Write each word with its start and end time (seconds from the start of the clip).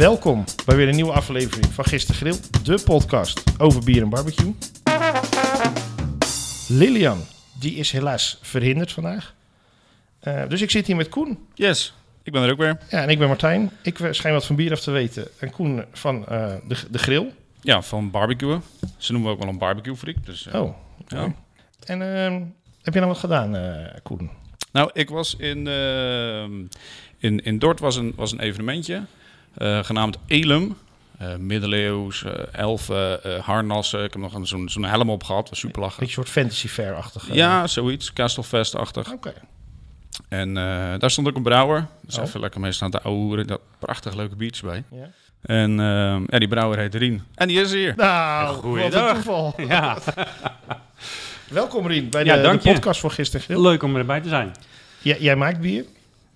Welkom 0.00 0.44
bij 0.66 0.76
weer 0.76 0.88
een 0.88 0.94
nieuwe 0.94 1.12
aflevering 1.12 1.66
van 1.66 1.84
Gisteren 1.84 2.16
Grill, 2.16 2.62
de 2.62 2.82
podcast 2.84 3.42
over 3.58 3.84
bier 3.84 4.02
en 4.02 4.08
barbecue. 4.08 4.54
Lilian, 6.68 7.18
die 7.58 7.74
is 7.74 7.90
helaas 7.90 8.38
verhinderd 8.42 8.92
vandaag. 8.92 9.34
Eh, 10.20 10.48
dus 10.48 10.60
ik 10.60 10.70
zit 10.70 10.86
hier 10.86 10.96
met 10.96 11.08
Koen. 11.08 11.38
Yes, 11.54 11.94
ik 12.22 12.32
ben 12.32 12.42
er 12.42 12.50
ook 12.50 12.58
weer. 12.58 12.78
Ja, 12.90 13.02
en 13.02 13.08
ik 13.08 13.18
ben 13.18 13.28
Martijn. 13.28 13.70
Ik 13.82 14.00
eh, 14.00 14.12
schijn 14.12 14.34
wat 14.34 14.46
van 14.46 14.56
bier 14.56 14.72
af 14.72 14.80
te 14.80 14.90
weten. 14.90 15.28
En 15.38 15.50
Koen 15.50 15.84
van 15.92 16.26
eh, 16.26 16.54
de, 16.68 16.76
de 16.90 16.98
grill. 16.98 17.32
Ja, 17.60 17.82
van 17.82 18.10
barbecuen. 18.10 18.62
Ze 18.96 19.12
noemen 19.12 19.30
we 19.30 19.36
ook 19.36 19.42
wel 19.42 19.52
een 19.52 19.58
barbecue 19.58 19.96
freak. 19.96 20.26
Dus, 20.26 20.46
Oh, 20.46 20.76
ja. 21.06 21.34
En 21.84 22.02
ehm, 22.02 22.42
heb 22.82 22.94
je 22.94 23.00
nou 23.00 23.12
wat 23.12 23.20
gedaan, 23.20 23.56
Koen? 24.02 24.30
Nou, 24.72 24.90
ik 24.92 25.08
was 25.08 25.36
in, 25.36 25.66
ehm, 25.66 26.52
in, 27.18 27.44
in 27.44 27.58
Dort 27.58 27.80
was 27.80 27.96
een, 27.96 28.12
was 28.16 28.32
een 28.32 28.40
evenementje 28.40 29.02
genaamd 29.56 30.18
Elum. 30.26 30.76
Eh 31.18 31.36
middeleeuws, 31.36 32.24
eh, 32.24 32.32
elfen, 32.52 33.24
eh, 33.24 33.38
harnassen. 33.40 34.04
Ik 34.04 34.12
heb 34.12 34.22
nog 34.22 34.34
een- 34.34 34.46
zo'n 34.46 34.68
zo'n 34.68 34.84
helm 34.84 35.10
op 35.10 35.22
gehad, 35.24 35.48
was 35.48 35.58
super 35.58 35.80
lachen. 35.82 36.02
Een 36.02 36.08
soort 36.08 36.28
fantasy 36.28 36.68
fair-achtig. 36.68 37.28
eh. 37.28 37.34
Ja, 37.34 37.66
zoiets. 37.66 38.12
Castlefest-achtig. 38.12 39.12
Oké. 39.12 39.32
En 40.28 40.48
eh, 40.56 40.98
daar 40.98 41.10
stond 41.10 41.28
ook 41.28 41.36
een 41.36 41.42
brouwer. 41.42 41.86
Dus 42.02 42.18
Oh. 42.18 42.24
even 42.24 42.40
lekker 42.40 42.60
mee 42.60 42.72
staan 42.72 42.90
te 42.90 43.02
ouwen. 43.02 43.46
Daar 43.46 43.58
prachtig 43.78 44.14
leuke 44.14 44.36
beats 44.36 44.60
bij. 44.60 44.84
Ja. 44.90 45.10
En 45.42 45.70
ehm, 45.80 46.22
ja, 46.28 46.38
die 46.38 46.48
brouwer 46.48 46.78
heet 46.78 46.94
Rien. 46.94 47.22
En 47.34 47.48
die 47.48 47.60
is 47.60 47.72
hier. 47.72 47.94
Nou, 47.96 48.46
wat 48.46 48.54
een 48.56 48.60
Goeiedag. 48.62 49.14
toeval. 49.14 49.54
Ja, 49.68 49.98
Welkom 51.48 51.86
Rien, 51.86 52.08
bij 52.10 52.24
de, 52.24 52.30
Ja, 52.30 52.56
podcast 52.56 53.00
voor 53.00 53.10
Gisteren 53.10 53.60
leuk 53.60 53.82
om 53.82 53.96
erbij 53.96 54.20
te 54.20 54.28
zijn. 54.28 54.52
Jij, 55.02 55.20
jij 55.20 55.36
maakt 55.36 55.60
bier, 55.60 55.84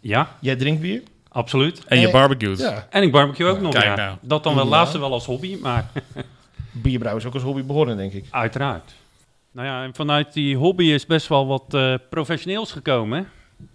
Ja, 0.01 0.37
jij 0.41 0.57
drinkt 0.57 0.81
bier. 0.81 1.03
Absoluut. 1.35 1.85
En 1.85 2.01
je 2.01 2.11
barbecued. 2.11 2.59
Ja, 2.59 2.87
En 2.91 3.03
ik 3.03 3.13
barbecue 3.13 3.47
ook 3.47 3.61
nog, 3.61 3.73
Kijk 3.73 3.85
ja. 3.85 3.95
nou. 3.95 4.17
Dat 4.21 4.43
dan 4.45 4.55
wel 4.55 4.65
Ja. 4.65 4.71
laatste 4.71 4.99
wel 4.99 5.13
als 5.13 5.27
hobby, 5.27 5.59
maar 5.61 5.91
bierbrouwen 6.73 7.23
is 7.23 7.29
ook 7.29 7.35
als 7.35 7.43
hobby 7.43 7.63
begonnen, 7.65 7.97
denk 7.97 8.13
ik. 8.13 8.25
uiteraard. 8.31 8.93
Nou 9.53 9.67
ja, 9.67 9.83
en 9.85 9.95
vanuit 9.95 10.33
die 10.33 10.57
hobby 10.57 10.85
is 10.85 11.07
best 11.07 11.27
wel 11.29 11.47
wat 11.47 11.75
eh, 11.75 11.95
professioneels 12.11 12.73
gekomen. 12.73 13.29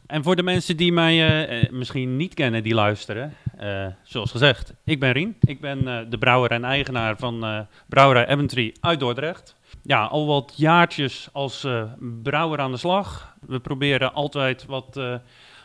En 0.07 0.23
voor 0.23 0.35
de 0.35 0.43
mensen 0.43 0.77
die 0.77 0.91
mij 0.91 1.13
eh, 1.27 1.61
eh, 1.61 1.69
misschien 1.71 2.17
niet 2.17 2.33
kennen, 2.33 2.63
die 2.63 2.73
luisteren. 2.73 3.33
eh, 3.57 3.85
zoals 4.03 4.31
gezegd, 4.31 4.73
ik 4.85 4.99
ben 4.99 5.11
Rien. 5.11 5.35
Ik 5.41 5.61
ben 5.61 5.87
eh, 5.87 5.97
de 6.09 6.17
brouwer 6.17 6.51
en 6.51 6.63
eigenaar 6.63 7.17
van 7.17 7.43
eh 7.45 7.59
Brouwerij 7.87 8.27
Eventree 8.27 8.71
uit 8.79 8.99
Dordrecht. 8.99 9.55
Ja, 9.83 10.03
al 10.03 10.25
wat 10.27 10.53
jaartjes 10.55 11.29
als 11.31 11.63
eh, 11.63 11.83
brouwer 12.23 12.59
aan 12.59 12.71
de 12.71 12.77
slag. 12.77 13.35
We 13.47 13.59
proberen 13.59 14.13
altijd 14.13 14.65
wat 14.65 14.97
eh, 14.97 15.13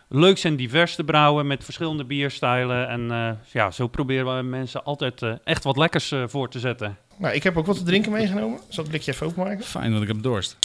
leuks 0.09 0.45
en 0.45 0.57
divers 0.57 0.95
te 0.95 1.05
brouwen 1.05 1.47
met 1.47 1.65
verschillende 1.65 2.05
bierstijlen. 2.05 2.89
En 2.89 3.11
eh, 3.11 3.53
ja, 3.53 3.71
zo 3.71 3.87
proberen 3.87 4.37
we 4.37 4.43
mensen 4.43 4.85
altijd 4.85 5.23
eh, 5.23 5.35
echt 5.45 5.65
wat 5.65 5.77
lekkers 5.77 6.11
eh, 6.13 6.25
voor 6.29 6.51
te 6.51 6.59
zetten. 6.59 6.99
Nou, 7.17 7.35
ik 7.35 7.43
heb 7.43 7.57
ook 7.57 7.67
wat 7.67 7.77
te 7.77 7.83
drinken 7.83 8.13
meegenomen. 8.13 8.59
Zal 8.69 8.83
het 8.83 8.93
blikje 8.93 9.13
even 9.13 9.27
openmaken? 9.27 9.65
Fijn, 9.65 9.91
want 9.91 10.03
ik 10.03 10.09
heb 10.09 10.23
dorst. 10.23 10.57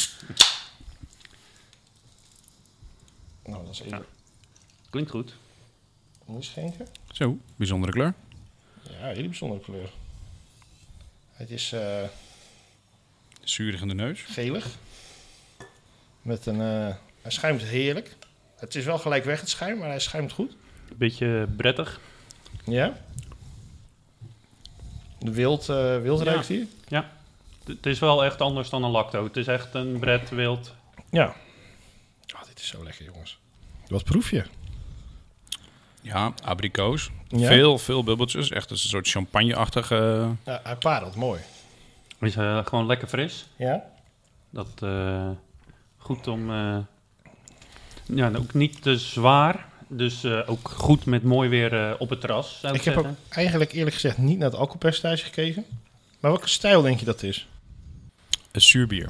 Nou, 3.46 3.66
dat 3.66 3.74
is 3.74 3.82
even 3.82 4.06
Klinkt 4.90 5.10
goed. 5.12 5.34
moet 6.26 6.46
schenken. 6.46 6.88
Zo, 7.12 7.38
bijzondere 7.56 7.92
kleur. 7.92 8.14
Ja, 8.84 9.08
hele 9.08 9.28
bijzondere 9.28 9.62
kleur. 9.62 9.90
Het 11.32 11.50
is 11.50 11.72
eh, 11.72 12.04
Zuurig 13.44 13.82
in 13.82 13.88
de 13.88 13.94
neus. 13.94 14.22
gelig. 14.22 14.68
Met 16.22 16.46
een, 16.46 16.62
eh, 16.62 16.96
hij 17.22 17.32
schuimt 17.32 17.62
heerlijk. 17.64 18.16
Het 18.60 18.76
is 18.76 18.86
wel 18.86 18.98
gelijk 18.98 19.24
weg 19.24 19.40
het 19.40 19.50
schuim, 19.50 19.78
maar 19.78 19.90
hij 19.90 20.00
schuimt 20.00 20.32
goed. 20.32 20.56
Beetje 20.96 21.48
brettig. 21.58 22.00
Ja. 22.66 22.98
De 25.20 25.32
wild, 25.32 25.70
eh 25.70 26.02
wild 26.02 26.24
Ja. 26.24 26.42
hier. 26.42 26.68
Het 27.66 27.86
is 27.86 28.00
wel 28.00 28.24
echt 28.26 28.42
anders 28.42 28.70
dan 28.70 28.84
een 28.84 28.92
lacto. 28.92 29.24
Het 29.24 29.38
is 29.38 29.48
echt 29.48 29.74
een 29.74 30.00
bret 30.00 30.30
wild. 30.30 30.74
Ja. 31.10 31.36
Oh, 32.36 32.44
dit 32.48 32.60
is 32.60 32.68
zo 32.68 32.84
lekker, 32.84 33.06
jongens. 33.06 33.40
Wat 33.88 34.04
proef 34.04 34.32
je? 34.32 34.44
Ja, 36.02 36.34
abrikoos. 36.44 37.10
Ja. 37.28 37.48
Veel, 37.48 37.78
veel 37.78 38.04
bubbeltjes. 38.04 38.50
Echt 38.50 38.72
een 38.72 38.78
soort 38.78 39.08
champagne-achtige... 39.08 40.28
Ja, 40.46 40.60
hij 40.64 40.76
parelt 40.76 41.16
mooi. 41.16 41.42
Is 42.20 42.36
eh, 42.36 42.66
gewoon 42.66 42.86
lekker 42.86 43.08
fris. 43.08 43.48
Ja? 43.56 43.84
Dat 44.50 44.68
eh, 44.80 45.30
goed 45.98 46.28
om. 46.28 46.50
Ja, 48.16 48.26
en 48.26 48.38
ook 48.38 48.54
niet 48.54 48.82
te 48.82 48.98
zwaar. 48.98 49.68
Dus 49.88 50.24
eh, 50.24 50.40
ook 50.46 50.70
goed 50.70 51.06
met 51.06 51.24
mooi 51.24 51.50
weer 51.50 51.74
eh, 51.74 51.94
op 51.98 52.10
het 52.10 52.22
terras. 52.22 52.60
Zou 52.60 52.74
ik, 52.74 52.80
Ik 52.80 52.86
heb 52.86 52.98
ook 52.98 53.08
eigenlijk 53.30 53.72
eerlijk 53.72 53.94
gezegd 53.94 54.18
niet 54.18 54.38
naar 54.38 54.50
het 54.50 54.58
alcoholpercentage 54.58 55.24
gekeken. 55.26 55.66
Maar 56.20 56.32
welke 56.32 56.50
stijl 56.50 56.82
denk 56.82 57.00
je 57.00 57.06
dat 57.06 57.24
is? 57.24 57.48
Een 58.52 58.62
zuurbier. 58.62 59.10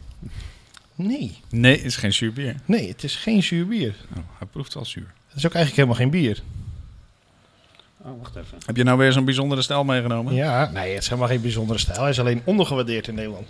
Nee. 0.96 1.38
Nee, 1.50 1.76
het 1.76 1.86
is 1.86 1.96
geen 1.96 2.14
zuurbier. 2.14 2.56
Nee, 2.66 2.88
het 2.88 3.04
is 3.04 3.16
geen 3.16 3.44
zuur 3.44 3.68
bier. 3.68 3.96
Oh, 4.18 4.24
hij 4.38 4.48
proeft 4.48 4.74
wel 4.74 4.86
zuur. 4.86 5.14
Het 5.28 5.38
is 5.38 5.46
ook 5.46 5.54
eigenlijk 5.54 5.76
helemaal 5.76 5.96
geen 5.96 6.22
bier. 6.22 6.42
Oh, 8.02 8.20
wacht 8.22 8.36
even. 8.36 8.58
Heb 8.66 8.78
je 8.78 8.84
nou 8.84 8.98
weer 8.98 9.12
zo'n 9.12 9.26
bijzondere 9.26 9.62
stijl 9.62 9.84
meegenomen? 9.84 10.34
Ja, 10.34 10.72
nee, 10.72 10.94
het 10.94 11.02
is 11.02 11.10
helemaal 11.10 11.30
geen 11.30 11.42
bijzondere 11.42 11.80
stijl. 11.80 12.02
Hij 12.02 12.10
is 12.10 12.20
alleen 12.20 12.42
ondergewaardeerd 12.44 13.08
in 13.08 13.16
Nederland. 13.16 13.48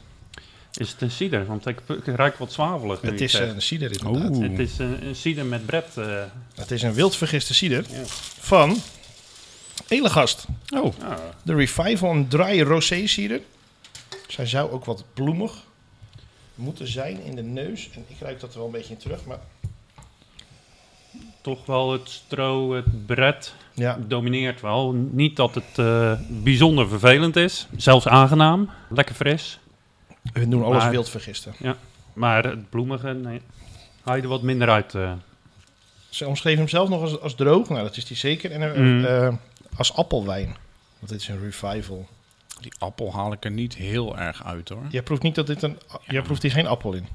Is 0.74 0.91
het 0.91 1.02
een 1.02 1.12
cider? 1.12 1.46
Want 1.46 1.66
ik, 1.68 1.80
ik 1.88 2.06
ruik 2.16 2.38
wat 2.38 2.52
zwavelig. 2.53 3.02
Het 3.02 3.22
is 3.22 3.34
een 3.34 3.62
cider 3.62 3.91
inderdaad. 3.91 4.35
Oeh. 4.35 4.50
Het 4.50 4.59
is 4.59 4.78
een, 4.78 5.06
een 5.07 5.16
cider 5.16 5.46
met 5.46 5.66
bret. 5.66 5.97
eh, 5.97 6.24
Het 6.56 6.72
is 6.72 6.81
een 6.81 6.94
wildvergiste 6.94 7.53
cider 7.53 7.85
ja. 7.91 8.02
van 8.40 8.78
Elegast. 9.88 10.46
Oh, 10.75 10.94
Ah, 11.03 11.18
De 11.44 11.56
Revival 11.56 12.12
een 12.12 12.28
dry 12.28 12.62
rosé 12.62 13.07
cider. 13.07 13.41
Zij 14.28 14.46
zou 14.46 14.72
ook 14.72 14.85
wat 14.85 15.03
bloemig 15.13 15.53
moeten 16.56 16.88
zijn 16.88 17.24
in 17.24 17.36
de 17.36 17.44
neus. 17.44 17.90
En 17.94 18.06
ik 18.07 18.16
ruik 18.19 18.40
dat 18.40 18.51
er 18.51 18.57
wel 18.57 18.66
een 18.66 18.72
beetje 18.74 18.94
in 18.94 19.00
terug. 19.00 19.25
Maar 19.25 19.40
toch 21.41 21.66
wel 21.66 21.91
het 21.91 22.09
stro, 22.09 22.74
het 22.74 23.06
bret 23.06 23.53
ja, 23.74 24.00
domineert 24.07 24.62
wel. 24.62 24.91
Niet 24.91 25.36
dat 25.36 25.56
het 25.56 25.78
eh, 25.78 26.13
bijzonder 26.30 26.88
vervelend 26.90 27.36
is. 27.36 27.68
Zelfs 27.78 28.07
aangenaam. 28.07 28.69
Lekker 28.90 29.16
fris. 29.16 29.59
We 30.34 30.48
doen 30.48 30.64
alles 30.64 30.82
Maar- 30.84 30.92
wildvergisten. 30.92 31.54
Maar 32.14 32.44
het 32.44 32.70
bloemige, 32.70 33.14
nee. 33.14 33.42
Haal 34.04 34.16
je 34.16 34.22
er 34.22 34.28
wat 34.28 34.42
minder 34.42 34.70
uit. 34.70 34.96
eh. 34.96 35.12
Ze 36.10 36.28
omschreven 36.28 36.60
hem 36.60 36.68
zelf 36.68 36.90
nog 36.90 37.02
als, 37.02 37.20
als 37.20 37.36
droog. 37.36 37.70
Nou, 37.70 37.84
dat 37.84 37.98
is 37.98 38.06
die 38.06 38.18
zeker. 38.18 38.52
En 38.52 38.74
eh, 38.74 38.80
Mm. 38.82 39.06
eh, 39.06 39.34
als 39.78 39.94
appelwijn. 39.96 40.56
Want 41.00 41.12
dit 41.12 41.22
is 41.22 41.28
een 41.28 41.40
revival. 41.42 42.08
die 42.62 42.72
appel 42.80 43.14
haal 43.14 43.32
ik 43.32 43.46
er 43.46 43.52
niet 43.52 43.76
heel 43.76 44.18
erg 44.18 44.44
uit 44.46 44.70
hoor. 44.70 44.84
Jij 44.90 45.02
proeft 45.04 45.22
niet 45.22 45.36
dat 45.36 45.48
dit 45.48 45.62
een... 45.64 45.78
Jij 46.08 46.22
proeft 46.22 46.42
hier 46.42 46.52
geen 46.52 46.68
appel 46.68 46.94
in. 46.94 47.08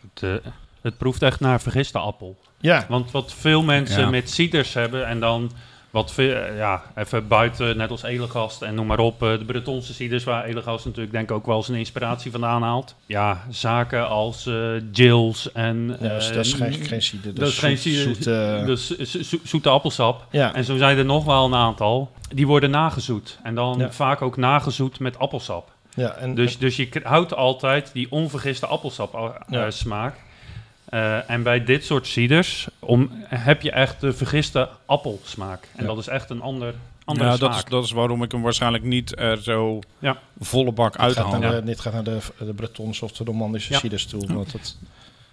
Het, 0.00 0.22
eh, 0.44 0.50
het 0.80 0.98
proeft 0.98 1.22
echt 1.22 1.40
naar 1.40 1.60
vergiste 1.60 1.98
appel. 1.98 2.38
Ja, 2.60 2.86
Want 2.88 3.10
wat 3.10 3.34
veel 3.34 3.62
mensen 3.62 4.00
Ja. 4.00 4.10
met 4.10 4.30
ciders 4.30 4.72
hebben 4.74 5.06
en 5.06 5.20
dan 5.20 5.52
wat 5.90 6.12
eh, 6.34 6.56
ja, 6.56 6.82
even 6.94 7.28
buiten, 7.28 7.76
net 7.76 7.90
als 7.90 8.02
Elegast 8.02 8.62
en 8.62 8.74
noem 8.74 8.86
maar 8.86 8.98
op, 8.98 9.22
eh, 9.22 9.38
de 9.38 9.44
Bretonse 9.44 9.94
ciders 9.94 10.24
waar 10.24 10.44
Elegast 10.44 10.84
natuurlijk 10.84 11.12
denk 11.12 11.30
ik 11.30 11.36
ook 11.36 11.46
wel 11.46 11.62
zijn 11.62 11.78
inspiratie 11.78 12.30
vandaan 12.30 12.62
haalt. 12.62 12.94
Ja, 13.06 13.44
zaken 13.50 14.08
als 14.08 14.46
eh 14.46 14.54
Jills 14.92 15.52
en... 15.52 15.96
ja 16.00 16.08
dat, 16.08 16.22
is, 16.22 16.28
eh, 16.28 16.34
dat 16.34 16.44
is 16.44 16.52
geen, 16.52 16.72
geen 16.72 17.02
cider. 17.02 17.34
dat 17.34 17.48
is 17.48 17.58
geen 17.58 17.78
zoet- 17.78 17.82
cider. 17.94 18.14
zoet, 18.14 18.26
eh, 18.26 18.66
dus 18.66 18.96
zo- 19.28 19.38
zoete 19.44 19.68
appelsap. 19.68 20.26
ja, 20.30 20.54
En 20.54 20.64
zo 20.64 20.76
zijn 20.76 20.98
er 20.98 21.04
nog 21.04 21.24
wel 21.24 21.44
een 21.44 21.54
aantal. 21.54 22.10
Die 22.34 22.46
worden 22.46 22.70
nagezoet. 22.70 23.38
En 23.42 23.54
dan 23.54 23.78
Ja. 23.78 23.90
vaak 23.90 24.22
ook 24.22 24.36
nagezoet 24.36 25.00
met 25.00 25.18
appelsap. 25.18 25.70
ja, 25.94 26.10
en, 26.14 26.34
Dus, 26.34 26.58
dus 26.58 26.76
je 26.76 26.88
houdt 27.02 27.34
altijd 27.34 27.90
die 27.92 28.10
onvergiste 28.10 28.66
appelsap 28.66 29.14
smaak. 29.68 30.14
Eh, 30.90 31.30
en 31.30 31.42
bij 31.42 31.64
dit 31.64 31.84
soort 31.84 32.06
ciders 32.06 32.68
om, 32.78 33.10
heb 33.24 33.62
je 33.62 33.70
echt 33.70 34.00
de 34.00 34.12
vergiste 34.12 34.68
appelsmaak. 34.86 35.68
En 35.76 35.82
Ja. 35.82 35.88
dat 35.88 35.98
is 35.98 36.06
echt 36.08 36.30
een 36.30 36.40
ander, 36.40 36.74
andere 37.04 37.28
Ja, 37.28 37.36
smaak. 37.36 37.50
dat 37.50 37.58
is, 37.58 37.70
dat 37.70 37.84
is 37.84 37.90
waarom 37.90 38.22
ik 38.22 38.32
hem 38.32 38.42
waarschijnlijk 38.42 38.84
niet 38.84 39.18
er 39.18 39.42
zo 39.42 39.78
Ja. 39.98 40.16
volle 40.40 40.72
bak 40.72 40.96
uithaal. 40.96 41.38
naar 41.38 41.50
de, 41.50 41.64
dit 41.64 41.80
gaat 41.80 41.92
naar 41.92 42.04
de, 42.04 42.18
de 42.38 42.54
Bretons 42.54 43.02
of 43.02 43.12
de 43.12 43.24
Normandische 43.24 43.72
Ja. 43.72 43.78
ciders 43.78 44.06
toe. 44.06 44.26
Want 44.34 44.52
dat, 44.52 44.76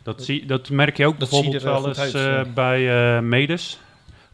Dat, 0.04 0.24
zie, 0.24 0.46
dat 0.46 0.69
merk 0.69 0.98
je 0.98 1.06
ook 1.06 1.19
Dat 1.19 1.30
bijvoorbeeld 1.30 1.62
zie 1.62 1.72
je 1.72 1.75
wel 1.80 1.88
eens 1.88 2.00
uit, 2.00 2.13
eh, 2.16 2.22
ja. 2.24 2.44
bij 2.54 3.16
eh 3.16 3.22
medes. 3.22 3.80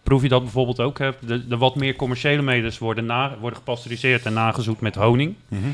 Proef 0.03 0.21
je 0.21 0.27
dat 0.29 0.41
bijvoorbeeld 0.44 0.79
ook? 0.79 1.00
Hè? 1.00 1.09
De, 1.19 1.47
de 1.47 1.57
wat 1.57 1.75
meer 1.75 1.95
commerciële 1.95 2.41
medes 2.41 2.77
worden, 2.77 3.06
na, 3.06 3.35
worden 3.39 3.57
gepasteuriseerd 3.59 4.25
en 4.25 4.33
nagezoet 4.33 4.81
met 4.81 4.95
honing. 4.95 5.35
Mhm. 5.47 5.69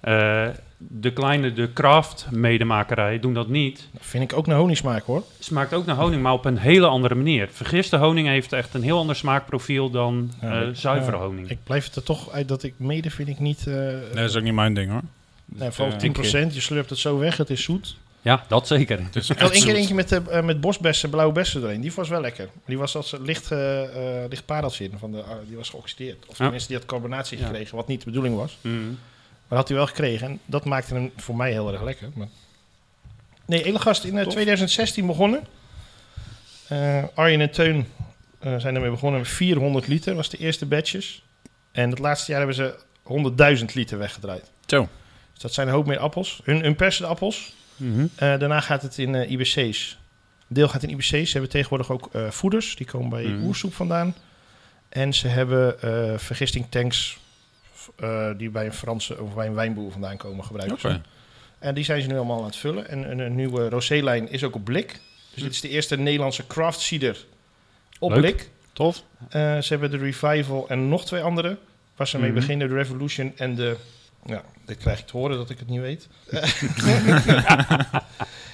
Eh, 0.00 0.48
de 0.78 1.12
kleine, 1.12 1.52
de 1.52 1.72
craft 1.72 2.26
medemakerij 2.30 3.20
doen 3.20 3.34
dat 3.34 3.48
niet. 3.48 3.88
vind 3.98 4.22
ik 4.32 4.38
ook 4.38 4.46
naar 4.46 4.56
honingsmaak 4.58 5.02
hoor. 5.04 5.22
Smaakt 5.38 5.72
ook 5.72 5.86
naar 5.86 5.96
honing, 5.96 6.22
maar 6.22 6.32
op 6.32 6.44
een 6.44 6.58
hele 6.58 6.86
andere 6.86 7.14
manier. 7.14 7.48
Vergiste 7.52 7.96
honing 7.96 8.28
heeft 8.28 8.52
echt 8.52 8.74
een 8.74 8.82
heel 8.82 8.98
ander 8.98 9.16
smaakprofiel 9.16 9.90
dan 9.90 10.30
Ja, 10.40 10.62
eh, 10.62 10.68
zuivere 10.72 11.16
ja, 11.16 11.22
honing. 11.22 11.50
Ik 11.50 11.58
blijf 11.64 11.84
het 11.84 11.96
er 11.96 12.02
toch 12.02 12.30
uit 12.30 12.48
dat 12.48 12.62
ik 12.62 12.74
mede 12.76 13.10
vind 13.10 13.28
ik 13.28 13.38
niet... 13.38 13.66
eh 13.66 13.74
Nee, 13.74 14.00
dat 14.14 14.28
is 14.28 14.36
ook 14.36 14.42
niet 14.42 14.54
mijn 14.54 14.74
ding 14.74 14.90
hoor. 14.90 15.02
nee, 15.44 15.70
vooral 15.70 15.94
eh, 15.98 16.10
10%, 16.48 16.52
je 16.54 16.60
slurpt 16.60 16.90
het 16.90 16.98
zo 16.98 17.18
weg, 17.18 17.36
het 17.36 17.50
is 17.50 17.62
zoet. 17.62 17.96
Ja, 18.22 18.44
dat 18.48 18.66
zeker. 18.66 19.00
Dus 19.10 19.30
Ik 19.30 19.38
had 19.38 19.50
één 19.50 19.64
keer 19.64 19.74
eentje 19.74 19.94
met, 19.94 20.12
eh, 20.12 20.38
eh, 20.38 20.44
met 20.44 20.60
bosbessen, 20.60 21.10
blauwe 21.10 21.32
bessen 21.32 21.62
erin. 21.62 21.80
Die 21.80 21.92
was 21.94 22.08
wel 22.08 22.20
lekker. 22.20 22.48
Die 22.66 22.78
was 22.78 22.96
als 22.96 23.14
licht, 23.22 23.50
eh 23.52 24.22
eh, 24.22 24.28
licht 24.30 24.44
pareltje 24.44 24.84
in. 24.84 24.92
Van 24.98 25.12
de, 25.12 25.22
ah, 25.22 25.30
die 25.48 25.56
was 25.56 25.68
geoxideerd. 25.68 26.16
Of 26.26 26.28
Ja. 26.38 26.42
tenminste, 26.44 26.68
die 26.68 26.76
had 26.76 26.86
carbonatie 26.86 27.38
Ja. 27.38 27.44
gekregen, 27.46 27.76
wat 27.76 27.86
niet 27.86 27.98
de 27.98 28.04
bedoeling 28.04 28.36
was. 28.36 28.56
Mhm. 28.60 28.74
Maar 29.50 29.58
had 29.58 29.68
hij 29.68 29.76
wel 29.76 29.86
gekregen. 29.86 30.26
En 30.26 30.40
dat 30.46 30.64
maakte 30.64 30.94
hem 30.94 31.12
voor 31.16 31.36
mij 31.36 31.50
heel 31.52 31.72
erg 31.72 31.82
lekker. 31.82 32.08
Maar... 32.14 32.28
Nee, 33.46 33.62
Elegast 33.64 34.04
in 34.04 34.16
eh, 34.18 34.22
Tof. 34.24 34.32
2016 34.32 35.06
begonnen. 35.06 35.46
Eh, 36.68 37.04
Arjen 37.14 37.40
en 37.40 37.50
Teun 37.50 37.86
eh, 38.38 38.56
zijn 38.58 38.74
ermee 38.74 38.90
begonnen 38.90 39.20
met 39.20 39.28
400 39.28 39.86
liter. 39.86 40.14
was 40.14 40.28
de 40.28 40.36
eerste 40.38 40.66
batches. 40.66 41.22
En 41.72 41.90
het 41.90 41.98
laatste 41.98 42.30
jaar 42.32 42.38
hebben 42.46 42.56
ze 42.56 43.58
100.000 43.58 43.64
liter 43.74 43.98
weggedraaid. 43.98 44.50
Zo. 44.66 44.88
Dus 45.32 45.42
dat 45.42 45.52
zijn 45.54 45.66
een 45.68 45.72
hoop 45.74 45.86
meer 45.86 45.98
appels. 45.98 46.40
Hun, 46.44 46.60
hun 46.62 46.76
persen 46.76 47.02
de 47.02 47.08
appels. 47.08 47.52
Mhm. 47.76 48.00
Eh, 48.00 48.38
daarna 48.38 48.60
gaat 48.60 48.82
het 48.82 48.98
in 48.98 49.14
eh, 49.14 49.30
IBC's. 49.30 49.98
Deel 50.46 50.68
gaat 50.68 50.82
in 50.82 50.90
IBC's. 50.90 51.08
Ze 51.08 51.32
hebben 51.32 51.50
tegenwoordig 51.50 51.90
ook 51.90 52.08
eh, 52.12 52.30
voeders. 52.30 52.76
Die 52.76 52.86
komen 52.86 53.08
bij 53.08 53.24
Mhm. 53.24 53.44
oersoep 53.46 53.74
vandaan. 53.74 54.14
En 54.88 55.14
ze 55.14 55.28
hebben 55.28 55.80
eh 55.82 56.18
vergistingtanks 56.18 57.18
eh, 57.96 58.30
die 58.36 58.50
bij 58.50 58.66
een 58.66 58.72
Franse 58.72 59.20
of 59.22 59.34
bij 59.34 59.46
een 59.46 59.54
wijnboer 59.54 59.92
vandaan 59.92 60.16
komen 60.16 60.44
gebruiken. 60.44 60.78
Ze. 60.80 61.00
En 61.58 61.74
die 61.74 61.84
zijn 61.84 62.02
ze 62.02 62.08
nu 62.08 62.16
allemaal 62.16 62.38
aan 62.38 62.44
het 62.44 62.56
vullen. 62.56 62.88
En 62.88 63.10
een, 63.10 63.18
een 63.18 63.34
nieuwe 63.34 63.68
rosé-lijn 63.68 64.30
is 64.30 64.44
ook 64.44 64.54
op 64.54 64.64
blik. 64.64 65.00
Dus 65.34 65.42
dit 65.42 65.52
is 65.52 65.60
de 65.60 65.68
eerste 65.68 65.96
Nederlandse 65.96 66.46
craft 66.46 66.80
cider 66.80 67.26
op 67.98 68.10
Leuk. 68.10 68.20
blik. 68.20 68.50
Tof. 68.72 69.02
Eh, 69.28 69.58
ze 69.58 69.66
hebben 69.68 69.90
de 69.90 69.96
Revival 69.96 70.68
en 70.68 70.88
nog 70.88 71.04
twee 71.04 71.22
andere. 71.22 71.56
Waar 71.96 72.08
ze 72.08 72.18
mee 72.18 72.30
Mhm. 72.30 72.38
beginnen. 72.40 72.68
De 72.68 72.74
Revolution 72.74 73.32
en 73.36 73.54
de... 73.54 73.76
Ja, 74.26 74.42
dit 74.66 74.76
krijg 74.76 74.98
ik 74.98 75.06
te 75.06 75.16
horen 75.16 75.36
dat 75.36 75.50
ik 75.50 75.58
het 75.58 75.68
niet 75.68 75.80
weet. 75.80 76.08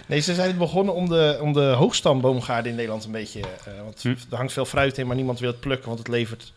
nee, 0.06 0.20
ze 0.20 0.34
zijn 0.34 0.56
begonnen 0.58 0.94
om 0.94 1.08
de, 1.08 1.38
om 1.40 1.52
de 1.52 1.60
hoogstamboomgaarden 1.64 2.70
in 2.70 2.76
Nederland 2.76 3.04
een 3.04 3.10
beetje... 3.12 3.40
eh, 3.40 3.82
want 3.84 4.02
Hm. 4.02 4.08
er 4.30 4.36
hangt 4.36 4.52
veel 4.52 4.64
fruit 4.64 4.98
in, 4.98 5.06
maar 5.06 5.16
niemand 5.16 5.38
wil 5.40 5.50
het 5.50 5.60
plukken. 5.60 5.86
Want 5.86 5.98
het 5.98 6.08
levert 6.08 6.52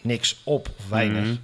niks 0.00 0.40
op, 0.44 0.68
of 0.78 0.88
weinig. 0.88 1.24
Mhm. 1.24 1.34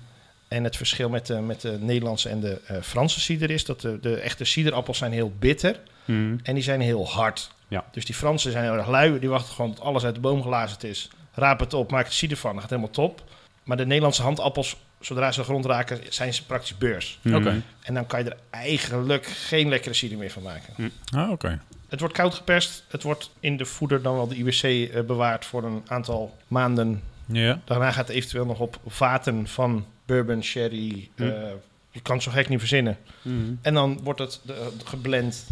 En 0.48 0.64
het 0.64 0.76
verschil 0.76 1.08
met 1.08 1.26
de, 1.26 1.40
met 1.40 1.60
de 1.60 1.76
Nederlandse 1.80 2.28
en 2.28 2.40
de 2.40 2.60
eh, 2.66 2.76
Franse 2.82 3.20
cider 3.20 3.50
is... 3.50 3.64
dat 3.64 3.80
de, 3.80 3.98
de 4.00 4.16
echte 4.16 4.44
ciderappels 4.44 4.98
zijn 4.98 5.12
heel 5.12 5.32
bitter 5.38 5.80
Mhm. 6.04 6.36
en 6.42 6.54
die 6.54 6.62
zijn 6.62 6.80
heel 6.80 7.08
hard. 7.08 7.50
Ja. 7.68 7.84
Dus 7.92 8.04
die 8.04 8.14
Fransen 8.14 8.52
zijn 8.52 8.64
heel 8.64 8.74
erg 8.74 8.88
lui. 8.88 9.18
Die 9.18 9.28
wachten 9.28 9.54
gewoon 9.54 9.74
tot 9.74 9.84
alles 9.84 10.04
uit 10.04 10.14
de 10.14 10.20
boom 10.20 10.42
gelazerd 10.42 10.84
is. 10.84 11.08
Raap 11.32 11.60
het 11.60 11.74
op, 11.74 11.90
maak 11.90 12.06
er 12.06 12.12
cider 12.12 12.36
van. 12.36 12.50
Dat 12.52 12.60
gaat 12.60 12.70
helemaal 12.70 12.90
top. 12.92 13.22
Maar 13.62 13.76
de 13.76 13.86
Nederlandse 13.86 14.22
handappels, 14.22 14.76
zodra 15.00 15.32
ze 15.32 15.38
de 15.40 15.44
grond 15.46 15.64
raken, 15.64 16.00
zijn 16.08 16.34
ze 16.34 16.46
praktisch 16.46 16.78
beurs. 16.78 17.18
Mhm. 17.22 17.34
Oké. 17.34 17.62
En 17.82 17.94
dan 17.94 18.06
kan 18.06 18.24
je 18.24 18.30
er 18.30 18.36
eigenlijk 18.50 19.26
geen 19.26 19.68
lekkere 19.68 19.94
cider 19.94 20.18
meer 20.18 20.30
van 20.30 20.42
maken. 20.42 20.92
Ah, 21.16 21.30
oké. 21.30 21.60
Het 21.88 22.00
wordt 22.00 22.14
koud 22.14 22.34
geperst. 22.34 22.84
Het 22.88 23.02
wordt 23.02 23.30
in 23.40 23.56
de 23.56 23.64
voeder 23.64 24.02
dan 24.02 24.14
wel 24.14 24.28
de 24.28 24.36
IWC 24.36 24.62
eh, 24.62 25.02
bewaard 25.02 25.44
voor 25.44 25.64
een 25.64 25.82
aantal 25.86 26.36
maanden. 26.48 27.02
Ja. 27.26 27.60
Daarna 27.64 27.90
gaat 27.92 28.08
het 28.08 28.16
eventueel 28.16 28.46
nog 28.46 28.58
op 28.60 28.78
vaten 28.86 29.46
van 29.48 29.86
bourbon, 30.06 30.42
sherry. 30.42 31.10
Hm. 31.16 31.22
eh, 31.22 31.50
je 31.90 32.00
kan 32.00 32.14
het 32.14 32.24
zo 32.24 32.30
gek 32.30 32.48
niet 32.48 32.58
verzinnen. 32.58 32.98
Mhm. 33.22 33.54
En 33.62 33.74
dan 33.74 34.00
wordt 34.02 34.20
het 34.20 34.40
eh, 34.46 34.54
geblend 34.84 35.46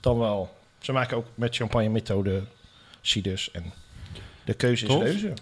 dan 0.00 0.18
wel. 0.18 0.56
Ze 0.78 0.92
maken 0.92 1.16
ook 1.16 1.26
met 1.34 1.56
champagne 1.56 1.88
methode 1.88 2.42
ciders. 3.00 3.50
En 3.50 3.72
de 4.44 4.54
keuze 4.54 4.84
is 4.84 4.90
Tof. 4.90 5.02
reuze. 5.02 5.32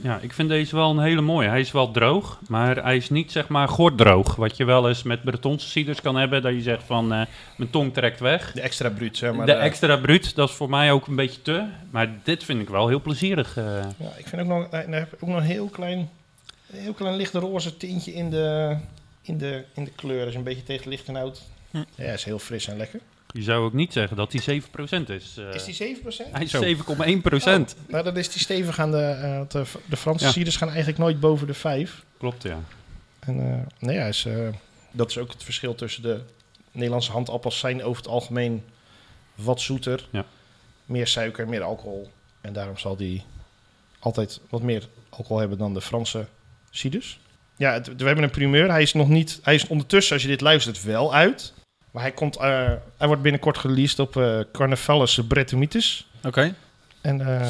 Ja, 0.00 0.18
ik 0.18 0.32
vind 0.32 0.48
deze 0.48 0.76
wel 0.76 0.90
een 0.90 0.98
hele 0.98 1.20
mooie. 1.20 1.48
Hij 1.48 1.60
is 1.60 1.72
wel 1.72 1.90
droog, 1.90 2.40
maar 2.48 2.76
hij 2.82 2.96
is 2.96 3.10
niet 3.10 3.32
zeg 3.32 3.48
maar 3.48 3.68
gorddroog. 3.68 4.36
Wat 4.36 4.56
je 4.56 4.64
wel 4.64 4.88
eens 4.88 5.02
met 5.02 5.22
Bretonse 5.22 5.68
ciders 5.68 6.00
kan 6.00 6.16
hebben, 6.16 6.42
dat 6.42 6.52
je 6.52 6.60
zegt 6.60 6.82
van 6.84 7.12
eh, 7.12 7.20
mijn 7.56 7.70
tong 7.70 7.94
trekt 7.94 8.20
weg. 8.20 8.52
De 8.52 8.60
extra 8.60 8.90
bruut, 8.90 9.16
zeg 9.16 9.34
maar. 9.34 9.46
de 9.46 9.52
extra 9.52 9.96
bruut, 9.96 10.34
dat 10.34 10.48
is 10.48 10.54
voor 10.54 10.70
mij 10.70 10.92
ook 10.92 11.06
een 11.06 11.16
beetje 11.16 11.42
te. 11.42 11.64
Maar 11.90 12.10
dit 12.22 12.44
vind 12.44 12.60
ik 12.60 12.68
wel 12.68 12.88
heel 12.88 13.00
plezierig. 13.00 13.54
Ja, 13.54 14.12
ik 14.16 14.26
vind 14.26 14.42
ook 14.42 14.48
nog, 14.48 14.68
daar 14.68 14.88
heb 14.88 15.12
ik 15.12 15.22
ook 15.22 15.28
nog 15.28 15.38
een 15.38 15.44
heel 15.44 15.68
klein, 15.68 16.10
heel 16.72 16.92
klein 16.92 17.16
licht 17.16 17.34
roze 17.34 17.76
tintje 17.76 18.12
in 18.12 18.30
de, 18.30 18.76
in 19.22 19.38
de, 19.38 19.64
in 19.74 19.84
de 19.84 19.90
kleur. 19.90 20.24
Dus 20.24 20.34
een 20.34 20.42
beetje 20.42 20.62
tegen 20.62 20.88
licht 20.88 21.08
en 21.08 21.16
oud. 21.16 21.42
Hm. 21.70 21.82
Ja, 21.94 22.12
is 22.12 22.24
heel 22.24 22.38
fris 22.38 22.66
en 22.68 22.76
lekker. 22.76 23.00
Je 23.32 23.42
zou 23.42 23.64
ook 23.64 23.72
niet 23.72 23.92
zeggen 23.92 24.16
dat 24.16 24.32
hij 24.32 24.60
7% 24.62 24.64
is. 25.10 25.36
eh. 25.36 25.54
Is 25.54 25.64
die 25.64 25.96
7%? 25.96 26.32
hij 26.32 26.42
is 26.42 26.50
Zo. 26.50 26.62
7,1%. 26.62 27.78
Nou, 27.88 28.04
dan 28.04 28.16
is 28.16 28.28
die 28.28 28.40
stevig 28.40 28.78
aan 28.78 28.90
de... 28.90 28.98
eh, 29.02 29.40
de, 29.48 29.64
de 29.88 29.96
Franse 29.96 30.24
Ja. 30.24 30.30
ciders 30.30 30.56
gaan 30.56 30.68
eigenlijk 30.68 30.98
nooit 30.98 31.20
boven 31.20 31.46
de 31.46 31.54
5. 31.54 32.04
Klopt, 32.18 32.42
ja. 32.42 32.60
En 33.20 33.40
eh, 33.52 33.66
nee, 33.78 33.96
ja, 33.96 34.06
is, 34.06 34.24
eh, 34.24 34.48
dat 34.90 35.10
is 35.10 35.18
ook 35.18 35.32
het 35.32 35.44
verschil 35.44 35.74
tussen 35.74 36.02
de 36.02 36.20
Nederlandse 36.72 37.12
handappels 37.12 37.58
zijn 37.58 37.82
over 37.84 38.02
het 38.02 38.10
algemeen 38.12 38.64
wat 39.34 39.60
zoeter. 39.60 40.08
Ja. 40.10 40.24
Meer 40.84 41.06
suiker, 41.06 41.48
meer 41.48 41.62
alcohol. 41.62 42.10
En 42.40 42.52
daarom 42.52 42.78
zal 42.78 42.96
die 42.96 43.22
altijd 43.98 44.40
wat 44.48 44.62
meer 44.62 44.88
alcohol 45.08 45.38
hebben 45.38 45.58
dan 45.58 45.74
de 45.74 45.80
Franse 45.80 46.26
ciders. 46.76 47.18
Ja, 47.56 47.72
het- 47.72 47.86
we 47.96 48.04
hebben 48.06 48.24
een 48.24 48.30
primeur. 48.30 48.70
Hij 48.70 48.82
is 48.82 48.92
nog 48.92 49.08
niet. 49.08 49.40
Hij 49.42 49.54
is 49.54 49.66
ondertussen, 49.66 50.12
als 50.12 50.22
je 50.22 50.28
dit 50.28 50.40
luistert, 50.40 50.82
wel 50.82 51.14
uit. 51.14 51.52
Maar 51.90 52.02
hij, 52.02 52.12
komt, 52.12 52.36
eh, 52.36 52.70
hij 52.96 53.06
wordt 53.06 53.22
binnenkort 53.22 53.58
released 53.58 53.98
op 53.98 54.16
eh 54.16 54.38
Carnavallus 54.52 55.20
Brettanomyces. 55.28 56.08
Oké. 56.24 56.54
En 57.00 57.20
eh, 57.20 57.40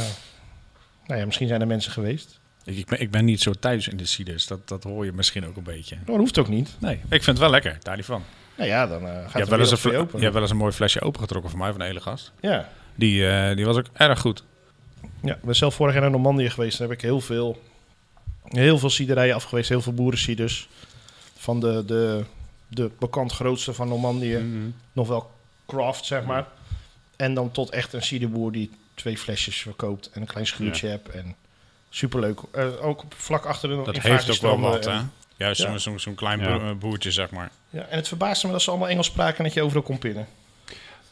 nou 1.07 1.21
ja, 1.21 1.25
misschien 1.25 1.49
zijn 1.49 1.61
er 1.61 1.67
mensen 1.67 1.93
geweest. 1.93 2.41
Ik, 2.65 2.77
ik, 2.77 2.87
ben, 2.87 3.01
ik 3.01 3.11
ben 3.11 3.25
niet 3.25 3.41
zo 3.41 3.53
thuis 3.53 3.89
in 3.89 3.97
de 3.97 4.05
ciders. 4.07 4.47
Dat, 4.47 4.69
dat 4.69 4.83
hoor 4.85 5.05
je 5.05 5.13
misschien 5.13 5.47
ook 5.47 5.57
een 5.57 5.63
beetje. 5.63 5.95
Maar 5.97 6.05
dat 6.07 6.17
hoeft 6.17 6.39
ook 6.39 6.49
niet. 6.49 6.77
Nee, 6.79 6.95
ik 6.95 7.03
vind 7.09 7.27
het 7.27 7.39
wel 7.39 7.51
lekker. 7.51 7.77
Daar 7.83 7.97
niet 7.97 8.05
van. 8.05 8.23
Nou 8.57 8.69
ja, 8.69 8.87
dan 8.87 9.07
eh, 9.07 9.15
gaat 9.23 9.33
Je 9.33 9.39
het 9.39 9.49
wel 9.49 9.59
eens 9.59 9.71
een 9.71 9.79
voor 9.79 9.91
je 9.91 9.97
fle- 9.97 10.05
open. 10.07 10.17
je 10.17 10.23
hebt 10.23 10.33
wel 10.35 10.43
eens 10.43 10.51
een 10.53 10.57
mooi 10.59 10.73
flesje 10.73 11.01
opengetrokken 11.01 11.51
van 11.51 11.59
mij, 11.59 11.71
van 11.71 11.79
de 11.79 11.85
hele 11.85 12.01
gast. 12.01 12.33
Ja. 12.41 12.69
Die, 12.95 13.29
eh, 13.29 13.57
die 13.57 13.65
was 13.65 13.77
ook 13.77 13.87
erg 13.93 14.21
goed. 14.21 14.45
Ja, 15.23 15.35
ik 15.35 15.43
ben 15.43 15.57
zelf 15.57 15.75
vorig 15.75 15.93
jaar 15.93 16.03
naar 16.03 16.11
Normandië 16.11 16.51
geweest. 16.51 16.79
Daar 16.79 16.89
heb 16.89 16.97
ik 16.97 17.03
heel 17.03 17.21
veel, 17.21 17.63
heel 18.59 18.79
veel 18.79 18.91
ciederijen 18.91 19.35
afgeweest. 19.35 19.69
Heel 19.69 19.83
veel 19.83 19.93
boerenciders. 19.95 20.69
Van 21.37 21.61
de, 21.61 21.85
de, 21.87 22.25
de 22.69 22.91
bekend 22.99 23.33
grootste 23.33 23.73
van 23.75 23.89
Normandië. 23.89 24.37
Mhm. 24.37 24.71
Nog 24.93 25.09
wel 25.09 25.31
craft, 25.67 26.05
zeg 26.05 26.25
maar. 26.25 26.47
En 27.17 27.35
dan 27.35 27.51
tot 27.51 27.71
echt 27.71 27.93
een 27.93 28.03
ciderboer 28.03 28.53
die 28.53 28.71
twee 28.95 29.19
flesjes 29.19 29.57
verkoopt. 29.57 30.11
En 30.13 30.21
een 30.21 30.27
klein 30.27 30.47
schuurtje 30.47 30.89
hebt. 30.89 31.09
En 31.09 31.35
superleuk. 31.91 32.41
Eh, 32.53 32.85
ook 32.87 33.03
vlak 33.17 33.45
achter 33.45 33.69
de 33.69 33.83
Dat 33.85 33.99
heeft 33.99 34.31
ook 34.31 34.41
wel 34.41 34.61
wat, 34.61 34.85
hè? 34.85 34.91
en- 34.91 35.13
Juist 35.37 35.61
Ja. 35.61 35.69
zo'n 35.69 35.79
zo'n 35.79 35.99
zo'n 36.01 36.15
klein 36.15 36.79
boertje, 36.79 37.11
zeg 37.11 37.31
maar. 37.31 37.51
Ja, 37.71 37.83
en 37.87 37.97
het 37.97 38.09
verbaasde 38.09 38.47
me 38.47 38.53
dat 38.53 38.63
ze 38.63 38.71
allemaal 38.71 38.89
Engels 38.89 39.07
spraken 39.07 39.39
en 39.39 39.45
dat 39.45 39.55
je 39.55 39.63
overal 39.63 39.83
kon 39.83 39.99
pinnen. 39.99 40.27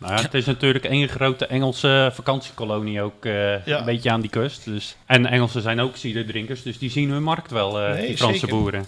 Nou, 0.01 0.15
ja, 0.15 0.21
het 0.21 0.35
is 0.35 0.45
natuurlijk 0.45 0.85
één 0.85 1.09
grote 1.09 1.47
Engelse 1.47 2.11
vakantiekolonie 2.13 3.03
ook 3.03 3.25
eh, 3.25 3.65
Ja. 3.67 3.79
een 3.79 3.85
beetje 3.85 4.11
aan 4.11 4.21
die 4.21 4.31
kust. 4.31 4.65
Dus. 4.65 4.97
En 5.07 5.27
Engelsen 5.27 5.63
zijn 5.63 5.81
ook 5.81 5.97
ciderdrinkers, 5.97 6.63
dus 6.63 6.79
die 6.79 6.91
zien 6.91 7.11
hun 7.11 7.23
markt 7.23 7.51
wel, 7.51 7.81
eh 7.81 7.93
Nee, 7.93 8.07
die 8.07 8.17
Franse 8.17 8.39
zeker. 8.39 8.57
boeren. 8.57 8.85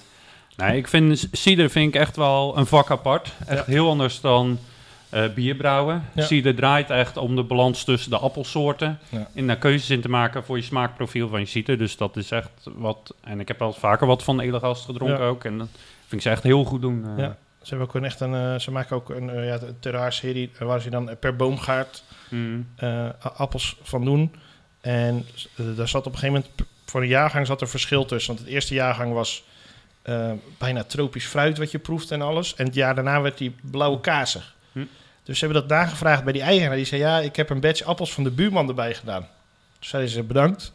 Nee, 0.56 0.76
ik 0.76 0.88
vind 0.88 1.28
cider 1.32 1.70
vind 1.70 1.94
ik 1.94 2.00
echt 2.00 2.16
wel 2.16 2.56
een 2.58 2.66
vak 2.66 2.90
apart. 2.90 3.32
Echt 3.46 3.66
heel 3.66 3.88
anders 3.88 4.20
dan 4.20 4.58
eh 5.08 5.24
bierbrouwen. 5.34 6.04
Cider 6.16 6.54
draait 6.54 6.90
echt 6.90 7.16
om 7.16 7.36
de 7.36 7.42
balans 7.42 7.84
tussen 7.84 8.10
de 8.10 8.18
appelsoorten. 8.18 8.98
En 9.34 9.46
daar 9.46 9.56
keuzes 9.56 9.90
in 9.90 10.00
te 10.00 10.08
maken 10.08 10.44
voor 10.44 10.56
je 10.56 10.62
smaakprofiel 10.62 11.28
van 11.28 11.40
je 11.40 11.46
cider. 11.46 11.78
Dus 11.78 11.96
dat 11.96 12.16
is 12.16 12.30
echt 12.30 12.50
wat... 12.64 13.14
En 13.20 13.40
ik 13.40 13.48
heb 13.48 13.58
wel 13.58 13.72
vaker 13.72 14.06
wat 14.06 14.22
van 14.22 14.40
Elegast 14.40 14.84
gedronken 14.84 15.20
ook. 15.20 15.44
En 15.44 15.58
dat 15.58 15.68
vind 16.00 16.12
ik 16.12 16.20
ze 16.20 16.30
echt 16.30 16.42
heel 16.42 16.64
goed 16.64 16.80
doen. 16.80 17.04
Ze, 17.62 17.68
hebben 17.68 17.86
ook 17.88 17.94
een 17.94 18.04
echt 18.04 18.20
een, 18.20 18.34
eh, 18.34 18.58
ze 18.58 18.70
maken 18.70 18.96
ook 18.96 19.10
een, 19.10 19.30
eh, 19.30 19.46
ja, 19.46 19.58
terraarserie 19.80 20.50
waar 20.58 20.80
ze 20.80 20.90
dan 20.90 21.10
per 21.20 21.36
boomgaard 21.36 22.02
Mm. 22.28 22.66
eh, 22.76 23.08
appels 23.20 23.76
van 23.82 24.04
doen. 24.04 24.34
En 24.80 25.26
daar 25.56 25.88
zat 25.88 26.06
op 26.06 26.12
een 26.12 26.18
gegeven 26.18 26.42
moment, 26.42 26.70
voor 26.86 27.00
een 27.02 27.08
jaargang 27.08 27.46
zat 27.46 27.60
er 27.60 27.68
verschil 27.68 28.04
tussen. 28.04 28.34
Want 28.34 28.44
het 28.44 28.54
eerste 28.54 28.74
jaargang 28.74 29.12
was 29.12 29.44
eh, 30.02 30.30
bijna 30.58 30.84
tropisch 30.84 31.26
fruit 31.26 31.58
wat 31.58 31.70
je 31.70 31.78
proeft 31.78 32.10
en 32.10 32.22
alles. 32.22 32.54
En 32.54 32.66
het 32.66 32.74
jaar 32.74 32.94
daarna 32.94 33.20
werd 33.20 33.38
die 33.38 33.54
blauwe 33.62 34.00
kazig. 34.00 34.54
Hm. 34.72 34.84
Dus 35.24 35.38
ze 35.38 35.44
hebben 35.44 35.62
dat 35.62 35.70
nagevraagd 35.78 36.24
bij 36.24 36.32
die 36.32 36.42
eigenaar. 36.42 36.76
Die 36.76 36.84
zei, 36.84 37.00
ja, 37.00 37.18
ik 37.18 37.36
heb 37.36 37.50
een 37.50 37.60
batch 37.60 37.82
appels 37.82 38.12
van 38.12 38.24
de 38.24 38.30
buurman 38.30 38.68
erbij 38.68 38.94
gedaan. 38.94 39.20
Toen 39.20 39.88
zeiden 39.88 40.10
ze, 40.12 40.22
bedankt. 40.22 40.72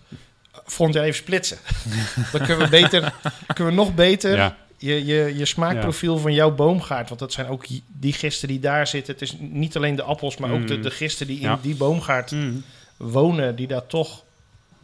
Volgend 0.51 0.97
jaar 0.97 1.05
even 1.05 1.17
splitsen. 1.17 1.57
Dan 2.31 2.45
kunnen 2.45 2.57
we, 2.57 2.69
beter, 2.69 3.13
kunnen 3.53 3.73
we 3.73 3.79
nog 3.79 3.95
beter 3.95 4.35
Ja. 4.35 4.57
Je, 4.77 5.05
je, 5.05 5.33
je 5.37 5.45
smaakprofiel 5.45 6.17
van 6.17 6.33
jouw 6.33 6.51
boomgaard. 6.55 7.07
Want 7.07 7.19
dat 7.19 7.33
zijn 7.33 7.47
ook 7.47 7.65
die- 7.87 8.13
gisten 8.13 8.47
die 8.47 8.59
daar 8.59 8.87
zitten. 8.87 9.13
Het 9.13 9.21
is 9.21 9.35
niet 9.39 9.75
alleen 9.75 9.95
de 9.95 10.01
appels, 10.03 10.37
maar 10.37 10.51
ook 10.51 10.67
de, 10.67 10.75
Mm. 10.75 10.81
de 10.81 10.91
gisten 10.91 11.27
die 11.27 11.35
in 11.39 11.41
Ja. 11.49 11.59
die 11.61 11.75
boomgaard 11.75 12.31
Mm. 12.31 12.63
wonen. 12.97 13.55
Die 13.55 13.67
daar 13.67 13.87
toch 13.87 14.23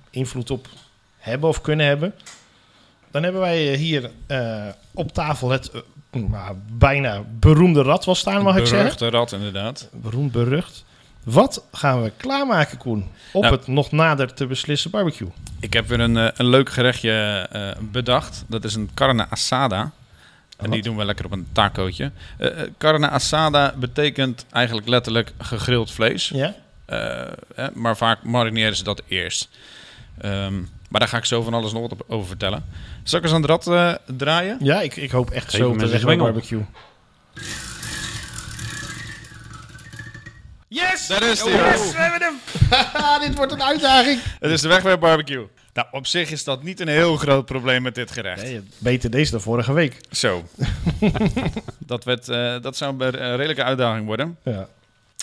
invloed 0.10 0.52
op 0.52 0.68
hebben 1.18 1.50
of 1.50 1.62
kunnen 1.62 1.86
hebben. 1.86 2.14
Dan 3.12 3.24
hebben 3.24 3.42
wij 3.42 3.72
eh, 3.72 3.78
hier 3.78 4.10
eh, 4.28 4.66
op 4.94 5.12
tafel 5.14 5.50
het 5.50 5.72
eh, 5.72 5.82
nou, 6.22 6.56
bijna 6.72 7.24
beroemde 7.40 7.82
rad 7.82 8.06
wel 8.06 8.16
staan, 8.16 8.44
mag 8.44 8.58
ik 8.58 8.66
zeggen. 8.66 8.78
Beruchte 8.98 9.10
rat, 9.10 9.32
inderdaad. 9.32 9.90
Beroemd 9.92 10.32
berucht. 10.32 10.86
Wat 11.24 11.66
gaan 11.72 12.04
we 12.04 12.12
klaarmaken, 12.18 12.78
Koen? 12.78 13.08
Op 13.32 13.42
Nou. 13.42 13.56
het 13.56 13.68
nog 13.68 13.92
nader 13.92 14.34
te 14.34 14.46
beslissen 14.48 14.92
barbecue. 14.92 15.28
Ik 15.60 15.74
heb 15.74 15.88
weer 15.88 16.00
een, 16.00 16.18
eh, 16.18 16.28
een 16.34 16.46
leuk 16.50 16.70
gerechtje 16.70 17.12
eh, 17.52 17.70
bedacht. 17.92 18.44
Dat 18.48 18.64
is 18.64 18.76
een 18.76 18.90
carne 18.94 19.30
asada. 19.30 19.92
En 20.58 20.72
die 20.72 20.82
doen 20.82 20.98
we 20.98 21.06
lekker 21.06 21.26
op 21.26 21.32
een 21.32 21.48
tacootje. 21.52 22.12
Eh, 22.38 22.62
eh, 22.62 22.70
carne 22.78 23.10
asada 23.10 23.74
betekent 23.78 24.46
eigenlijk 24.52 24.88
letterlijk 24.88 25.32
gegrild 25.38 25.92
vlees. 25.92 26.30
Ja? 26.30 26.56
Maar 27.74 27.98
vaak 27.98 28.24
marineren 28.24 28.76
ze 28.76 28.84
dat 28.84 29.02
eerst. 29.08 29.50
Ehm, 30.22 30.54
maar 30.90 31.00
daar 31.00 31.08
ga 31.10 31.18
ik 31.18 31.26
zo 31.26 31.42
van 31.42 31.54
alles 31.54 31.72
nog 31.74 31.82
wat 31.82 31.92
op- 31.92 32.04
over 32.08 32.28
vertellen. 32.28 32.66
Zal 33.04 33.20
ik 33.20 33.26
eens 33.26 33.34
aan 33.34 33.42
de 33.42 33.48
rad 33.48 33.68
eh, 33.68 33.94
draaien? 34.18 34.58
Ja, 34.60 34.82
ik, 34.82 34.96
ik 34.96 35.12
hoop 35.12 35.30
echt 35.30 35.50
Geef 35.50 35.60
zo 35.60 35.76
te 35.76 35.88
zeggen 35.88 36.18
barbecue. 36.18 36.66
Yes! 40.74 41.08
Daar 41.08 41.24
is 41.24 41.44
die. 41.44 41.52
we 41.54 41.94
hebben 41.96 42.22
hem! 42.22 43.22
Dit 43.28 43.36
wordt 43.38 43.52
een 43.52 43.64
uitdaging. 43.64 44.20
Het 44.40 44.52
is 44.52 44.62
de 44.62 44.68
wegwerp 44.68 45.00
barbecue. 45.00 45.48
Nou, 45.74 45.88
op 45.92 46.08
zich 46.08 46.32
is 46.32 46.44
dat 46.44 46.64
niet 46.64 46.80
een 46.80 46.88
heel 46.88 47.18
groot 47.18 47.46
probleem 47.46 47.82
met 47.82 47.96
dit 47.96 48.12
gerecht. 48.12 48.44
Nee, 48.44 48.62
beter 48.78 49.10
deze 49.10 49.32
dan 49.32 49.42
vorige 49.42 49.74
week. 49.74 49.98
Zo. 50.12 50.44
dat, 51.80 52.04
werd, 52.04 52.30
eh, 52.30 52.56
dat 52.62 52.78
zou 52.78 52.96
een 53.04 53.24
een 53.24 53.36
redelijke 53.36 53.64
uitdaging 53.64 54.06
worden. 54.06 54.38
Ja. 54.44 54.68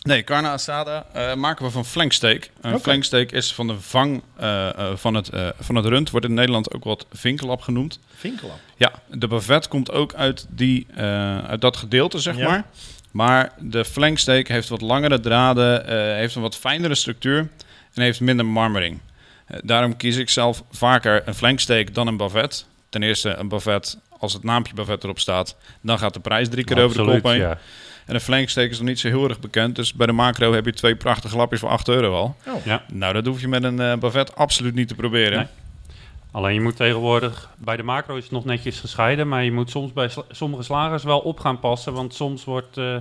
Nee, 0.02 0.24
carne 0.24 0.48
asada 0.48 1.06
eh, 1.12 1.34
maken 1.34 1.64
we 1.64 1.70
van 1.70 1.84
flanksteak. 1.84 2.50
Een 2.60 2.72
Oké. 2.72 2.82
flanksteak 2.82 3.30
is 3.30 3.52
van 3.54 3.66
de 3.66 3.80
vang 3.80 4.22
eh, 4.36 4.68
eh, 4.68 4.96
van, 4.96 5.14
het, 5.14 5.28
eh, 5.28 5.48
van 5.60 5.74
het 5.74 5.84
rund. 5.86 6.10
Wordt 6.10 6.26
in 6.26 6.34
Nederland 6.34 6.74
ook 6.74 6.84
wat 6.84 7.06
vinkelap 7.12 7.60
genoemd. 7.60 7.98
Vinkelap. 8.16 8.58
Ja, 8.76 8.92
de 9.08 9.28
bavet 9.28 9.68
komt 9.68 9.90
ook 9.92 10.14
uit, 10.14 10.46
die, 10.48 10.86
eh, 10.94 11.38
uit 11.44 11.60
dat 11.60 11.76
gedeelte, 11.76 12.18
zeg 12.18 12.36
Ja. 12.36 12.48
maar. 12.48 12.64
Maar 13.10 13.52
de 13.58 13.84
flanksteak 13.84 14.48
heeft 14.48 14.68
wat 14.68 14.80
langere 14.80 15.20
draden, 15.20 15.86
eh, 15.86 15.96
heeft 15.96 16.34
een 16.34 16.42
wat 16.42 16.56
fijnere 16.56 16.94
structuur 16.94 17.48
en 17.94 18.02
heeft 18.02 18.20
minder 18.20 18.46
marmering. 18.46 19.00
Eh, 19.46 19.58
daarom 19.62 19.96
kies 19.96 20.16
ik 20.16 20.28
zelf 20.28 20.64
vaker 20.70 21.22
een 21.24 21.34
flanksteak 21.34 21.94
dan 21.94 22.06
een 22.06 22.16
bavet. 22.16 22.66
Ten 22.88 23.02
eerste 23.02 23.34
een 23.34 23.48
bavet, 23.48 23.98
als 24.18 24.32
het 24.32 24.44
naampje 24.44 24.74
bavet 24.74 25.04
erop 25.04 25.18
staat, 25.18 25.56
dan 25.80 25.98
gaat 25.98 26.14
de 26.14 26.20
prijs 26.20 26.48
drie 26.48 26.64
keer 26.64 26.82
over 26.82 27.04
de 27.04 27.12
kop 27.12 27.24
heen. 27.24 27.38
ja. 27.38 27.58
En 28.06 28.14
een 28.14 28.20
flanksteak 28.20 28.70
is 28.70 28.78
nog 28.78 28.86
niet 28.86 29.00
zo 29.00 29.08
heel 29.08 29.28
erg 29.28 29.40
bekend, 29.40 29.76
dus 29.76 29.94
bij 29.94 30.06
de 30.06 30.12
macro 30.12 30.52
heb 30.52 30.64
je 30.64 30.72
twee 30.72 30.96
prachtige 30.96 31.36
lapjes 31.36 31.60
voor 31.60 31.68
8 31.68 31.88
euro 31.88 32.14
al. 32.14 32.36
Oh. 32.46 32.64
Ja. 32.64 32.84
Nou, 32.92 33.12
dat 33.12 33.26
hoef 33.26 33.40
je 33.40 33.48
met 33.48 33.64
een 33.64 33.80
eh, 33.80 33.96
bavet 33.96 34.36
absoluut 34.36 34.74
niet 34.74 34.88
te 34.88 34.94
proberen. 34.94 35.38
Nee. 35.38 35.46
Alleen 36.32 36.54
je 36.54 36.60
moet 36.60 36.76
tegenwoordig, 36.76 37.48
bij 37.58 37.76
de 37.76 37.82
macro 37.82 38.16
is 38.16 38.22
het 38.22 38.32
nog 38.32 38.44
netjes 38.44 38.80
gescheiden, 38.80 39.28
maar 39.28 39.44
je 39.44 39.52
moet 39.52 39.70
soms 39.70 39.92
bij 39.92 40.08
sla- 40.08 40.22
sommige 40.30 40.62
slagers 40.62 41.02
wel 41.04 41.18
op 41.20 41.40
gaan 41.40 41.60
passen, 41.60 41.92
want 41.92 42.14
soms 42.14 42.44
wordt 42.44 42.76
eh 42.78 42.96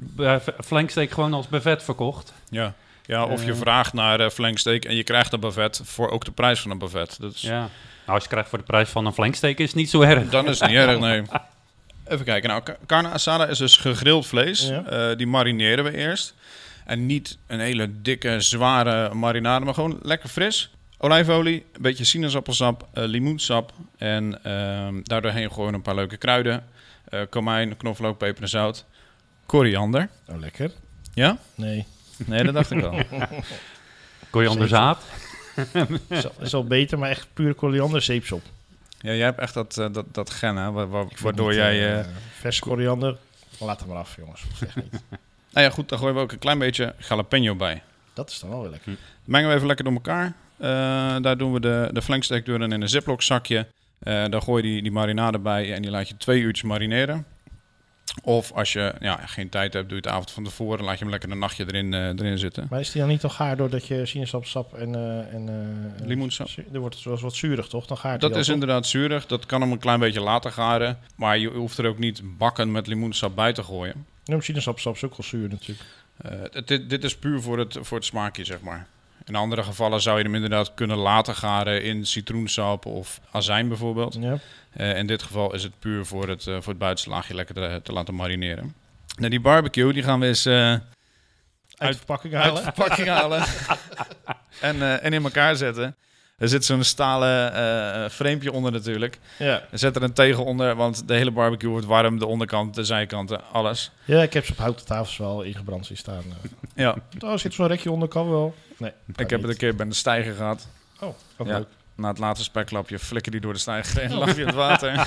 bij 0.00 0.40
v- 0.40 0.48
flanksteak 0.64 1.10
gewoon 1.10 1.34
als 1.34 1.48
bevet 1.48 1.82
verkocht. 1.82 2.32
Ja. 2.48 2.74
Ja, 3.06 3.24
of 3.24 3.44
je 3.44 3.50
Eh. 3.50 3.56
vraagt 3.56 3.92
naar 3.92 4.20
eh 4.20 4.30
flanksteak 4.30 4.84
en 4.84 4.94
je 4.96 5.02
krijgt 5.02 5.32
een 5.32 5.40
bavet 5.40 5.80
voor 5.84 6.10
ook 6.10 6.24
de 6.24 6.30
prijs 6.30 6.60
van 6.60 6.70
een 6.70 6.78
bavet. 6.78 7.16
Dat 7.20 7.34
is, 7.34 7.40
Ja. 7.40 7.58
Nou, 7.58 7.70
als 8.06 8.22
je 8.22 8.28
krijgt 8.28 8.48
voor 8.48 8.58
de 8.58 8.64
prijs 8.64 8.88
van 8.88 9.06
een 9.06 9.12
flanksteak 9.12 9.58
is 9.58 9.66
het 9.66 9.74
niet 9.76 9.90
zo 9.90 10.00
erg. 10.00 10.28
Dan 10.30 10.48
is 10.48 10.60
het 10.60 10.68
niet 10.68 10.78
erg, 10.78 10.98
nee. 10.98 11.22
Even 12.08 12.24
kijken. 12.24 12.48
Nou, 12.48 12.62
ca- 12.62 12.76
carne 12.86 13.08
asada 13.08 13.46
is 13.46 13.58
dus 13.58 13.76
gegrild 13.76 14.26
vlees. 14.26 14.68
Ja. 14.68 14.84
Eh, 14.84 15.16
die 15.16 15.26
marineren 15.26 15.84
we 15.84 15.96
eerst. 15.96 16.34
En 16.84 17.06
niet 17.06 17.38
een 17.46 17.60
hele 17.60 18.00
dikke, 18.02 18.40
zware 18.40 19.14
marinade, 19.14 19.64
maar 19.64 19.74
gewoon 19.74 19.98
lekker 20.02 20.28
fris. 20.28 20.70
Olijfolie, 20.98 21.66
een 21.72 21.82
beetje 21.82 22.04
sinaasappelsap, 22.04 22.88
eh, 22.92 23.04
limoensap. 23.04 23.72
En 23.98 24.44
ehm 24.44 25.00
daardoorheen 25.02 25.52
gewoon 25.52 25.74
een 25.74 25.82
paar 25.82 25.94
leuke 25.94 26.16
kruiden. 26.16 26.64
Eh 27.08 27.20
komijn, 27.30 27.76
knoflook, 27.76 28.18
peper 28.18 28.42
en 28.42 28.48
zout. 28.48 28.84
Koriander. 29.46 30.08
Oh, 30.28 30.38
lekker. 30.38 30.70
Ja? 31.14 31.38
Nee. 31.54 31.86
Nee, 32.26 32.44
dat 32.44 32.54
dacht 32.54 32.70
ik 32.70 32.82
al. 32.82 32.98
Korianderzaad. 34.30 35.02
Is 36.08 36.24
al, 36.24 36.32
is 36.40 36.54
al 36.54 36.64
beter, 36.64 36.98
maar 36.98 37.10
echt 37.10 37.26
puur 37.32 37.54
koriander 37.54 38.02
zeepsop. 38.02 38.42
Ja, 39.00 39.12
jij 39.12 39.24
hebt 39.24 39.38
echt 39.38 39.54
dat, 39.54 39.78
eh, 39.78 39.92
dat, 39.92 40.04
dat 40.14 40.30
gen, 40.30 40.56
hè? 40.56 40.70
wa- 40.70 40.86
wa- 40.86 41.06
waardoor 41.20 41.48
niet, 41.48 41.56
jij... 41.56 41.72
eh, 41.74 41.98
eh, 42.00 42.06
vers 42.38 42.58
koriander. 42.58 43.16
Laat 43.58 43.80
hem 43.80 43.88
maar 43.88 43.98
af, 43.98 44.16
jongens. 44.16 44.42
Zeg 44.58 44.76
niet. 44.76 44.92
Nou 45.52 45.66
ja, 45.66 45.72
goed, 45.72 45.88
dan 45.88 45.98
gooien 45.98 46.14
we 46.14 46.20
ook 46.20 46.32
een 46.32 46.38
klein 46.38 46.58
beetje 46.58 46.94
jalapeno 47.08 47.54
bij. 47.54 47.82
Dat 48.12 48.30
is 48.30 48.38
dan 48.40 48.50
wel 48.50 48.60
weer 48.60 48.70
lekker. 48.70 48.96
Mengen 49.24 49.48
we 49.48 49.54
even 49.54 49.66
lekker 49.66 49.84
door 49.84 49.94
elkaar. 49.94 50.32
Eh, 50.58 51.16
daar 51.20 51.36
doen 51.38 51.52
we 51.52 51.60
de, 51.60 51.90
de 51.92 52.02
flanksteak 52.02 52.46
door 52.46 52.62
in 52.62 52.70
een 52.70 52.88
ziplock 52.88 53.22
zakje. 53.22 53.66
Eh 53.98 54.24
daar 54.28 54.42
gooi 54.42 54.62
je 54.62 54.72
die, 54.72 54.82
die 54.82 54.92
marinade 54.92 55.38
bij 55.38 55.74
en 55.74 55.82
die 55.82 55.90
laat 55.90 56.08
je 56.08 56.16
twee 56.16 56.40
uurtjes 56.40 56.68
marineren. 56.68 57.26
Of 58.22 58.52
als 58.52 58.72
je 58.72 58.94
ja, 59.00 59.16
geen 59.16 59.48
tijd 59.48 59.72
hebt, 59.72 59.88
doe 59.88 59.98
je 59.98 60.02
het 60.02 60.12
avond 60.12 60.30
van 60.30 60.44
tevoren. 60.44 60.84
Laat 60.84 60.94
je 60.94 61.00
hem 61.00 61.10
lekker 61.10 61.30
een 61.30 61.38
nachtje 61.38 61.64
erin, 61.66 61.94
eh, 61.94 62.06
erin 62.06 62.38
zitten. 62.38 62.66
Maar 62.70 62.80
is 62.80 62.90
die 62.90 63.00
dan 63.00 63.10
niet 63.10 63.24
al 63.24 63.30
gaar 63.30 63.56
doordat 63.56 63.86
je 63.86 64.06
sinaasappelsap 64.06 64.74
en... 64.74 64.94
en 65.32 65.94
Limoensap. 66.04 66.48
Er 66.72 66.80
wordt 66.80 66.94
het 66.94 67.04
zoals 67.04 67.20
wat 67.20 67.34
zuurig, 67.34 67.66
toch? 67.68 67.86
Dan 67.86 67.96
gaart 67.96 68.20
Dat 68.20 68.36
is 68.36 68.44
toch? 68.44 68.54
inderdaad 68.54 68.86
zuurig. 68.86 69.26
Dat 69.26 69.46
kan 69.46 69.60
hem 69.60 69.72
een 69.72 69.78
klein 69.78 70.00
beetje 70.00 70.20
laten 70.20 70.52
garen. 70.52 70.98
Maar 71.16 71.38
je 71.38 71.48
hoeft 71.48 71.78
er 71.78 71.86
ook 71.86 71.98
niet 71.98 72.22
bakken 72.38 72.72
met 72.72 72.86
limoensap 72.86 73.34
bij 73.34 73.52
te 73.52 73.62
gooien. 73.62 74.06
Ja, 74.24 74.40
sinaasappelsap 74.40 74.94
is 74.94 75.04
ook 75.04 75.16
wel 75.16 75.26
zuur 75.26 75.48
natuurlijk. 75.48 75.88
Dit, 76.66 76.90
dit 76.90 77.04
is 77.04 77.16
puur 77.16 77.40
voor 77.40 77.58
het, 77.58 77.78
voor 77.80 77.96
het 77.96 78.06
smaakje, 78.06 78.44
zeg 78.44 78.60
maar. 78.60 78.86
In 79.28 79.34
andere 79.34 79.62
gevallen 79.62 80.00
zou 80.00 80.18
je 80.18 80.24
hem 80.24 80.34
inderdaad 80.34 80.74
kunnen 80.74 80.96
laten 80.96 81.34
garen 81.34 81.82
in 81.82 82.06
citroensap 82.06 82.86
of 82.86 83.20
azijn 83.30 83.68
bijvoorbeeld. 83.68 84.16
Ja. 84.20 84.38
Eh, 84.72 84.96
in 84.96 85.06
dit 85.06 85.22
geval 85.22 85.54
is 85.54 85.62
het 85.62 85.78
puur 85.78 86.06
voor 86.06 86.28
het, 86.28 86.46
eh, 86.46 86.54
voor 86.54 86.68
het 86.68 86.78
buitenste 86.78 87.10
laagje 87.10 87.34
lekker 87.34 87.54
te, 87.54 87.80
te 87.82 87.92
laten 87.92 88.14
marineren. 88.14 88.74
Nou, 89.16 89.30
die 89.30 89.40
barbecue 89.40 89.92
die 89.92 90.02
gaan 90.02 90.20
we 90.20 90.26
eens 90.26 90.46
eh, 90.46 90.74
Uit 91.76 91.96
verpakking 91.96 92.34
uit 92.34 92.44
halen. 92.44 92.62
verpakking 92.62 93.08
halen 93.08 93.44
en, 94.60 95.00
en 95.02 95.12
in 95.12 95.24
elkaar 95.24 95.56
zetten. 95.56 95.96
Er 96.38 96.48
zit 96.48 96.64
zo'n 96.64 96.84
stalen 96.84 98.10
framepje 98.10 98.52
onder 98.52 98.72
natuurlijk. 98.72 99.18
Ja. 99.38 99.62
Er 99.70 99.78
zet 99.78 99.96
er 99.96 100.02
een 100.02 100.12
tegel 100.12 100.44
onder, 100.44 100.74
want 100.76 101.08
de 101.08 101.14
hele 101.14 101.30
barbecue 101.30 101.70
wordt 101.70 101.86
warm. 101.86 102.18
De 102.18 102.26
onderkant, 102.26 102.74
de 102.74 102.84
zijkanten, 102.84 103.40
alles. 103.52 103.90
ja, 104.04 104.22
ik 104.22 104.32
heb 104.32 104.44
ze 104.46 104.52
op 104.52 104.58
houten 104.58 104.86
tafels 104.86 105.16
wel 105.16 105.42
ingebrand 105.42 105.86
zien 105.86 105.96
staan. 105.96 106.22
eh. 106.42 106.50
Ja, 106.84 106.96
Oh, 107.24 107.36
zit 107.36 107.54
zo'n 107.54 107.66
rekje 107.66 107.90
onder, 107.90 108.08
kan 108.08 108.30
wel. 108.30 108.54
Nee, 108.76 108.92
ik 109.16 109.30
heb 109.30 109.40
het 109.42 109.50
een 109.50 109.56
keer 109.56 109.74
bij 109.74 109.86
de 109.88 109.94
stijger 109.94 110.34
gehad. 110.34 110.68
Oh, 111.00 111.14
Ja. 111.38 111.44
leuk. 111.44 111.66
Na 111.94 112.08
het 112.08 112.18
laatste 112.18 112.44
speklapje 112.44 112.98
flikker 112.98 113.32
die 113.32 113.40
door 113.40 113.52
de 113.52 113.58
stijger 113.58 114.02
en 114.02 114.14
lag 114.14 114.34
je 114.36 114.40
in 114.40 114.46
het 114.46 114.56
water. 114.56 115.06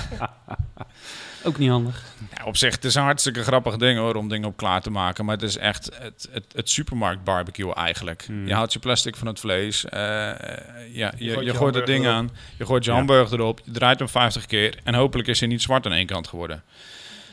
Ook 1.44 1.58
niet 1.58 1.70
handig. 1.70 2.02
Ja, 2.36 2.44
op 2.44 2.56
zich, 2.56 2.74
het 2.74 2.84
is 2.84 2.94
een 2.94 3.02
hartstikke 3.02 3.42
grappig 3.42 3.76
ding 3.76 3.98
hoor, 3.98 4.14
om 4.14 4.28
dingen 4.28 4.48
op 4.48 4.56
klaar 4.56 4.80
te 4.82 4.90
maken. 4.90 5.24
Maar 5.24 5.34
het 5.34 5.44
is 5.44 5.56
echt 5.56 5.90
het, 5.98 6.28
het, 6.30 6.44
het 6.54 6.70
supermarkt 6.70 7.24
barbecue 7.24 7.74
eigenlijk. 7.74 8.24
Hmm. 8.26 8.46
Je 8.46 8.54
houdt 8.54 8.72
je 8.72 8.78
plastic 8.78 9.16
van 9.16 9.26
het 9.26 9.40
vlees. 9.40 9.84
eh, 9.84 10.00
ja, 10.00 11.12
je, 11.16 11.24
je, 11.24 11.32
gooit 11.32 11.46
je 11.46 11.54
gooit 11.54 11.74
het 11.74 11.86
ding 11.86 12.04
hamburger 12.04 12.36
aan. 12.40 12.54
Je 12.58 12.66
gooit 12.66 12.84
je 12.84 12.90
Ja. 12.90 12.96
hamburger 12.96 13.38
erop. 13.40 13.60
Je 13.64 13.70
draait 13.70 13.98
hem 13.98 14.08
50 14.08 14.46
keer. 14.46 14.78
En 14.84 14.94
hopelijk 14.94 15.28
is 15.28 15.40
hij 15.40 15.48
niet 15.48 15.62
zwart 15.62 15.86
aan 15.86 15.92
één 15.92 16.06
kant 16.06 16.28
geworden. 16.28 16.62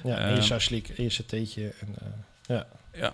Ja, 0.03 0.17
en 0.17 0.25
Ehm. 0.27 0.35
je 0.35 0.41
sauslik 0.41 0.89
en 0.89 1.03
je 1.03 1.09
satéetje. 1.09 1.73
En, 1.79 1.95
eh, 2.47 2.57
ja. 2.93 3.13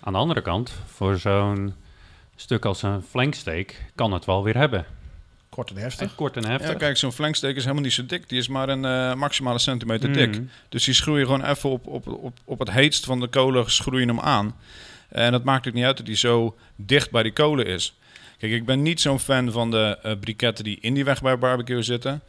Aan 0.00 0.12
de 0.12 0.18
andere 0.18 0.40
kant, 0.42 0.72
voor 0.86 1.18
zo'n 1.18 1.74
stuk 2.36 2.64
als 2.64 2.82
een 2.82 3.02
flanksteak 3.02 3.74
kan 3.94 4.12
het 4.12 4.24
wel 4.24 4.42
weer 4.44 4.56
hebben. 4.56 4.84
Kort 5.58 5.70
en 5.70 5.76
Echt 5.76 5.98
heftig. 5.98 6.14
kort 6.16 6.36
en 6.36 6.44
heftig. 6.44 6.70
Ja, 6.70 6.74
kijk, 6.76 6.96
zo'n 6.96 7.12
flanksteak 7.12 7.54
is 7.56 7.62
helemaal 7.62 7.82
niet 7.82 7.92
zo 7.92 8.06
dik. 8.06 8.28
Die 8.28 8.38
is 8.38 8.48
maar 8.48 8.68
een 8.68 8.84
eh, 8.84 9.14
maximale 9.14 9.58
centimeter 9.58 10.12
dik. 10.12 10.38
Mm. 10.38 10.50
Dus 10.68 10.84
die 10.84 10.94
schroei 10.94 11.18
je 11.18 11.24
gewoon 11.24 11.44
even 11.44 11.70
op, 11.70 11.86
op, 11.86 12.06
op, 12.06 12.38
op 12.44 12.58
het 12.58 12.70
heetst 12.70 13.04
van 13.04 13.20
de 13.20 13.26
kolen, 13.28 13.70
schroei 13.70 14.00
je 14.00 14.06
hem 14.06 14.20
aan. 14.20 14.56
En 15.08 15.32
het 15.32 15.44
maakt 15.44 15.68
ook 15.68 15.74
niet 15.74 15.84
uit 15.84 15.96
dat 15.96 16.06
hij 16.06 16.16
zo 16.16 16.56
dicht 16.76 17.10
bij 17.10 17.22
die 17.22 17.32
kolen 17.32 17.66
is. 17.66 17.98
Kijk, 18.38 18.52
ik 18.52 18.64
ben 18.66 18.82
niet 18.82 19.00
zo'n 19.00 19.18
fan 19.20 19.52
van 19.52 19.70
de 19.70 19.98
eh 20.02 20.12
briketten 20.20 20.64
die 20.64 20.78
in 20.80 20.94
die 20.94 21.04
weg 21.04 21.22
bij 21.22 21.38
barbecue 21.38 21.82
zitten. 21.82 22.20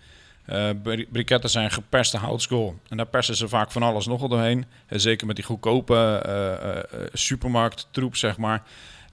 Eh, 0.45 0.69
bri- 0.83 1.07
briketten 1.11 1.49
zijn 1.49 1.71
geperste 1.71 2.17
houtskool. 2.17 2.79
En 2.89 2.97
daar 2.97 3.05
persen 3.07 3.35
ze 3.35 3.47
vaak 3.47 3.71
van 3.71 3.83
alles 3.83 4.05
nogal 4.05 4.27
doorheen. 4.27 4.65
En 4.87 4.99
zeker 5.01 5.27
met 5.27 5.35
die 5.35 5.45
goedkope 5.45 5.95
eh, 6.25 6.51
eh, 6.53 6.77
eh, 6.77 6.83
supermarkttroep, 7.13 8.15
zeg 8.15 8.37
maar. 8.37 8.63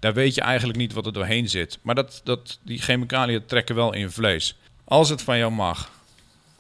Daar 0.07 0.15
weet 0.15 0.35
je 0.35 0.41
eigenlijk 0.41 0.79
niet 0.79 0.93
wat 0.93 1.07
er 1.07 1.13
doorheen 1.13 1.49
zit. 1.49 1.79
Maar 1.83 1.95
dat, 1.95 2.21
dat, 2.25 2.59
die 2.63 2.79
chemicaliën 2.79 3.47
trekken 3.47 3.75
wel 3.75 3.93
in 3.93 4.11
vlees. 4.11 4.57
Als 4.85 5.09
het 5.09 5.23
van 5.23 5.39
jou 5.39 5.53
mag, 5.53 5.91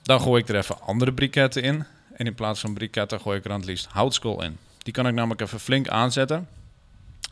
dan 0.02 0.20
gooi 0.20 0.42
ik 0.42 0.48
er 0.48 0.56
even 0.56 0.80
andere 0.80 1.12
briketten 1.12 1.62
in. 1.62 1.84
En 2.16 2.26
in 2.26 2.34
plaats 2.34 2.60
van 2.60 2.74
briketten 2.74 3.20
gooi 3.20 3.38
ik 3.38 3.42
er 3.42 3.48
dan 3.48 3.58
het 3.58 3.68
liefst 3.68 3.86
houtskool 3.90 4.42
in. 4.42 4.58
Die 4.78 4.92
kan 4.92 5.06
ik 5.06 5.14
namelijk 5.14 5.40
even 5.40 5.60
flink 5.60 5.88
aanzetten. 5.88 6.48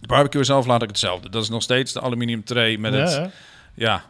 De 0.01 0.07
barbecue 0.07 0.45
zelf 0.45 0.67
laat 0.67 0.83
ik 0.83 0.89
hetzelfde. 0.89 1.31
Dat 1.31 1.43
is 1.43 1.49
nog 1.49 1.63
steeds 1.63 1.93
de 1.93 2.01
aluminium 2.01 2.45
tray 2.45 2.77
met 2.77 2.93
ja, 2.93 2.99
het... 2.99 3.13
hè? 3.13 3.27
Ja, 3.75 4.05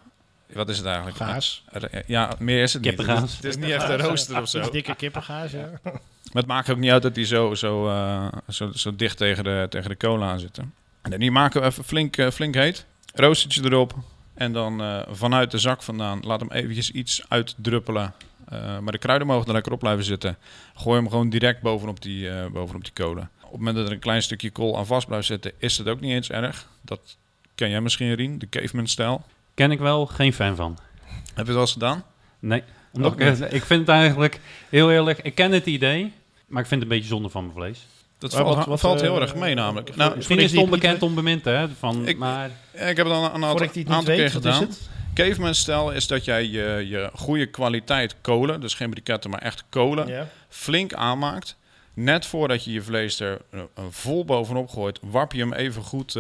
wat 0.53 0.69
is 0.69 0.77
het 0.77 0.87
eigenlijk? 0.87 1.17
Gaas. 1.17 1.65
Eh, 1.73 2.01
Ja, 2.07 2.33
meer 2.39 2.63
is 2.63 2.73
het 2.73 2.83
niet. 2.83 2.95
Kippengaas. 2.95 3.21
Het 3.21 3.31
is, 3.31 3.37
het 3.37 3.45
is 3.45 3.57
niet 3.57 3.71
echt 3.71 3.89
een 3.89 3.99
rooster 3.99 4.41
of 4.41 4.49
zo. 4.49 4.71
Dikke 4.71 4.95
kippengaas, 4.95 5.51
ja. 5.51 5.71
Maar 5.83 6.43
het 6.43 6.47
maakt 6.47 6.71
ook 6.71 6.79
niet 6.79 6.91
uit 6.91 7.03
dat 7.03 7.15
die 7.15 7.27
zo, 7.27 7.55
zo, 7.55 7.89
eh, 7.89 8.27
zo, 8.49 8.71
zo 8.73 8.97
dicht 8.97 9.17
tegen 9.17 9.45
de, 9.45 9.67
tegen 9.71 9.89
de 9.89 9.97
kolen 9.97 10.29
aan 10.29 10.41
zitten. 10.41 10.75
En 11.11 11.21
die 11.21 11.31
maken 11.31 11.61
we 11.61 11.67
even 11.67 11.85
flink, 11.85 12.17
eh, 12.17 12.31
flink 12.31 12.55
heet. 12.55 12.87
Roostertje 13.15 13.65
erop. 13.65 13.95
En 14.35 14.53
dan 14.53 14.81
eh, 14.81 15.01
vanuit 15.11 15.51
de 15.51 15.59
zak 15.59 15.83
vandaan 15.83 16.21
laat 16.21 16.41
hem 16.41 16.51
eventjes 16.51 16.91
iets 16.91 17.23
uitdruppelen. 17.29 18.15
Eh, 18.49 18.79
maar 18.79 18.93
de 18.93 18.99
kruiden 18.99 19.27
mogen 19.27 19.47
er 19.47 19.53
lekker 19.53 19.73
op 19.73 19.79
blijven 19.79 20.05
zitten. 20.05 20.37
Gooi 20.75 21.01
hem 21.01 21.09
gewoon 21.09 21.31
direct 21.31 21.63
bovenop 21.63 22.03
die, 22.03 22.51
bovenop 22.51 22.85
die 22.85 22.93
kolen. 22.93 23.31
Op 23.43 23.51
het 23.51 23.59
moment 23.59 23.77
dat 23.77 23.87
er 23.87 23.93
een 23.93 23.99
klein 23.99 24.23
stukje 24.23 24.51
kool 24.51 24.77
aan 24.77 24.87
vast 24.87 25.07
blijft 25.07 25.27
zitten, 25.27 25.53
is 25.59 25.79
het 25.79 25.89
ook 25.89 26.01
niet 26.01 26.13
eens 26.13 26.31
erg. 26.31 26.69
Dat 26.81 27.17
ken 27.55 27.71
jij 27.71 27.81
misschien, 27.81 28.15
Rien, 28.15 28.39
de 28.39 28.49
caveman-stijl. 28.49 29.25
Ken 29.55 29.71
ik 29.71 29.79
wel, 29.79 30.07
geen 30.07 30.33
fan 30.33 30.57
van. 30.57 30.79
Heb 31.05 31.23
je 31.35 31.43
het 31.43 31.47
wel 31.47 31.61
eens 31.61 31.73
gedaan? 31.73 32.05
Nee. 32.39 32.63
Omdat 32.93 33.21
ik, 33.21 33.39
ik 33.39 33.65
vind 33.65 33.81
het 33.81 33.89
eigenlijk 33.89 34.41
heel 34.69 34.91
eerlijk, 34.91 35.19
ik 35.19 35.35
ken 35.35 35.53
het 35.53 35.67
idee, 35.67 36.13
maar 36.47 36.63
ik 36.63 36.69
vind 36.69 36.83
het 36.83 36.91
een 36.91 36.97
beetje 36.97 37.15
zonde 37.15 37.29
van 37.29 37.43
mijn 37.43 37.57
vlees. 37.57 37.87
Dat 38.19 38.35
valt, 38.35 38.57
wat- 38.57 38.67
wat, 38.67 38.81
valt 38.81 39.01
heel 39.01 39.17
eh, 39.17 39.23
erg 39.23 39.35
mee 39.35 39.55
namelijk. 39.55 39.97
Nou, 39.97 40.17
Misschien 40.17 40.39
is 40.39 40.51
het 40.53 40.61
onbekend, 40.61 41.03
onbemind, 41.03 41.45
hè? 41.45 41.69
Van, 41.69 42.09
Ik- 42.09 42.19
maar 42.19 42.51
ik 42.73 42.97
heb 42.97 42.97
het 42.97 43.07
al 43.07 43.25
een 43.25 43.31
aantal, 43.31 43.69
niet 43.75 43.89
aantal 43.89 44.05
keer 44.05 44.17
weet, 44.17 44.27
is 44.27 44.33
gedaan. 44.33 44.69
Caveman 45.15 45.55
stijl 45.55 45.91
is 45.93 46.07
dat 46.07 46.25
jij 46.25 46.45
je, 46.49 46.85
je 46.89 47.11
goede 47.15 47.47
kwaliteit 47.47 48.15
kolen, 48.21 48.61
dus 48.61 48.75
geen 48.75 48.91
briketten, 48.91 49.31
maar 49.31 49.43
echt 49.43 49.65
kolen, 49.69 50.09
flink 50.49 50.93
aanmaakt. 50.95 51.57
Net 51.95 52.27
voordat 52.27 52.65
je 52.65 52.73
je 52.73 52.83
vlees 52.83 53.21
er 53.21 53.41
eh, 53.51 53.61
vol 53.91 54.25
bovenop 54.25 54.69
gooit, 54.69 54.99
warp 55.03 55.33
je 55.33 55.39
hem 55.39 55.53
even 55.53 55.83
goed, 55.83 56.17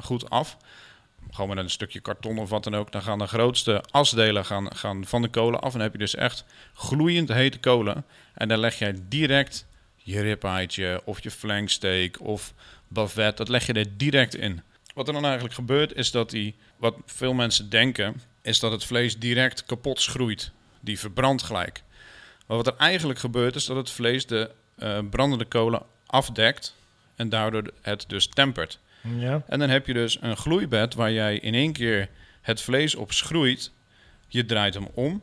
goed 0.00 0.30
af. 0.30 0.56
Gewoon 1.30 1.48
met 1.54 1.58
een 1.64 1.70
stukje 1.70 2.00
karton 2.00 2.38
of 2.38 2.50
wat 2.50 2.64
dan 2.64 2.74
ook. 2.76 2.92
Dan 2.92 3.02
gaan 3.02 3.18
de 3.18 3.26
grootste 3.26 3.82
asdelen 3.90 4.44
gaan, 4.44 4.76
gaan 4.76 5.04
van 5.06 5.22
de 5.22 5.28
kolen 5.28 5.60
af. 5.60 5.66
En 5.66 5.72
dan 5.72 5.80
heb 5.80 5.92
je 5.92 5.98
dus 5.98 6.14
echt 6.14 6.44
gloeiend 6.74 7.28
hete 7.32 7.58
kolen. 7.58 8.04
En 8.34 8.48
dan 8.48 8.58
leg 8.58 8.78
jij 8.78 8.94
direct 9.08 9.66
je 10.06 10.20
ribeye 10.20 11.00
of 11.04 11.22
je 11.22 11.30
flanksteak 11.30 12.20
of 12.20 12.54
bavet. 12.88 13.36
Dat 13.36 13.48
leg 13.48 13.66
je 13.66 13.72
er 13.72 13.96
direct 13.96 14.34
in. 14.34 14.62
Wat 14.94 15.06
er 15.06 15.14
dan 15.14 15.24
eigenlijk 15.24 15.54
gebeurt 15.54 15.94
is 15.94 16.10
dat 16.10 16.30
die, 16.30 16.54
wat 16.76 16.96
veel 17.06 17.32
mensen 17.32 17.70
denken, 17.70 18.20
is 18.42 18.60
dat 18.60 18.72
het 18.72 18.84
vlees 18.84 19.18
direct 19.18 19.64
kapot 19.64 20.00
schroeit. 20.00 20.50
Die 20.80 20.98
verbrandt 20.98 21.42
gelijk. 21.42 21.82
Maar 22.46 22.56
wat 22.56 22.66
er 22.66 22.76
eigenlijk 22.76 23.18
gebeurt 23.18 23.54
is 23.54 23.64
dat 23.64 23.76
het 23.76 23.90
vlees 23.90 24.26
de 24.26 24.50
eh, 24.76 24.98
brandende 25.10 25.44
kolen 25.44 25.82
afdekt 26.06 26.74
en 27.16 27.28
daardoor 27.28 27.72
het 27.82 28.04
dus 28.08 28.26
tempert. 28.26 28.78
Ja. 29.18 29.42
En 29.46 29.58
dan 29.58 29.68
heb 29.68 29.86
je 29.86 29.92
dus 29.92 30.18
een 30.20 30.36
gloeibed 30.36 30.94
waar 30.94 31.12
jij 31.12 31.38
in 31.38 31.54
één 31.54 31.72
keer 31.72 32.08
het 32.40 32.60
vlees 32.60 32.94
op 32.94 33.12
schroeit. 33.12 33.70
Je 34.28 34.44
draait 34.44 34.74
hem 34.74 34.88
om, 34.94 35.22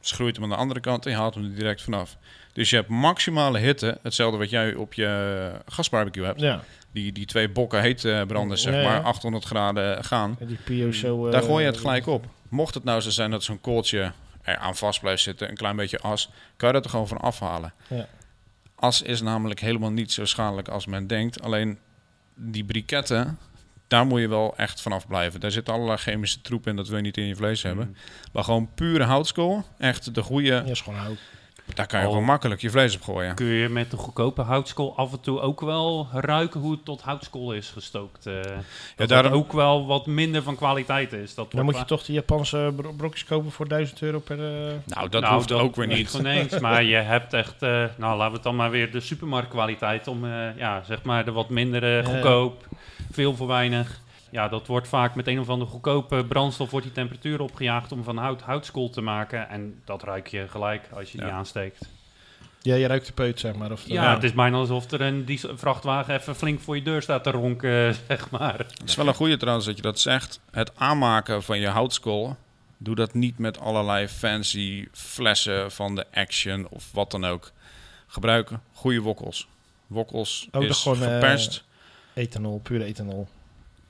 schroeit 0.00 0.34
hem 0.34 0.44
aan 0.44 0.50
de 0.50 0.56
andere 0.56 0.80
kant 0.80 1.04
en 1.04 1.10
je 1.10 1.16
haalt 1.16 1.34
hem 1.34 1.44
er 1.44 1.54
direct 1.54 1.82
vanaf. 1.82 2.16
Dus 2.58 2.70
je 2.70 2.76
hebt 2.76 2.88
maximale 2.88 3.58
hitte, 3.58 3.98
hetzelfde 4.02 4.38
wat 4.38 4.50
jij 4.50 4.74
op 4.74 4.94
je 4.94 5.52
gasbarbecue 5.66 6.24
hebt. 6.24 6.40
ja. 6.40 6.60
Die, 6.92 7.12
die 7.12 7.26
twee 7.26 7.48
bokken 7.48 7.80
heet 7.80 8.04
eh, 8.04 8.22
branden, 8.22 8.58
zeg 8.58 8.74
Ja, 8.74 8.80
ja. 8.80 8.88
maar, 8.88 9.00
800 9.02 9.44
graden 9.44 10.04
gaan. 10.04 10.36
En 10.40 10.46
die 10.46 10.58
Pio 10.64 10.92
zo... 10.92 11.26
eh, 11.26 11.32
Daar 11.32 11.42
gooi 11.42 11.64
je 11.64 11.70
het 11.70 11.80
gelijk 11.80 12.06
op. 12.06 12.24
Mocht 12.48 12.74
het 12.74 12.84
nou 12.84 13.00
zo 13.00 13.10
zijn 13.10 13.30
dat 13.30 13.42
zo'n 13.42 13.60
kooltje 13.60 14.12
er 14.42 14.56
aan 14.56 14.76
vast 14.76 15.00
blijft 15.00 15.22
zitten, 15.22 15.48
een 15.48 15.56
klein 15.56 15.76
beetje 15.76 15.98
as, 16.00 16.30
kan 16.56 16.68
je 16.68 16.74
dat 16.74 16.84
er 16.84 16.90
gewoon 16.90 17.08
van 17.08 17.18
afhalen. 17.20 17.72
Ja. 17.88 18.06
As 18.74 19.02
is 19.02 19.20
namelijk 19.22 19.60
helemaal 19.60 19.90
niet 19.90 20.12
zo 20.12 20.24
schadelijk 20.24 20.68
als 20.68 20.86
men 20.86 21.06
denkt. 21.06 21.42
Alleen 21.42 21.78
die 22.34 22.64
briketten, 22.64 23.38
daar 23.88 24.06
moet 24.06 24.20
je 24.20 24.28
wel 24.28 24.54
echt 24.56 24.80
vanaf 24.80 25.06
blijven. 25.06 25.40
Daar 25.40 25.50
zit 25.50 25.68
allerlei 25.68 25.98
chemische 25.98 26.40
troep 26.40 26.66
in, 26.66 26.76
dat 26.76 26.86
je 26.86 26.96
niet 26.96 27.16
in 27.16 27.26
je 27.26 27.36
vlees 27.36 27.62
hebben. 27.62 27.86
Mm. 27.86 27.94
Maar 28.32 28.44
gewoon 28.44 28.68
pure 28.74 29.04
houtskool, 29.04 29.64
echt 29.78 30.14
de 30.14 30.22
goede, 30.22 30.46
Ja, 30.46 30.62
is 30.62 30.80
gewoon 30.80 30.98
hout. 30.98 31.18
Daar 31.74 31.86
kan 31.86 32.00
je 32.00 32.06
gewoon 32.06 32.24
makkelijk 32.24 32.60
je 32.60 32.70
vlees 32.70 32.94
op 32.94 33.02
gooien. 33.02 33.34
kun 33.34 33.46
je 33.46 33.68
met 33.68 33.90
de 33.90 33.96
goedkope 33.96 34.42
houtskool 34.42 34.96
af 34.96 35.12
en 35.12 35.20
toe 35.20 35.40
ook 35.40 35.60
wel 35.60 36.08
ruiken 36.12 36.60
hoe 36.60 36.70
het 36.72 36.84
tot 36.84 37.00
houtskool 37.02 37.52
is 37.52 37.68
gestookt. 37.70 38.26
eh 38.26 38.34
dat 38.34 38.52
het 38.96 39.08
daarom- 39.08 39.32
ook 39.32 39.52
wel 39.52 39.86
wat 39.86 40.06
minder 40.06 40.42
van 40.42 40.56
kwaliteit 40.56 41.12
is. 41.12 41.34
Dat 41.34 41.52
Dan 41.52 41.64
moet 41.64 41.78
je 41.78 41.84
toch 41.84 42.04
die 42.04 42.14
Japanse 42.14 42.72
bro- 42.76 42.92
brokjes 42.92 43.24
kopen 43.24 43.50
voor 43.50 43.68
1000 43.68 44.02
euro 44.02 44.18
per... 44.18 44.38
eh, 44.38 44.72
Nou, 44.86 45.08
dat 45.08 45.22
Nou, 45.22 45.34
hoeft 45.34 45.52
ook 45.52 45.76
weer 45.76 45.86
niet 45.86 45.96
niet. 45.96 46.10
van 46.10 46.26
eens, 46.26 46.58
maar 46.68 46.82
je 46.82 46.96
hebt 46.96 47.32
echt, 47.32 47.62
eh, 47.62 47.84
nou 47.96 48.16
laten 48.16 48.26
we 48.28 48.34
het 48.34 48.42
dan 48.42 48.56
maar 48.56 48.70
weer 48.70 48.92
de 48.92 49.00
supermarktkwaliteit 49.00 50.06
om, 50.08 50.24
eh, 50.24 50.56
ja, 50.56 50.82
zeg 50.84 51.02
maar 51.02 51.24
de 51.24 51.32
wat 51.32 51.48
minder 51.48 51.96
Ja. 51.96 52.02
goedkoop, 52.02 52.66
veel 53.10 53.36
voor 53.36 53.46
weinig. 53.46 54.00
Ja, 54.30 54.48
dat 54.48 54.66
wordt 54.66 54.88
vaak 54.88 55.14
met 55.14 55.26
een 55.26 55.40
of 55.40 55.48
andere 55.48 55.70
goedkope 55.70 56.24
brandstof 56.24 56.70
wordt 56.70 56.86
die 56.86 56.94
temperatuur 56.94 57.40
opgejaagd 57.40 57.92
om 57.92 58.02
van 58.04 58.16
hout 58.16 58.40
houtskool 58.42 58.90
te 58.90 59.00
maken. 59.00 59.48
En 59.48 59.80
dat 59.84 60.02
ruik 60.02 60.26
je 60.26 60.48
gelijk 60.48 60.88
als 60.94 61.12
je 61.12 61.18
die 61.18 61.26
aansteekt. 61.26 61.88
Ja, 62.62 62.74
je 62.74 62.86
ruikt 62.86 63.06
de 63.06 63.12
peut, 63.12 63.40
zeg 63.40 63.54
maar. 63.54 63.72
Of 63.72 63.86
Ja, 63.86 64.02
Ja. 64.02 64.14
het 64.14 64.22
is 64.22 64.32
bijna 64.32 64.56
alsof 64.56 64.90
er 64.90 65.00
een 65.00 65.24
diesel- 65.24 65.56
vrachtwagen 65.58 66.14
even 66.14 66.36
flink 66.36 66.60
voor 66.60 66.76
je 66.76 66.82
deur 66.82 67.02
staat 67.02 67.22
te 67.24 67.30
ronken, 67.30 67.94
zeg 68.08 68.30
maar. 68.30 68.58
Het 68.58 68.82
is 68.88 68.94
wel 68.94 69.06
een 69.08 69.14
goede 69.14 69.36
trouwens 69.36 69.66
dat 69.66 69.76
je 69.76 69.82
dat 69.82 70.00
zegt. 70.00 70.40
Het 70.50 70.72
aanmaken 70.76 71.42
van 71.42 71.58
je 71.60 71.66
houtskool, 71.68 72.36
doe 72.78 72.94
dat 72.94 73.14
niet 73.14 73.38
met 73.38 73.60
allerlei 73.60 74.08
fancy 74.08 74.88
flessen 74.92 75.70
van 75.72 75.94
de 75.94 76.04
Action 76.12 76.66
of 76.70 76.92
wat 76.92 77.10
dan 77.10 77.24
ook. 77.24 77.50
Gebruik 78.06 78.50
goede 78.72 79.00
wokkels. 79.00 79.48
Wokkels 79.86 80.48
Oh, 80.52 80.62
is 80.62 80.82
gewoon, 80.82 81.02
eh, 81.02 81.12
geperst. 81.12 81.64
Ethanol, 82.14 82.60
pure 82.62 82.84
ethanol. 82.84 83.28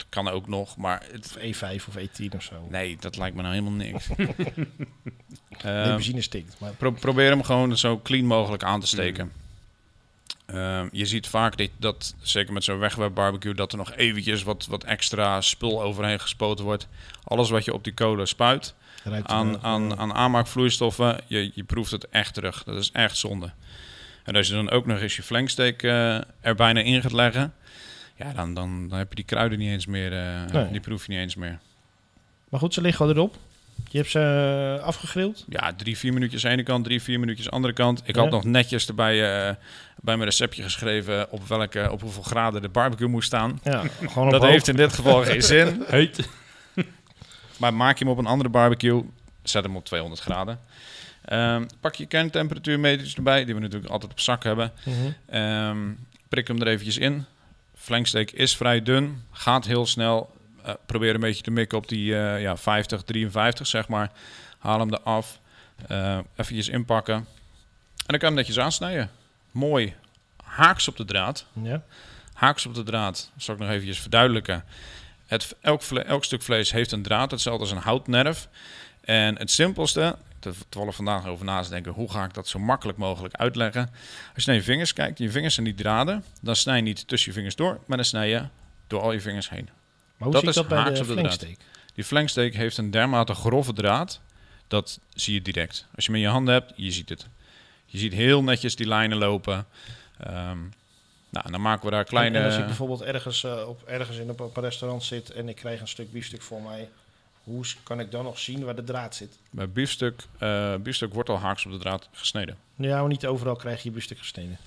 Kan 0.09 0.29
ook 0.29 0.49
nog, 0.49 0.77
maar 0.77 1.03
het, 1.13 1.27
Of 1.37 1.43
E5 1.57 1.89
of 1.89 1.97
E10 1.99 2.35
of 2.37 2.43
zo. 2.43 2.67
nee, 2.71 2.97
dat 3.01 3.17
lijkt 3.17 3.37
me 3.37 3.43
nou 3.43 3.55
helemaal 3.55 3.77
niks. 3.87 4.07
Nee, 5.65 5.75
Ehm, 5.83 5.95
benzine 5.95 6.21
stinkt. 6.23 6.57
Maar 6.59 6.73
Pro- 6.73 6.91
probeer 6.93 7.31
hem 7.31 7.43
gewoon 7.43 7.77
zo 7.79 8.01
clean 8.03 8.25
mogelijk 8.25 8.63
aan 8.63 8.81
te 8.81 8.87
Mm. 8.87 8.93
steken. 8.93 9.33
Ehm, 10.47 10.89
je 10.93 11.07
ziet 11.07 11.27
vaak 11.27 11.57
dat, 11.57 11.69
dat, 11.77 12.15
zeker 12.21 12.53
met 12.53 12.65
zo'n 12.65 12.79
wegwerpbarbecue, 12.79 13.55
dat 13.55 13.73
er 13.73 13.79
nog 13.79 13.93
eventjes 13.95 14.43
wat, 14.43 14.67
wat 14.67 14.85
extra 14.85 15.41
spul 15.41 15.83
overheen 15.83 16.21
gespoten 16.21 16.65
wordt. 16.65 16.89
Alles 17.25 17.51
wat 17.51 17.65
je 17.65 17.73
op 17.75 17.85
die 17.85 17.95
kolen 17.95 18.29
spuit 18.29 18.75
aan, 19.23 19.63
aan, 19.63 19.99
aan 19.99 20.13
aanmaakvloeistoffen, 20.15 21.21
je, 21.27 21.51
je 21.55 21.65
proeft 21.65 21.91
het 21.91 22.09
echt 22.09 22.35
terug. 22.35 22.65
Dat 22.65 22.77
is 22.77 22.91
echt 22.93 23.17
zonde. 23.17 23.51
En 24.25 24.37
als 24.37 24.47
je 24.49 24.55
dan 24.55 24.71
ook 24.71 24.87
nog 24.87 25.01
eens 25.01 25.17
je 25.17 25.23
flanksteak 25.23 25.83
eh, 25.83 26.15
er 26.41 26.55
bijna 26.57 26.81
in 26.81 27.03
gaat 27.03 27.13
leggen, 27.13 27.55
ja, 28.19 28.33
dan, 28.33 28.55
dan, 28.55 28.89
dan 28.89 28.99
heb 28.99 29.09
je 29.09 29.15
die 29.15 29.25
kruiden 29.25 29.59
niet 29.59 29.71
eens 29.71 29.87
meer, 29.87 30.13
eh, 30.13 30.53
Nee. 30.53 30.71
die 30.71 30.81
proef 30.81 31.07
je 31.07 31.13
niet 31.13 31.21
eens 31.21 31.35
meer. 31.37 31.59
Maar 32.49 32.61
goed, 32.61 32.75
ze 32.75 32.81
liggen 32.81 33.07
wel 33.07 33.15
erop. 33.15 33.37
Je 33.91 33.99
hebt 33.99 34.11
ze 34.11 34.77
eh, 34.81 34.85
afgegrild. 34.87 35.45
Ja, 35.49 35.73
drie, 35.75 35.99
vier 35.99 36.13
minuutjes 36.13 36.43
ene 36.43 36.63
kant, 36.63 36.85
drie, 36.85 37.03
vier 37.03 37.21
minuutjes 37.21 37.51
andere 37.51 37.73
kant. 37.75 38.03
Ik 38.05 38.15
Ja. 38.15 38.21
had 38.23 38.31
nog 38.31 38.45
netjes 38.45 38.89
erbij 38.89 39.15
eh, 39.49 39.55
bij 40.01 40.17
mijn 40.17 40.29
receptje 40.29 40.63
geschreven 40.63 41.31
op, 41.31 41.47
welke, 41.49 41.89
op 41.93 42.01
hoeveel 42.01 42.23
graden 42.23 42.63
de 42.63 42.69
barbecue 42.69 43.09
moest 43.09 43.27
staan. 43.27 43.61
Ja, 43.63 43.83
gewoon 44.07 44.25
op 44.27 44.33
Dat 44.33 44.41
hoog. 44.43 44.51
heeft 44.51 44.69
in 44.69 44.77
dit 44.77 44.93
geval 44.93 45.23
geen 45.25 45.43
zin. 45.55 45.83
Heet. 45.87 46.29
Maar 47.59 47.75
maak 47.75 47.99
je 47.99 48.05
hem 48.05 48.13
op 48.13 48.19
een 48.19 48.27
andere 48.27 48.49
barbecue, 48.49 49.03
zet 49.43 49.63
hem 49.65 49.77
op 49.77 49.85
200 49.85 50.21
graden. 50.23 50.61
Ehm, 51.25 51.65
pak 51.81 51.95
je 51.95 52.07
kerntemperatuurmeters 52.07 53.15
erbij, 53.15 53.45
die 53.45 53.55
we 53.55 53.61
natuurlijk 53.61 53.93
altijd 53.93 54.13
op 54.13 54.21
zak 54.21 54.45
hebben. 54.45 54.73
Mhm. 54.85 54.95
Ehm, 55.27 55.79
prik 56.29 56.49
hem 56.49 56.61
er 56.61 56.67
eventjes 56.67 56.99
in. 56.99 57.25
Flanksteak 57.89 58.31
is 58.31 58.57
vrij 58.57 58.83
dun, 58.83 59.25
gaat 59.33 59.67
heel 59.67 59.87
snel. 59.87 60.31
Eh, 60.63 60.75
probeer 60.87 61.15
een 61.15 61.21
beetje 61.21 61.43
te 61.43 61.51
mikken 61.51 61.79
op 61.79 61.89
die 61.89 62.17
eh, 62.17 62.41
ja, 62.41 62.57
50, 62.57 63.03
53 63.03 63.67
zeg 63.67 63.89
maar. 63.89 64.11
Haal 64.59 64.79
hem 64.79 64.95
eraf. 64.95 65.41
Eh 65.87 66.19
eventjes 66.37 66.69
inpakken. 66.69 67.15
En 67.15 67.25
dan 67.97 68.19
kan 68.19 68.19
je 68.19 68.27
hem 68.27 68.35
netjes 68.35 68.59
aansnijden. 68.59 69.11
Mooi. 69.51 69.95
Haaks 70.45 70.89
op 70.89 70.97
de 70.97 71.05
draad. 71.05 71.47
Ja. 71.63 71.83
Haaks 72.33 72.67
op 72.67 72.75
de 72.75 72.83
draad. 72.83 73.31
Dat 73.35 73.43
zal 73.43 73.55
ik 73.55 73.61
nog 73.61 73.71
eventjes 73.71 74.01
verduidelijken. 74.01 74.65
Het, 75.27 75.57
elk, 75.61 75.83
elk 75.83 76.25
stuk 76.25 76.43
vlees 76.43 76.73
heeft 76.73 76.93
een 76.93 77.03
draad, 77.03 77.31
hetzelfde 77.31 77.63
als 77.63 77.71
een 77.71 77.79
houtnerf. 77.79 78.49
En 79.01 79.39
het 79.39 79.51
simpelste, 79.51 80.17
ik 80.49 80.93
vandaag 80.93 81.27
over 81.27 81.45
na 81.45 81.63
te 81.63 81.71
denken, 81.71 81.93
hoe 81.93 82.11
ga 82.11 82.25
ik 82.25 82.35
dat 82.35 82.49
zo 82.49 82.59
makkelijk 82.59 82.99
mogelijk 82.99 83.35
uitleggen? 83.35 83.91
Als 84.35 84.45
je 84.45 84.51
naar 84.51 84.59
je 84.59 84.65
vingers 84.67 84.93
kijkt, 84.93 85.19
je 85.19 85.31
vingers 85.31 85.55
zijn 85.55 85.67
die 85.67 85.75
draden, 85.75 86.25
dan 86.41 86.57
snij 86.57 86.77
je 86.77 86.83
niet 86.83 87.09
tussen 87.09 87.29
je 87.29 87.35
vingers 87.35 87.57
door, 87.57 87.79
maar 87.87 87.97
dan 87.97 88.07
snij 88.07 88.29
je 88.29 88.43
door 88.87 89.01
al 89.01 89.13
je 89.13 89.21
vingers 89.21 89.51
heen. 89.51 89.69
Maar 90.17 90.29
hoe 90.29 90.33
Dat 90.33 90.47
is 90.47 90.55
dat 90.55 90.69
bij 90.69 90.85
de 90.85 91.05
flanksteak? 91.05 91.57
Die 91.95 92.05
flanksteak 92.05 92.53
heeft 92.53 92.77
een 92.77 92.91
dermate 92.91 93.35
grove 93.35 93.73
draad, 93.73 94.21
dat 94.69 95.01
zie 95.15 95.35
je 95.35 95.43
direct. 95.43 95.87
Als 95.95 96.05
je 96.05 96.11
hem 96.11 96.21
in 96.21 96.27
je 96.27 96.33
handen 96.33 96.55
hebt, 96.55 96.73
je 96.77 96.91
ziet 96.91 97.09
het. 97.09 97.27
Je 97.87 97.99
ziet 97.99 98.13
heel 98.13 98.43
netjes 98.43 98.77
die 98.77 98.87
lijnen 98.87 99.19
lopen. 99.19 99.67
Ehm, 100.19 100.59
nou, 101.31 101.47
en 101.47 101.53
dan 101.53 101.61
maken 101.61 101.85
we 101.85 101.91
daar 101.91 102.05
kleine... 102.05 102.37
En, 102.37 102.43
en 102.43 102.51
als 102.51 102.59
ik 102.59 102.67
bijvoorbeeld 102.67 103.03
ergens, 103.03 103.45
eh, 103.45 103.69
op, 103.69 103.83
ergens 103.83 104.19
in 104.19 104.31
op, 104.31 104.41
op 104.41 104.57
een 104.57 104.63
restaurant 104.63 105.03
zit 105.03 105.31
en 105.31 105.49
ik 105.49 105.57
krijg 105.57 105.81
een 105.81 105.89
stuk 105.89 106.13
biefstuk 106.13 106.43
voor 106.43 106.63
mij, 106.63 106.89
hoe 107.49 107.65
kan 107.83 108.01
ik 108.01 108.11
dan 108.11 108.25
nog 108.25 108.39
zien 108.39 108.65
waar 108.65 108.75
de 108.77 108.85
draad 108.85 109.15
zit? 109.15 109.39
Bij 109.51 109.69
biefstuk, 109.69 110.23
eh 110.39 110.75
biefstuk 110.75 111.15
wordt 111.15 111.29
al 111.29 111.39
haaks 111.39 111.67
op 111.67 111.73
de 111.73 111.79
draad 111.79 112.09
gesneden. 112.13 112.57
Ja, 112.77 112.99
maar 113.01 113.09
niet 113.09 113.27
overal 113.27 113.57
krijg 113.57 113.83
je 113.83 113.91
biefstuk 113.91 114.19
gesneden. 114.19 114.59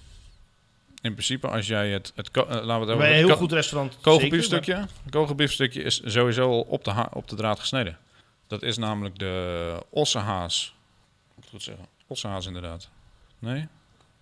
In 1.02 1.12
principe, 1.12 1.48
als 1.48 1.68
jij 1.68 1.90
het... 1.90 2.12
het 2.16 2.32
eh, 2.32 2.44
laten 2.44 2.66
we 2.66 2.72
het 2.72 2.82
over 2.82 2.98
Bij 2.98 3.20
een 3.20 3.26
heel 3.26 3.36
goed 3.36 3.52
restaurant 3.52 3.98
kogelbiefstukje. 4.02 4.86
Kogelbiefstukje 5.10 5.82
is 5.82 6.02
sowieso 6.06 6.50
al 6.50 6.62
op 6.62 6.84
de, 6.84 6.92
ha- 6.92 7.10
op 7.14 7.28
de 7.28 7.36
draad 7.36 7.60
gesneden. 7.60 7.98
Dat 8.48 8.62
is 8.64 8.78
namelijk 8.78 9.20
de 9.20 9.86
ossehaas. 9.90 10.76
Moet 11.28 11.38
ik 11.38 11.42
het 11.44 11.50
goed 11.50 11.64
zeggen? 11.64 11.86
Ossehaas 12.08 12.46
inderdaad. 12.46 12.90
Nee? 13.40 13.68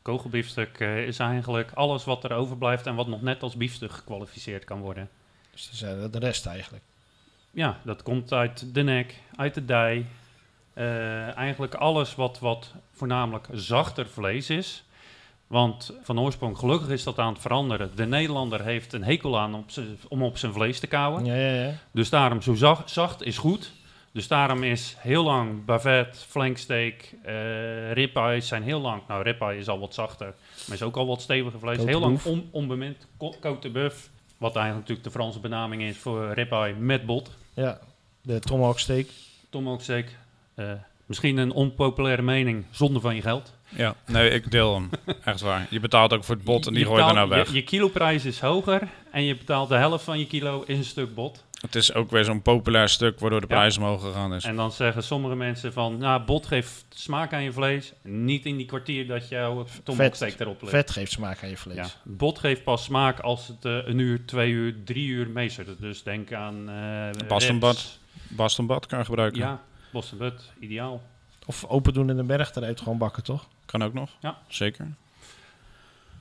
Kogelbiefstuk 0.01 0.79
eh, 0.79 1.07
is 1.07 1.19
eigenlijk 1.19 1.71
alles 1.71 2.03
wat 2.03 2.23
er 2.23 2.31
overblijft 2.33 2.85
en 2.85 2.95
wat 2.95 3.07
nog 3.07 3.21
net 3.21 3.43
als 3.43 3.55
biefstuk 3.55 3.91
gekwalificeerd 3.91 4.63
kan 4.63 4.79
worden. 4.79 5.09
Dus 5.51 5.63
dat 5.65 5.73
is 5.73 5.81
eh, 5.81 6.11
de 6.11 6.19
rest 6.19 6.45
eigenlijk. 6.45 6.83
Ja, 7.59 7.79
dat 7.83 8.03
komt 8.03 8.33
uit 8.33 8.73
de 8.73 8.81
nek, 8.81 9.15
uit 9.35 9.53
de 9.53 9.65
dij. 9.65 10.05
Eh, 10.73 11.37
eigenlijk 11.37 11.75
alles 11.75 12.15
wat, 12.15 12.39
wat 12.39 12.73
voornamelijk 12.91 13.47
zachter 13.51 14.07
vlees 14.07 14.49
is. 14.49 14.83
Want 15.47 15.93
van 16.03 16.19
oorsprong, 16.19 16.57
gelukkig 16.57 16.89
is 16.89 17.03
dat 17.03 17.19
aan 17.19 17.33
het 17.33 17.41
veranderen. 17.41 17.91
De 17.95 18.05
Nederlander 18.05 18.63
heeft 18.63 18.93
een 18.93 19.03
hekel 19.03 19.39
aan 19.39 19.55
op 19.55 19.65
om 20.07 20.23
op 20.23 20.37
zijn 20.37 20.53
vlees 20.53 20.79
te 20.79 20.87
kauwen. 20.87 21.25
Ja, 21.25 21.35
ja, 21.35 21.63
ja. 21.63 21.71
Dus 21.91 22.09
daarom 22.09 22.41
zo 22.41 22.53
zacht, 22.53 22.89
zacht 22.89 23.23
is 23.23 23.37
goed. 23.37 23.71
Dus 24.11 24.27
daarom 24.27 24.63
is 24.63 24.95
heel 24.97 25.23
lang 25.23 25.65
bavet, 25.65 26.25
flanksteak, 26.27 27.13
eh 27.23 27.91
ribeye 27.91 28.41
zijn 28.41 28.63
heel 28.63 28.79
lang. 28.79 29.01
Nou, 29.07 29.23
ribeye 29.23 29.57
is 29.57 29.67
al 29.67 29.79
wat 29.79 29.93
zachter, 29.93 30.33
maar 30.67 30.75
is 30.75 30.83
ook 30.83 30.97
al 30.97 31.07
wat 31.07 31.21
steviger 31.21 31.59
vlees. 31.59 31.83
Heel 31.83 31.99
lang 31.99 32.23
on, 32.23 32.47
onbemind. 32.51 33.07
De 33.59 33.69
boeuf, 33.69 34.09
wat 34.37 34.55
eigenlijk 34.55 34.87
natuurlijk 34.87 35.03
de 35.03 35.11
Franse 35.11 35.39
benaming 35.39 35.81
is 35.81 35.97
voor 35.97 36.33
ribeye 36.33 36.73
met 36.73 37.05
bot. 37.05 37.37
Ja, 37.59 37.79
de 38.21 38.39
tomahawk 38.39 38.79
steak. 38.79 39.07
Tomahawk 39.49 39.81
eh 40.55 40.71
misschien 41.05 41.37
een 41.37 41.51
onpopulaire 41.51 42.21
mening, 42.21 42.65
zonder 42.71 43.01
van 43.01 43.15
je 43.15 43.21
geld. 43.21 43.53
Ja, 43.69 43.95
nee, 44.07 44.29
ik 44.29 44.51
deel 44.51 44.73
hem. 44.73 44.89
Echt 45.23 45.41
waar. 45.41 45.67
Je 45.69 45.79
betaalt 45.79 46.13
ook 46.13 46.23
voor 46.23 46.35
het 46.35 46.43
bot 46.43 46.67
en 46.67 46.73
die 46.73 46.85
gooi 46.85 46.97
je 46.99 47.05
betaalt- 47.05 47.29
daarna 47.29 47.43
weg. 47.43 47.51
Je, 47.51 47.55
je 47.55 47.63
kiloprijs 47.63 48.25
is 48.25 48.39
hoger 48.39 48.87
en 49.11 49.23
je 49.23 49.35
betaalt 49.37 49.69
de 49.69 49.75
helft 49.75 50.03
van 50.03 50.19
je 50.19 50.27
kilo 50.27 50.63
is 50.67 50.77
een 50.77 50.83
stuk 50.83 51.13
bot. 51.15 51.43
Het 51.61 51.75
is 51.75 51.93
ook 51.93 52.11
weer 52.11 52.23
zo'n 52.23 52.41
populair 52.41 52.89
stuk 52.89 53.19
waardoor 53.19 53.41
de 53.41 53.47
Ja. 53.49 53.55
prijs 53.55 53.77
omhoog 53.77 54.01
gegaan 54.01 54.33
is. 54.33 54.43
En 54.43 54.55
dan 54.55 54.71
zeggen 54.71 55.03
sommige 55.03 55.35
mensen 55.35 55.73
van, 55.73 55.97
nou, 55.97 56.23
bot 56.23 56.45
geeft 56.47 56.85
smaak 56.89 57.33
aan 57.33 57.43
je 57.43 57.51
vlees. 57.51 57.93
Niet 58.03 58.45
in 58.45 58.57
die 58.57 58.65
kwartier 58.65 59.07
dat 59.07 59.29
jouw 59.29 59.65
tomahawksteak 59.83 60.39
erop 60.39 60.61
ligt. 60.61 60.73
Vet 60.73 60.91
geeft 60.91 61.11
smaak 61.11 61.43
aan 61.43 61.49
je 61.49 61.57
vlees. 61.57 61.75
Ja, 61.75 61.87
bot 62.03 62.39
geeft 62.39 62.63
pas 62.63 62.83
smaak 62.83 63.19
als 63.19 63.47
het 63.47 63.65
eh, 63.65 63.87
een 63.87 63.97
uur, 63.99 64.25
twee 64.25 64.51
uur, 64.51 64.75
drie 64.83 65.07
uur 65.07 65.29
meestert. 65.29 65.79
Dus 65.79 66.03
denk 66.03 66.33
aan... 66.33 66.69
eh 66.69 67.27
Bostonbad. 67.27 67.75
ribs. 67.75 67.99
Bastonbad 68.27 68.85
kan 68.85 68.99
je 68.99 69.05
gebruiken. 69.05 69.39
Ja, 69.41 69.61
Boston 69.91 70.17
Butt, 70.17 70.51
ideaal. 70.59 71.01
Of 71.45 71.65
open 71.65 71.93
doen 71.93 72.09
in 72.09 72.15
de 72.17 72.23
berg 72.23 72.55
eruit 72.55 72.79
gewoon 72.81 72.97
bakken, 72.97 73.23
toch? 73.23 73.47
Kan 73.65 73.83
ook 73.83 73.93
nog. 73.93 74.09
Ja. 74.19 74.37
Zeker. 74.47 74.87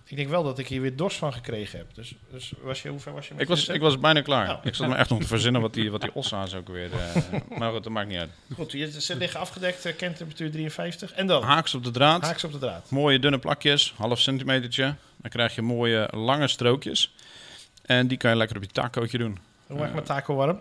Ik 0.08 0.16
denk 0.16 0.28
wel 0.28 0.42
dat 0.42 0.58
ik 0.58 0.68
hier 0.68 0.80
weer 0.80 0.96
dorst 0.96 1.16
van 1.18 1.32
gekregen 1.32 1.78
heb. 1.78 1.94
Dus, 1.94 2.14
dus 2.30 2.52
was 2.62 2.82
je, 2.82 2.88
hoe 2.88 2.98
ver 3.00 3.12
was 3.12 3.28
je 3.28 3.34
met 3.34 3.42
Ik 3.42 3.48
was, 3.48 3.68
ik 3.68 3.80
was 3.80 3.98
bijna 3.98 4.20
klaar. 4.22 4.50
Oh. 4.50 4.64
Ik 4.64 4.74
zat 4.74 4.88
me 4.88 4.94
echt 4.94 5.10
nog 5.10 5.20
te 5.20 5.26
verzinnen 5.26 5.60
wat 5.60 5.74
die, 5.74 5.90
wat 5.90 6.00
die 6.00 6.14
ossa's 6.14 6.54
ook 6.54 6.68
weer... 6.68 6.90
eh, 6.92 7.32
maar 7.58 7.72
goed, 7.72 7.82
dat 7.82 7.92
maakt 7.92 8.08
niet 8.08 8.18
uit. 8.18 8.30
Goed, 8.54 8.70
ze 8.98 9.16
liggen 9.16 9.40
afgedekt, 9.40 9.84
eh, 9.84 9.96
kerntemperatuur 9.96 10.50
53. 10.50 11.12
En 11.12 11.26
dan? 11.26 11.42
Haaks 11.42 11.74
op 11.74 11.84
de 11.84 11.90
draad. 11.90 12.22
Haaks 12.22 12.44
op 12.44 12.52
de 12.52 12.58
draad. 12.58 12.90
Mooie 12.90 13.18
dunne 13.18 13.38
plakjes, 13.38 13.94
half 13.96 14.18
centimetertje. 14.20 14.94
Dan 15.16 15.30
krijg 15.30 15.54
je 15.54 15.62
mooie 15.62 16.08
lange 16.12 16.48
strookjes. 16.48 17.14
En 17.82 18.06
die 18.06 18.18
kan 18.18 18.30
je 18.30 18.36
lekker 18.36 18.56
op 18.56 18.62
je 18.62 18.68
tacootje 18.68 19.18
doen. 19.18 19.38
Hoe 19.66 19.78
maak 19.78 19.86
ik 19.88 19.92
mijn 19.92 20.04
taco 20.04 20.34
warm? 20.34 20.60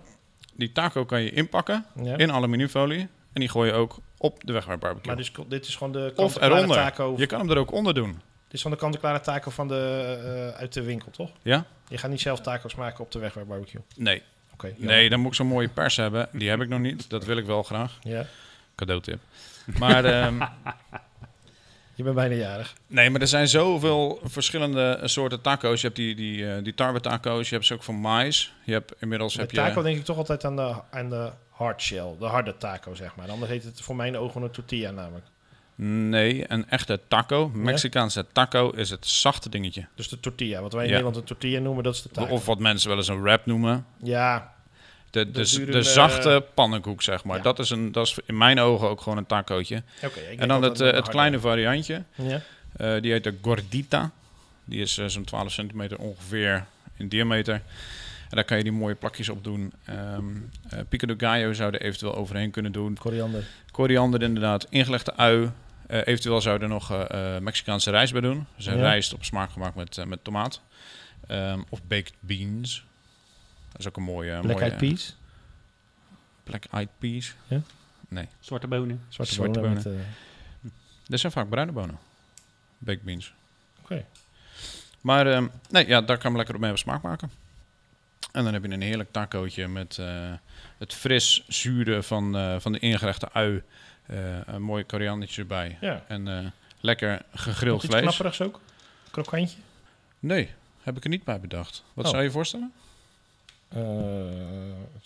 Die 0.55 0.71
taco 0.71 1.05
kan 1.05 1.21
je 1.21 1.31
inpakken 1.31 1.86
Ja. 2.03 2.17
in 2.17 2.31
aluminiumfolie. 2.31 2.99
En 3.33 3.39
die 3.39 3.49
gooi 3.49 3.69
je 3.71 3.75
ook 3.75 3.97
op 4.17 4.43
de 4.43 4.53
wegwerpbarbecue. 4.53 5.07
Maar 5.07 5.15
dus, 5.15 5.31
dit 5.47 5.65
is 5.67 5.75
gewoon 5.75 5.93
de 5.93 6.13
of 6.15 6.41
eronder. 6.41 6.75
taco. 6.75 7.13
Je 7.17 7.25
kan 7.25 7.39
hem 7.39 7.49
er 7.49 7.57
ook 7.57 7.71
onder 7.71 7.93
doen. 7.93 8.21
Dit 8.47 8.55
is 8.55 8.62
van 8.62 8.71
de 8.71 8.77
kant-en-klare 8.77 9.19
taco 9.19 9.51
van 9.51 9.67
de, 9.67 10.17
eh, 10.53 10.60
uit 10.60 10.73
de 10.73 10.83
winkel, 10.83 11.12
toch? 11.12 11.31
Ja? 11.41 11.65
Je 11.88 11.97
gaat 11.97 12.10
niet 12.10 12.21
zelf 12.21 12.41
taco's 12.41 12.75
maken 12.75 13.03
op 13.03 13.12
de 13.12 13.19
wegwerpbarbecue. 13.19 13.81
Nee. 13.95 14.23
Oké. 14.53 14.73
Nee, 14.77 15.10
dan 15.10 15.19
moet 15.19 15.29
ik 15.29 15.36
zo'n 15.36 15.47
mooie 15.47 15.67
pers 15.67 15.95
hebben. 15.95 16.29
Die 16.31 16.49
heb 16.49 16.62
ik 16.62 16.69
nog 16.69 16.79
niet. 16.79 17.10
Dat 17.10 17.25
wil 17.25 17.38
ik 17.38 17.45
wel 17.45 17.63
graag. 17.63 17.97
Ja. 18.01 18.25
Cadeautip. 18.75 19.19
Maar, 19.79 20.05
ehm, 20.05 20.41
Je 21.97 22.03
bent 22.03 22.15
bijna 22.15 22.36
jarig. 22.36 22.73
nee, 22.88 23.10
maar 23.10 23.21
er 23.21 23.27
zijn 23.27 23.47
zoveel 23.47 24.19
verschillende 24.23 24.99
soorten 25.03 25.41
taco's. 25.41 25.81
Je 25.81 25.88
hebt 25.88 25.99
die, 25.99 26.15
die, 26.15 26.53
eh, 26.53 26.63
die 26.63 26.73
tarwe 26.73 26.99
taco's. 26.99 27.49
Je 27.49 27.55
hebt 27.55 27.67
ze 27.67 27.73
ook 27.73 27.83
van 27.83 27.95
mais. 27.95 28.53
Je 28.63 28.71
hebt 28.71 28.93
inmiddels 28.99 29.36
Met 29.36 29.51
heb 29.51 29.65
taco 29.65 29.79
je... 29.79 29.86
denk 29.86 29.97
ik 29.97 30.05
toch 30.05 30.17
altijd 30.17 30.45
aan 30.45 30.55
de, 30.55 30.75
aan 30.89 31.10
de 31.10 31.31
hard 31.49 31.81
shell. 31.81 32.15
De 32.19 32.25
harde 32.25 32.57
taco, 32.57 32.93
zeg 32.93 33.15
maar. 33.15 33.29
Anders 33.29 33.51
heet 33.51 33.63
het 33.63 33.81
voor 33.81 33.95
mijn 33.95 34.17
ogen 34.17 34.41
een 34.41 34.51
tortilla 34.51 34.91
namelijk. 34.91 35.25
Nee, 35.80 36.44
een 36.48 36.70
echte 36.70 37.00
taco. 37.08 37.50
Mexicaanse 37.54 38.26
taco 38.32 38.70
is 38.70 38.90
het 38.90 39.08
zachte 39.08 39.50
dingetje. 39.50 39.86
Dus 39.96 40.08
de 40.10 40.20
tortilla. 40.20 40.62
Wat 40.62 40.74
wij 40.74 40.82
in 40.82 40.88
Ja. 40.90 40.94
Nederland 40.96 41.16
een 41.22 41.28
tortilla 41.28 41.60
noemen, 41.60 41.84
dat 41.84 41.94
is 41.96 42.02
de 42.02 42.10
taco. 42.10 42.34
Of 42.34 42.46
wat 42.46 42.60
mensen 42.60 42.90
wel 42.90 42.98
eens 42.98 43.08
een 43.08 43.22
wrap 43.22 43.46
noemen. 43.46 43.86
Ja, 44.04 44.54
De, 45.10 45.32
de, 45.32 45.72
eh, 45.72 45.80
zachte 45.82 46.46
pannenkoek, 46.54 47.02
zeg 47.02 47.24
maar. 47.24 47.38
ja. 47.38 47.44
Dat, 47.44 47.60
is 47.60 47.70
een, 47.70 47.92
dat 47.92 48.08
is 48.08 48.18
in 48.26 48.38
mijn 48.38 48.60
ogen 48.60 48.90
ook 48.90 49.02
gewoon 49.02 49.18
een 49.18 49.26
tacootje. 49.26 49.84
oké. 50.04 50.20
ik 50.20 50.28
denk 50.28 50.40
En 50.40 50.48
dan 50.48 50.62
het, 50.62 50.82
eh, 50.82 50.92
het 50.92 51.10
kleine 51.10 51.40
variantje. 51.40 52.04
Ja. 52.16 52.42
Eh, 52.78 53.02
die 53.02 53.12
heet 53.12 53.24
de 53.24 53.38
gordita. 53.42 54.12
Die 54.66 54.82
is 54.82 54.98
eh, 54.98 55.06
zo'n 55.06 55.24
12 55.24 55.52
centimeter 55.52 55.98
ongeveer 55.98 56.66
in 56.98 57.08
diameter. 57.08 57.54
En 58.30 58.36
daar 58.36 58.44
kan 58.44 58.58
je 58.58 58.63
die 58.63 58.72
mooie 58.72 58.96
plakjes 58.96 59.30
op 59.30 59.44
doen. 59.44 59.74
Ehm 59.86 60.26
eh, 60.70 60.80
pico 60.90 61.08
de 61.08 61.13
gallo 61.18 61.54
zou 61.54 61.74
er 61.74 61.82
eventueel 61.82 62.16
overheen 62.16 62.52
kunnen 62.52 62.72
doen. 62.72 62.98
Koriander. 62.98 63.44
Koriander 63.72 64.22
inderdaad. 64.22 64.68
Ingelegde 64.70 65.16
ui. 65.16 65.50
Eh, 65.88 66.00
eventueel 66.06 66.41
zou 66.41 66.58
je 66.58 66.63
er 66.63 66.69
nog 66.69 66.91
eh, 66.91 67.36
eh, 67.36 67.41
Mexicaanse 67.41 67.91
rijst 67.91 68.12
bij 68.12 68.21
doen. 68.21 68.47
Dus 68.56 68.65
een 68.65 68.76
Ja. 68.78 68.82
rijst 68.82 69.13
op 69.13 69.23
smaak 69.23 69.52
gemaakt 69.52 69.76
met, 69.76 70.06
met 70.06 70.23
tomaat. 70.23 70.62
Ehm, 71.28 71.62
of 71.69 71.84
baked 71.84 72.13
beans. 72.19 72.86
Dat 73.71 73.80
is 73.80 73.88
ook 73.88 73.97
een 73.97 74.04
mooie... 74.04 74.39
Black 74.39 74.43
mooie, 74.60 74.60
eyed 74.60 74.78
peas. 74.78 75.15
Black 76.43 76.65
eyed 76.65 76.89
peas. 77.00 77.34
Ja. 77.47 77.62
Nee, 78.08 78.28
Zwarte 78.39 78.67
bonen. 78.67 79.02
Zwarte, 79.10 79.34
Zwarte 79.34 79.60
bonen. 79.60 79.73
Met, 79.73 79.86
eh, 79.86 79.91
dat 81.08 81.19
zijn 81.19 81.32
vaak 81.32 81.50
bruine 81.50 81.71
bonen. 81.71 81.97
Baked 82.78 83.04
beans. 83.04 83.34
Oké. 83.82 84.06
Maar 85.02 85.28
ehm, 85.28 85.47
nee, 85.69 85.88
ja, 85.88 86.02
daar 86.02 86.17
kan 86.17 86.32
je 86.32 86.38
lekker 86.38 86.56
op 86.56 86.62
mee 86.62 86.71
op 86.71 86.78
smaak 86.78 87.02
maken. 87.02 87.32
En 88.32 88.43
dan 88.43 88.54
heb 88.54 88.63
je 88.63 88.69
een 88.69 88.82
heerlijk 88.82 89.12
tacootje 89.12 89.67
met 89.67 89.97
eh, 89.97 90.34
het 90.78 90.93
fris 90.93 91.43
zure 91.47 92.04
van, 92.04 92.38
eh, 92.38 92.60
van 92.60 92.71
de 92.71 92.80
ingelegde 92.80 93.32
ui. 93.32 93.63
Eh, 94.08 94.17
een 94.46 94.62
mooi 94.62 94.84
koriandertje 94.86 95.41
erbij. 95.41 95.78
ja. 95.82 96.04
En 96.08 96.28
eh, 96.28 96.46
lekker 96.80 97.22
gegrild 97.34 97.86
vlees. 97.86 98.02
knapperigs 98.02 98.41
ook? 98.41 98.60
Krokantje? 99.12 99.58
Nee, 100.20 100.50
heb 100.84 100.98
ik 100.98 101.04
er 101.04 101.10
niet 101.10 101.24
bij 101.24 101.39
bedacht. 101.39 101.84
Wat 101.93 102.06
Oh. 102.06 102.12
zou 102.12 102.24
je 102.24 102.32
voorstellen? 102.32 102.72
Eh, 103.67 103.82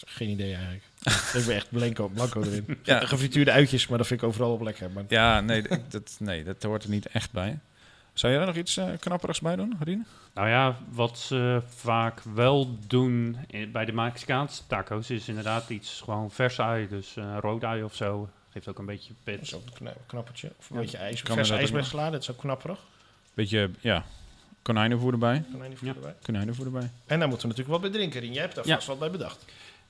geen 0.05 0.29
idee 0.29 0.53
eigenlijk. 0.53 0.83
ik 1.37 1.45
ben 1.45 1.55
echt 1.55 1.69
blanco, 1.69 2.07
blanco 2.07 2.41
erin. 2.43 2.77
Ja. 2.83 2.99
Gefrituurde 3.05 3.51
uitjes, 3.51 3.87
maar 3.87 3.97
dat 3.97 4.07
vind 4.07 4.21
ik 4.21 4.27
overal 4.27 4.53
op 4.53 4.61
lekker. 4.61 4.91
Maar 4.91 5.03
Ja, 5.07 5.39
nee, 5.41 5.63
dat, 5.89 6.15
nee, 6.19 6.43
dat 6.43 6.63
hoort 6.63 6.83
er 6.83 6.89
niet 6.89 7.05
echt 7.07 7.31
bij. 7.31 7.59
Zou 8.13 8.31
jij 8.33 8.41
er 8.41 8.47
nog 8.47 8.55
iets 8.55 8.79
knapperigs 8.99 9.39
bij 9.41 9.55
doen, 9.55 9.75
Rien? 9.83 10.05
Nou 10.33 10.47
ja, 10.49 10.77
wat 10.89 11.19
ze 11.19 11.61
vaak 11.75 12.21
wel 12.21 12.77
doen 12.87 13.37
bij 13.71 13.85
de 13.85 13.91
Mexicaanse 13.91 14.61
taco's 14.67 15.09
is 15.09 15.27
inderdaad 15.27 15.69
iets 15.69 16.01
gewoon 16.03 16.31
vers 16.31 16.59
ui. 16.59 16.87
Dus 16.87 17.15
eh 17.17 17.37
rood 17.39 17.63
ui 17.63 17.83
of 17.83 17.95
zo. 17.95 18.29
Geeft 18.51 18.67
ook 18.67 18.79
een 18.79 18.85
beetje 18.85 19.13
dat 19.13 19.23
pit. 19.35 19.41
is 19.41 19.53
ook 19.55 19.65
een 19.65 19.73
kna- 19.73 19.93
knappertje. 20.05 20.51
Of 20.59 20.69
een 20.69 20.75
Ja. 20.75 20.81
beetje 20.81 20.97
ijs. 20.97 21.21
Kan 21.21 21.35
Vers 21.35 21.49
er 21.49 21.59
dat 21.59 21.71
ijs 21.73 21.89
salade, 21.89 22.11
dat 22.11 22.21
is 22.21 22.31
ook 22.31 22.37
knapperig. 22.37 22.79
Beetje, 23.33 23.69
ja, 23.79 24.03
konijnenvoer 24.61 25.11
erbij. 25.11 25.43
Konijnenvoer 25.51 25.87
Ja. 25.87 25.93
erbij. 25.93 26.15
Konijnenvoer 26.21 26.65
erbij. 26.65 26.89
En 27.05 27.19
daar 27.19 27.27
moeten 27.27 27.47
we 27.49 27.53
natuurlijk 27.55 27.69
wat 27.69 27.81
bij 27.91 27.99
drinken. 27.99 28.19
Rien. 28.19 28.33
Jij 28.33 28.41
hebt 28.41 28.55
daar 28.55 28.67
Ja. 28.67 28.75
vast 28.75 28.87
wat 28.87 28.99
bij 28.99 29.11
bedacht. 29.11 29.45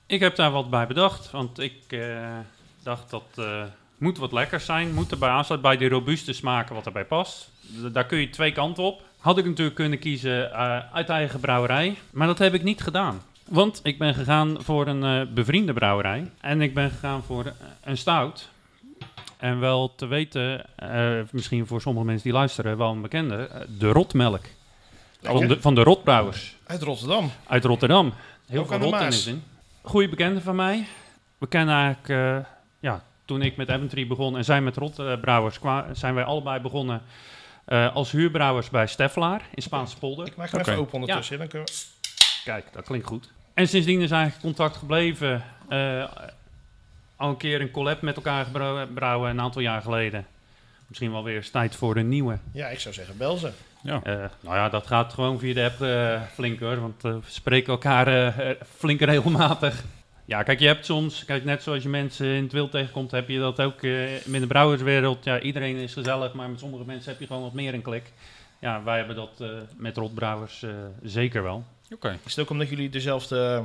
Ik 0.06 0.20
heb 0.20 0.36
daar 0.36 0.50
wat 0.50 0.70
bij 0.70 0.86
bedacht, 0.86 1.30
want 1.30 1.58
ik 1.58 1.74
eh, 1.88 2.38
dacht 2.82 3.10
dat 3.10 3.24
eh 3.36 3.64
moet 3.98 4.18
wat 4.18 4.32
lekkers 4.32 4.64
zijn. 4.64 4.94
Moet 4.94 5.10
erbij 5.10 5.28
aansluiten 5.28 5.70
bij 5.70 5.78
die 5.78 5.88
robuuste 5.88 6.32
smaken 6.32 6.74
wat 6.74 6.86
erbij 6.86 7.04
past. 7.04 7.50
D- 7.82 7.94
daar 7.94 8.06
kun 8.06 8.18
je 8.18 8.30
twee 8.30 8.52
kanten 8.52 8.82
op. 8.82 9.02
Had 9.18 9.38
ik 9.38 9.44
natuurlijk 9.44 9.76
kunnen 9.76 9.98
kiezen 9.98 10.52
eh, 10.52 10.78
uit 10.92 11.08
eigen 11.08 11.40
brouwerij, 11.40 11.96
maar 12.10 12.26
dat 12.26 12.38
heb 12.38 12.54
ik 12.54 12.62
niet 12.62 12.82
gedaan. 12.82 13.22
Want 13.48 13.80
ik 13.82 13.98
ben 13.98 14.14
gegaan 14.14 14.62
voor 14.62 14.86
een 14.86 15.04
eh, 15.04 15.34
bevriende 15.34 15.72
brouwerij 15.72 16.30
en 16.40 16.60
ik 16.60 16.74
ben 16.74 16.90
gegaan 16.90 17.22
voor 17.22 17.52
een 17.84 17.96
stout. 17.98 18.48
En 19.42 19.60
wel 19.60 19.94
te 19.94 20.06
weten, 20.06 20.64
eh, 20.76 21.20
misschien 21.30 21.66
voor 21.66 21.80
sommige 21.80 22.06
mensen 22.06 22.24
die 22.24 22.32
luisteren, 22.32 22.76
wel 22.76 22.90
een 22.90 23.02
bekende, 23.02 23.36
eh, 23.46 23.60
de 23.78 23.88
rotmelk. 23.88 24.44
Van 25.22 25.46
de, 25.46 25.60
van 25.60 25.74
de 25.74 25.82
rotbrouwers 25.82 26.56
Uit 26.66 26.82
Rotterdam. 26.82 27.30
uit 27.46 27.64
Rotterdam. 27.64 28.12
Heel 28.46 28.66
veel 28.66 28.78
rot 28.78 28.92
in 28.92 28.98
Maas. 28.98 29.16
is 29.16 29.26
in. 29.26 29.42
Goeie 29.82 30.08
bekende 30.08 30.40
van 30.40 30.56
mij. 30.56 30.86
We 31.38 31.46
kennen 31.46 31.74
eigenlijk, 31.74 32.08
eh, 32.08 32.50
ja, 32.80 33.04
toen 33.24 33.42
ik 33.42 33.56
met 33.56 33.68
Eventry 33.68 34.06
begon 34.06 34.36
en 34.36 34.44
zij 34.44 34.60
met 34.60 34.76
Rotbrouwers, 34.76 35.58
zijn 35.92 36.14
wij 36.14 36.24
allebei 36.24 36.60
begonnen 36.60 37.02
eh, 37.64 37.94
als 37.94 38.10
huurbrouwers 38.10 38.70
bij 38.70 38.86
Steffelaar 38.86 39.42
in 39.54 39.62
Spaanse 39.62 39.98
polder. 39.98 40.26
Ik 40.26 40.36
maak 40.36 40.50
hem 40.50 40.60
even 40.60 40.76
open 40.76 40.94
ondertussen. 40.94 41.38
Dan 41.38 41.48
kunnen 41.48 41.68
we... 41.68 41.74
Kijk, 42.44 42.66
dat 42.72 42.84
klinkt 42.84 43.06
goed. 43.06 43.30
En 43.54 43.68
sindsdien 43.68 44.00
is 44.00 44.10
eigenlijk 44.10 44.42
contact 44.42 44.76
gebleven. 44.76 45.44
Al 47.22 47.28
een 47.28 47.36
keer 47.36 47.60
een 47.60 47.70
collab 47.70 48.02
met 48.02 48.16
elkaar 48.16 48.44
gebrouwen 48.44 49.30
een 49.30 49.40
aantal 49.40 49.62
jaar 49.62 49.82
geleden. 49.82 50.26
Misschien 50.86 51.12
wel 51.12 51.24
weer 51.24 51.36
eens 51.36 51.50
tijd 51.50 51.76
voor 51.76 51.96
een 51.96 52.08
nieuwe. 52.08 52.38
Ja, 52.52 52.68
ik 52.68 52.80
zou 52.80 52.94
zeggen, 52.94 53.16
bel 53.16 53.36
ze. 53.36 53.50
Ja. 53.82 54.00
Eh, 54.02 54.14
nou 54.40 54.56
ja, 54.56 54.68
dat 54.68 54.86
gaat 54.86 55.12
gewoon 55.12 55.38
via 55.38 55.54
de 55.54 55.64
app 55.64 55.82
eh, 55.82 56.22
flink 56.32 56.60
hoor, 56.60 56.80
want 56.80 57.04
eh, 57.04 57.12
we 57.12 57.20
spreken 57.26 57.72
elkaar 57.72 58.34
flink 58.78 59.00
regelmatig. 59.00 59.84
Ja, 60.24 60.42
kijk, 60.42 60.60
je 60.60 60.66
hebt 60.66 60.84
soms, 60.84 61.24
kijk, 61.24 61.44
net 61.44 61.62
zoals 61.62 61.82
je 61.82 61.88
mensen 61.88 62.26
in 62.26 62.42
het 62.42 62.52
wild 62.52 62.70
tegenkomt, 62.70 63.10
heb 63.10 63.28
je 63.28 63.38
dat 63.38 63.60
ook 63.60 63.82
eh, 63.82 64.26
in 64.26 64.40
de 64.40 64.46
brouwerswereld. 64.46 65.24
Ja, 65.24 65.40
iedereen 65.40 65.76
is 65.76 65.92
gezellig, 65.92 66.32
maar 66.32 66.50
met 66.50 66.58
sommige 66.58 66.84
mensen 66.84 67.10
heb 67.10 67.20
je 67.20 67.26
gewoon 67.26 67.42
wat 67.42 67.52
meer 67.52 67.74
een 67.74 67.82
klik. 67.82 68.12
Ja, 68.58 68.82
wij 68.82 68.96
hebben 68.96 69.16
dat 69.16 69.40
eh, 69.40 69.48
met 69.76 69.96
rotbrouwers 69.96 70.62
eh, 70.62 70.70
zeker 71.02 71.42
wel. 71.42 71.64
Oké. 71.90 72.18
Is 72.24 72.30
het 72.30 72.44
ook 72.44 72.50
omdat 72.50 72.68
jullie 72.68 72.90
dezelfde 72.90 73.64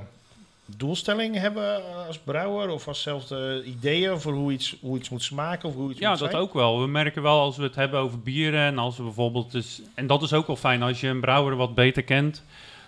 doelstelling 0.78 1.36
hebben 1.36 1.82
als 2.08 2.18
brouwer? 2.18 2.70
Of 2.70 2.88
als 2.88 2.98
dezelfde 3.04 3.64
ideeën 3.66 4.20
voor 4.20 4.34
hoe 4.34 4.52
iets, 4.52 4.76
hoe 4.82 4.98
iets 4.98 5.10
moet 5.10 5.24
smaken? 5.24 5.70
Of 5.70 5.76
hoe 5.76 5.92
iets 5.92 6.00
Ja, 6.00 6.10
moet 6.10 6.20
dat 6.20 6.30
zijn? 6.32 6.42
ook 6.42 6.54
wel. 6.54 6.82
We 6.82 6.88
merken 6.88 7.22
wel 7.22 7.40
als 7.40 7.58
we 7.58 7.64
het 7.64 7.76
hebben 7.76 8.00
over 8.00 8.20
bieren 8.20 8.62
en 8.62 8.78
als 8.78 8.98
we 8.98 9.04
bijvoorbeeld... 9.04 9.52
Dus, 9.52 9.82
en 9.96 10.08
dat 10.08 10.22
is 10.22 10.34
ook 10.34 10.48
wel 10.48 10.56
fijn 10.56 10.84
als 10.84 11.02
je 11.02 11.08
een 11.08 11.20
brouwer 11.22 11.56
wat 11.56 11.76
beter 11.76 12.04
kent. 12.04 12.44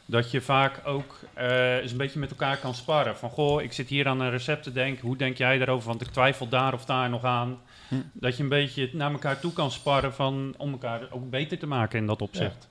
dat 0.05 0.31
je 0.31 0.41
vaak 0.41 0.81
ook 0.87 1.19
eh, 1.33 1.75
eens 1.77 1.91
een 1.91 1.97
beetje 1.97 2.19
met 2.19 2.29
elkaar 2.29 2.57
kan 2.57 2.75
sparren. 2.75 3.17
Van, 3.17 3.29
goh, 3.29 3.61
ik 3.61 3.73
zit 3.73 3.89
hier 3.89 4.07
aan 4.07 4.19
een 4.21 4.29
recept 4.29 4.63
te 4.63 4.71
denken. 4.71 5.07
Hoe 5.07 5.17
denk 5.17 5.37
jij 5.37 5.57
daarover? 5.57 5.87
Want 5.87 6.01
ik 6.01 6.07
twijfel 6.07 6.47
daar 6.49 6.73
of 6.73 6.85
daar 6.85 7.09
nog 7.09 7.23
aan. 7.23 7.59
Hm. 7.87 7.95
Dat 8.13 8.37
je 8.37 8.43
een 8.43 8.49
beetje 8.49 8.89
naar 8.93 9.11
elkaar 9.11 9.39
toe 9.39 9.53
kan 9.53 9.71
sparren 9.71 10.13
van, 10.13 10.53
om 10.57 10.71
elkaar 10.71 11.01
ook 11.11 11.29
beter 11.29 11.57
te 11.59 11.67
maken 11.67 11.99
in 11.99 12.07
dat 12.07 12.21
opzicht. 12.21 12.67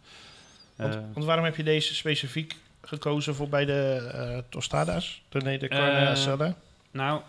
Want, 0.77 0.95
Eh, 0.95 1.01
want 1.13 1.27
waarom 1.27 1.45
heb 1.45 1.57
je 1.57 1.63
deze 1.63 1.95
specifiek 1.95 2.57
gekozen 2.89 3.35
voor 3.35 3.49
bij 3.49 3.65
de 3.65 4.11
eh, 4.13 4.39
tostada's? 4.49 5.23
De, 5.29 5.41
nee, 5.41 5.59
de 5.59 5.69
carne 5.69 5.99
Eh, 5.99 6.09
asada? 6.09 6.55
nou, 6.91 7.21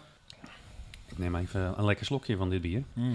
ik 1.08 1.18
neem 1.18 1.36
even 1.36 1.74
een 1.78 1.86
lekker 1.86 2.06
slokje 2.06 2.38
van 2.38 2.50
dit 2.50 2.62
bier. 2.62 2.84
Mhm. 2.94 3.14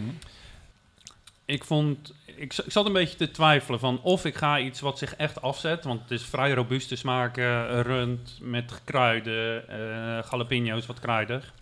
Ik 1.47 1.65
vond, 1.65 2.13
ik, 2.25 2.37
ik 2.37 2.73
zat 2.73 2.87
een 2.87 2.93
beetje 2.93 3.17
te 3.17 3.31
twijfelen 3.31 3.79
van 3.81 4.01
of 4.03 4.25
ik 4.25 4.35
ga 4.37 4.59
iets 4.59 4.81
wat 4.81 4.99
zich 4.99 5.17
echt 5.17 5.43
afzet, 5.43 5.85
want 5.85 6.01
het 6.03 6.11
is 6.11 6.23
vrij 6.25 6.53
robuuste 6.53 6.97
smaken, 6.97 7.83
rund 7.83 8.39
met 8.41 8.81
kruiden, 8.85 9.69
eh 9.69 10.25
jalapeno's 10.31 10.87
wat 10.87 11.01
kruidig. 11.01 11.53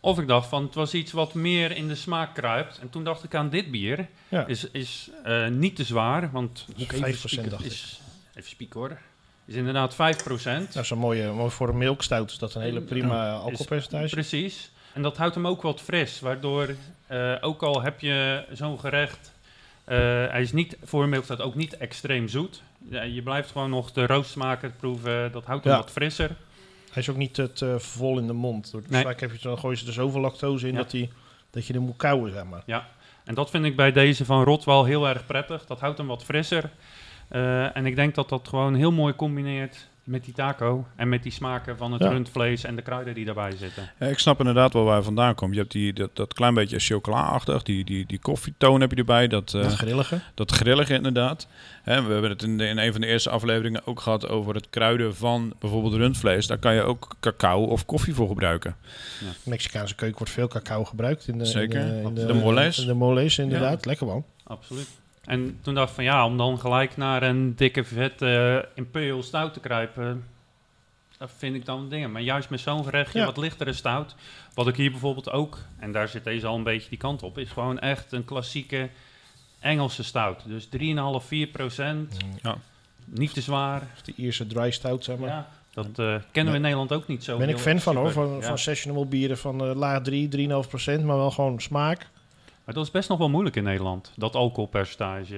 Of 0.00 0.18
ik 0.18 0.26
dacht 0.26 0.48
van 0.48 0.62
het 0.62 0.74
was 0.74 0.94
iets 0.94 1.12
wat 1.12 1.34
meer 1.34 1.70
in 1.76 1.88
de 1.88 1.94
smaak 1.94 2.34
kruipt. 2.34 2.78
En 2.78 2.90
toen 2.90 3.04
dacht 3.04 3.24
ik 3.24 3.34
aan 3.34 3.48
dit 3.50 3.70
bier. 3.70 4.08
Ja. 4.28 4.46
Is, 4.46 4.70
is 4.70 5.10
eh, 5.24 5.48
niet 5.48 5.76
te 5.76 5.84
zwaar, 5.84 6.30
want 6.30 6.66
moet 6.68 6.80
ik 6.80 6.92
5% 6.92 7.04
even 7.04 7.28
spieken, 7.28 7.50
dacht 7.50 7.64
ik. 7.64 7.70
is, 7.70 8.00
even 8.34 8.50
spieken 8.50 8.80
hoor. 8.80 8.98
Is 9.46 9.54
inderdaad 9.54 9.94
5%. 9.94 9.96
Dat 10.72 10.82
is 10.84 10.90
een 10.90 10.98
mooie, 10.98 11.32
mooi 11.32 11.50
voor 11.50 11.68
een 11.68 11.78
milkstout. 11.78 12.30
Is 12.30 12.38
dat 12.38 12.54
een 12.54 12.62
hele 12.62 12.80
prima 12.80 13.32
alcoholpercentage? 13.32 14.08
Precies. 14.14 14.70
En 14.92 15.02
dat 15.02 15.16
houdt 15.16 15.34
hem 15.34 15.46
ook 15.46 15.62
wat 15.62 15.80
fris, 15.80 16.20
waardoor 16.20 16.74
eh, 17.06 17.34
ook 17.40 17.62
al 17.62 17.82
heb 17.82 18.00
je 18.00 18.44
zo'n 18.52 18.78
gerecht, 18.80 19.32
eh, 19.84 19.96
hij 20.28 20.42
is 20.42 20.52
niet 20.52 20.76
voor 20.84 21.02
een 21.02 21.08
milkstaat 21.08 21.40
ook 21.40 21.54
niet 21.54 21.76
extreem 21.76 22.28
zoet. 22.28 22.62
Ja, 22.90 23.02
je 23.02 23.22
blijft 23.22 23.50
gewoon 23.50 23.70
nog 23.70 23.92
de 23.92 24.06
roostsmaken 24.06 24.76
proeven, 24.76 25.32
dat 25.32 25.44
houdt 25.44 25.64
hem 25.64 25.72
Ja. 25.72 25.78
wat 25.78 25.90
frisser. 25.90 26.30
Hij 26.92 27.02
is 27.02 27.08
ook 27.08 27.16
niet 27.16 27.34
te 27.34 27.50
eh, 27.60 27.78
vol 27.78 28.18
in 28.18 28.26
de 28.26 28.32
mond. 28.32 28.70
Door 28.70 28.82
Nee. 28.88 29.02
Vaak 29.02 29.20
heb 29.20 29.32
je, 29.32 29.38
dan 29.42 29.58
gooien 29.58 29.78
ze 29.78 29.86
er 29.86 29.92
zoveel 29.92 30.20
lactose 30.20 30.66
in 30.66 30.72
Ja. 30.72 30.78
dat, 30.78 30.90
die, 30.90 31.10
dat 31.50 31.66
je 31.66 31.74
er 31.74 31.80
moet 31.80 31.96
kauwen, 31.96 32.32
zeg 32.32 32.44
maar. 32.44 32.62
En 33.24 33.34
dat 33.34 33.50
vind 33.50 33.64
ik 33.64 33.76
bij 33.76 33.92
deze 33.92 34.24
van 34.24 34.44
Rot 34.44 34.64
wel 34.64 34.84
heel 34.84 35.08
erg 35.08 35.26
prettig. 35.26 35.66
Dat 35.66 35.80
houdt 35.80 35.98
hem 35.98 36.06
wat 36.06 36.24
frisser. 36.24 36.70
Eh, 37.32 37.76
en 37.76 37.86
ik 37.86 37.96
denk 37.96 38.14
dat 38.14 38.28
dat 38.28 38.48
gewoon 38.48 38.74
heel 38.74 38.92
mooi 38.92 39.14
combineert 39.14 39.90
met 40.04 40.24
die 40.24 40.34
taco 40.34 40.86
en 40.96 41.08
met 41.08 41.22
die 41.22 41.32
smaken 41.32 41.76
van 41.76 41.92
het 41.92 42.02
Ja. 42.02 42.08
rundvlees 42.08 42.64
en 42.64 42.76
de 42.76 42.82
kruiden 42.82 43.14
die 43.14 43.24
daarbij 43.24 43.50
zitten. 43.56 43.90
Ja, 43.98 44.06
ik 44.06 44.18
snap 44.18 44.38
inderdaad 44.38 44.72
wel 44.72 44.84
waar 44.84 44.96
je 44.96 45.02
vandaan 45.02 45.34
komt. 45.34 45.52
Je 45.54 45.60
hebt 45.60 45.72
die, 45.72 45.92
dat, 45.92 46.16
dat 46.16 46.34
klein 46.34 46.54
beetje 46.54 46.78
chocola-achtig, 46.78 47.62
die, 47.62 47.84
die, 47.84 48.06
die 48.06 48.18
koffietoon 48.18 48.80
heb 48.80 48.90
je 48.90 48.96
erbij, 48.96 49.28
dat, 49.28 49.54
eh, 49.54 49.62
dat 49.62 49.72
grillige. 49.74 50.20
dat 50.34 50.50
grillige 50.52 50.94
inderdaad. 50.94 51.46
Hè, 51.82 52.02
we 52.02 52.12
hebben 52.12 52.30
het 52.30 52.42
in, 52.42 52.58
de, 52.58 52.66
in 52.66 52.78
een 52.78 52.92
van 52.92 53.00
de 53.00 53.06
eerste 53.06 53.30
afleveringen 53.30 53.86
ook 53.86 54.00
gehad 54.00 54.28
over 54.28 54.54
het 54.54 54.70
kruiden 54.70 55.16
van 55.16 55.54
bijvoorbeeld 55.58 55.94
rundvlees. 55.94 56.46
Daar 56.46 56.58
kan 56.58 56.74
je 56.74 56.82
ook 56.82 57.16
cacao 57.20 57.62
of 57.64 57.84
koffie 57.86 58.14
voor 58.14 58.28
gebruiken. 58.28 58.76
Mexicaanse 59.42 59.94
keuken 59.94 60.18
wordt 60.18 60.32
veel 60.32 60.48
cacao 60.48 60.84
gebruikt. 60.84 61.28
In 61.28 61.38
de, 61.38 61.44
Zeker. 61.44 61.80
In 61.80 62.14
de, 62.14 62.20
in 62.20 62.26
De 62.26 62.34
moles. 62.34 62.78
in 62.78 62.86
de 62.86 62.94
moles, 62.94 63.38
inderdaad. 63.38 63.84
Lekker 63.84 64.06
man. 64.06 64.24
Absoluut. 64.44 64.88
En 65.24 65.58
toen 65.62 65.74
dacht 65.74 65.88
ik 65.88 65.94
van 65.94 66.04
ja, 66.04 66.24
om 66.26 66.36
dan 66.36 66.58
gelijk 66.58 66.96
naar 66.96 67.22
een 67.22 67.54
dikke 67.56 67.84
vette 67.84 68.68
Imperial 68.74 69.22
stout 69.22 69.52
te 69.52 69.60
kruipen, 69.60 70.26
dat 71.18 71.30
vind 71.36 71.54
ik 71.54 71.64
dan 71.64 71.88
dingen. 71.88 72.12
Maar 72.12 72.22
juist 72.22 72.50
met 72.50 72.60
zo'n 72.60 72.84
gerechtje, 72.84 73.18
Ja. 73.18 73.24
wat 73.24 73.36
lichtere 73.36 73.72
stout, 73.72 74.14
wat 74.54 74.68
ik 74.68 74.76
hier 74.76 74.90
bijvoorbeeld 74.90 75.30
ook, 75.30 75.58
en 75.78 75.92
daar 75.92 76.08
zit 76.08 76.24
deze 76.24 76.46
al 76.46 76.56
een 76.56 76.62
beetje 76.62 76.88
die 76.88 76.98
kant 76.98 77.22
op, 77.22 77.38
is 77.38 77.50
gewoon 77.50 77.78
echt 77.78 78.12
een 78.12 78.24
klassieke 78.24 78.88
Engelse 79.60 80.02
stout. 80.04 80.42
Dus 80.46 80.64
3,5, 80.66 81.24
4 81.26 81.46
procent, 81.46 82.16
Ja. 82.42 82.56
niet 83.04 83.34
te 83.34 83.40
zwaar. 83.40 83.82
Of 83.94 84.02
die 84.02 84.14
Ierse 84.16 84.46
dry 84.46 84.70
stout, 84.70 85.04
zeg 85.04 85.16
maar. 85.16 85.28
Ja, 85.28 85.48
dat 85.72 85.86
eh, 85.98 86.14
kennen 86.32 86.52
we 86.52 86.56
in 86.58 86.62
Nederland 86.64 86.92
ook 86.92 87.06
niet 87.06 87.24
zo 87.24 87.38
ben 87.38 87.48
ik 87.48 87.58
fan 87.58 87.78
van 87.80 87.96
hoor. 87.96 88.12
Van, 88.12 88.42
van 88.42 88.58
sessionable 88.58 89.06
bieren 89.06 89.38
van 89.38 89.64
eh, 89.64 89.74
laag 89.74 90.02
3, 90.02 90.28
3,5 90.64 90.68
procent. 90.68 91.04
Maar 91.04 91.16
wel 91.16 91.30
gewoon 91.30 91.60
smaak. 91.60 92.06
Maar 92.64 92.74
dat 92.74 92.84
is 92.84 92.90
best 92.90 93.08
nog 93.08 93.18
wel 93.18 93.28
moeilijk 93.28 93.56
in 93.56 93.62
Nederland, 93.64 94.12
dat 94.16 94.34
alcoholpercentage. 94.34 95.36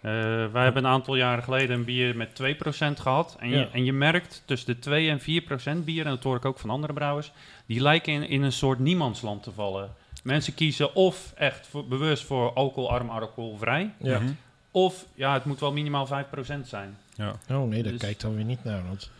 Eh, 0.00 0.12
wij 0.52 0.62
hebben 0.64 0.84
een 0.84 0.90
aantal 0.90 1.14
jaren 1.16 1.44
geleden 1.44 1.76
een 1.76 1.84
bier 1.84 2.16
met 2.16 2.34
2% 2.34 3.00
gehad. 3.00 3.36
En 3.40 3.48
je, 3.48 3.68
en 3.72 3.84
je 3.84 3.92
merkt 3.92 4.42
tussen 4.44 4.74
de 4.74 4.78
2 4.80 5.10
en 5.10 5.20
4% 5.20 5.84
bier, 5.84 6.04
en 6.04 6.10
dat 6.10 6.22
hoor 6.22 6.36
ik 6.36 6.44
ook 6.44 6.58
van 6.58 6.70
andere 6.70 6.92
brouwers, 6.92 7.32
die 7.66 7.80
lijken 7.80 8.12
in, 8.12 8.28
in 8.28 8.42
een 8.42 8.52
soort 8.52 8.78
niemandsland 8.78 9.42
te 9.42 9.52
vallen. 9.52 9.90
Mensen 10.22 10.54
kiezen 10.54 10.94
of 10.94 11.32
echt 11.36 11.66
voor, 11.66 11.86
bewust 11.86 12.24
voor 12.24 12.52
alcoholarm, 12.52 13.10
alcoholvrij, 13.10 13.90
Ja. 13.98 14.18
Mhm. 14.18 14.32
of 14.70 15.06
ja, 15.14 15.32
het 15.32 15.44
moet 15.44 15.60
wel 15.60 15.72
minimaal 15.72 16.06
5% 16.06 16.68
zijn. 16.68 16.96
ja. 17.14 17.34
Oh 17.50 17.68
nee, 17.68 17.82
daar 17.82 17.92
Dus- 17.92 18.00
kijk 18.00 18.12
ik 18.12 18.20
dan 18.20 18.34
weer 18.34 18.44
niet 18.44 18.64
naar. 18.64 18.86
Want 18.86 19.10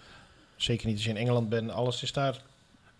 zeker 0.56 0.86
niet 0.86 0.96
als 0.96 1.04
je 1.04 1.10
in 1.10 1.16
Engeland 1.16 1.48
bent. 1.48 1.70
Alles 1.70 2.02
is 2.02 2.12
daar. 2.12 2.36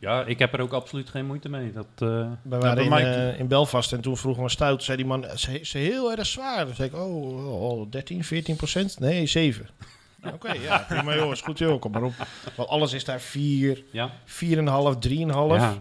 Ja, 0.00 0.24
ik 0.24 0.38
heb 0.38 0.52
er 0.52 0.60
ook 0.60 0.72
absoluut 0.72 1.08
geen 1.10 1.26
moeite 1.26 1.48
mee. 1.48 1.72
Dat, 1.72 1.86
eh, 1.98 2.26
We 2.42 2.58
waren 2.58 2.84
in, 2.84 2.92
eh, 2.92 3.38
in 3.38 3.46
Belfast 3.48 3.92
en 3.92 4.00
toen 4.00 4.16
vroegen 4.16 4.42
we 4.42 4.48
een 4.48 4.54
stout. 4.54 4.82
Zei 4.82 4.96
die 4.96 5.06
man, 5.06 5.24
ze 5.34 5.60
is 5.60 5.72
heel 5.72 6.10
erg 6.16 6.26
zwaar. 6.26 6.64
Toen 6.66 6.74
zei 6.74 6.88
ik, 6.88 6.94
oh, 6.94 7.62
oh 7.62 7.90
13, 7.90 8.24
14 8.24 8.56
procent? 8.56 9.00
Nee, 9.00 9.26
7. 9.26 9.68
Nou, 10.22 10.34
Oké, 10.34 10.52
ja, 10.52 10.84
prima 10.88 11.14
joh, 11.14 11.30
is 11.32 11.40
goed 11.40 11.58
joh, 11.58 11.80
kom 11.80 11.92
maar 11.92 12.02
op. 12.02 12.12
Want 12.56 12.68
alles 12.68 12.92
is 12.92 13.04
daar 13.04 13.20
4, 13.20 13.82
ja, 13.90 14.10
4,5, 14.24 14.98
3,5. 14.98 15.60
ja, 15.60 15.74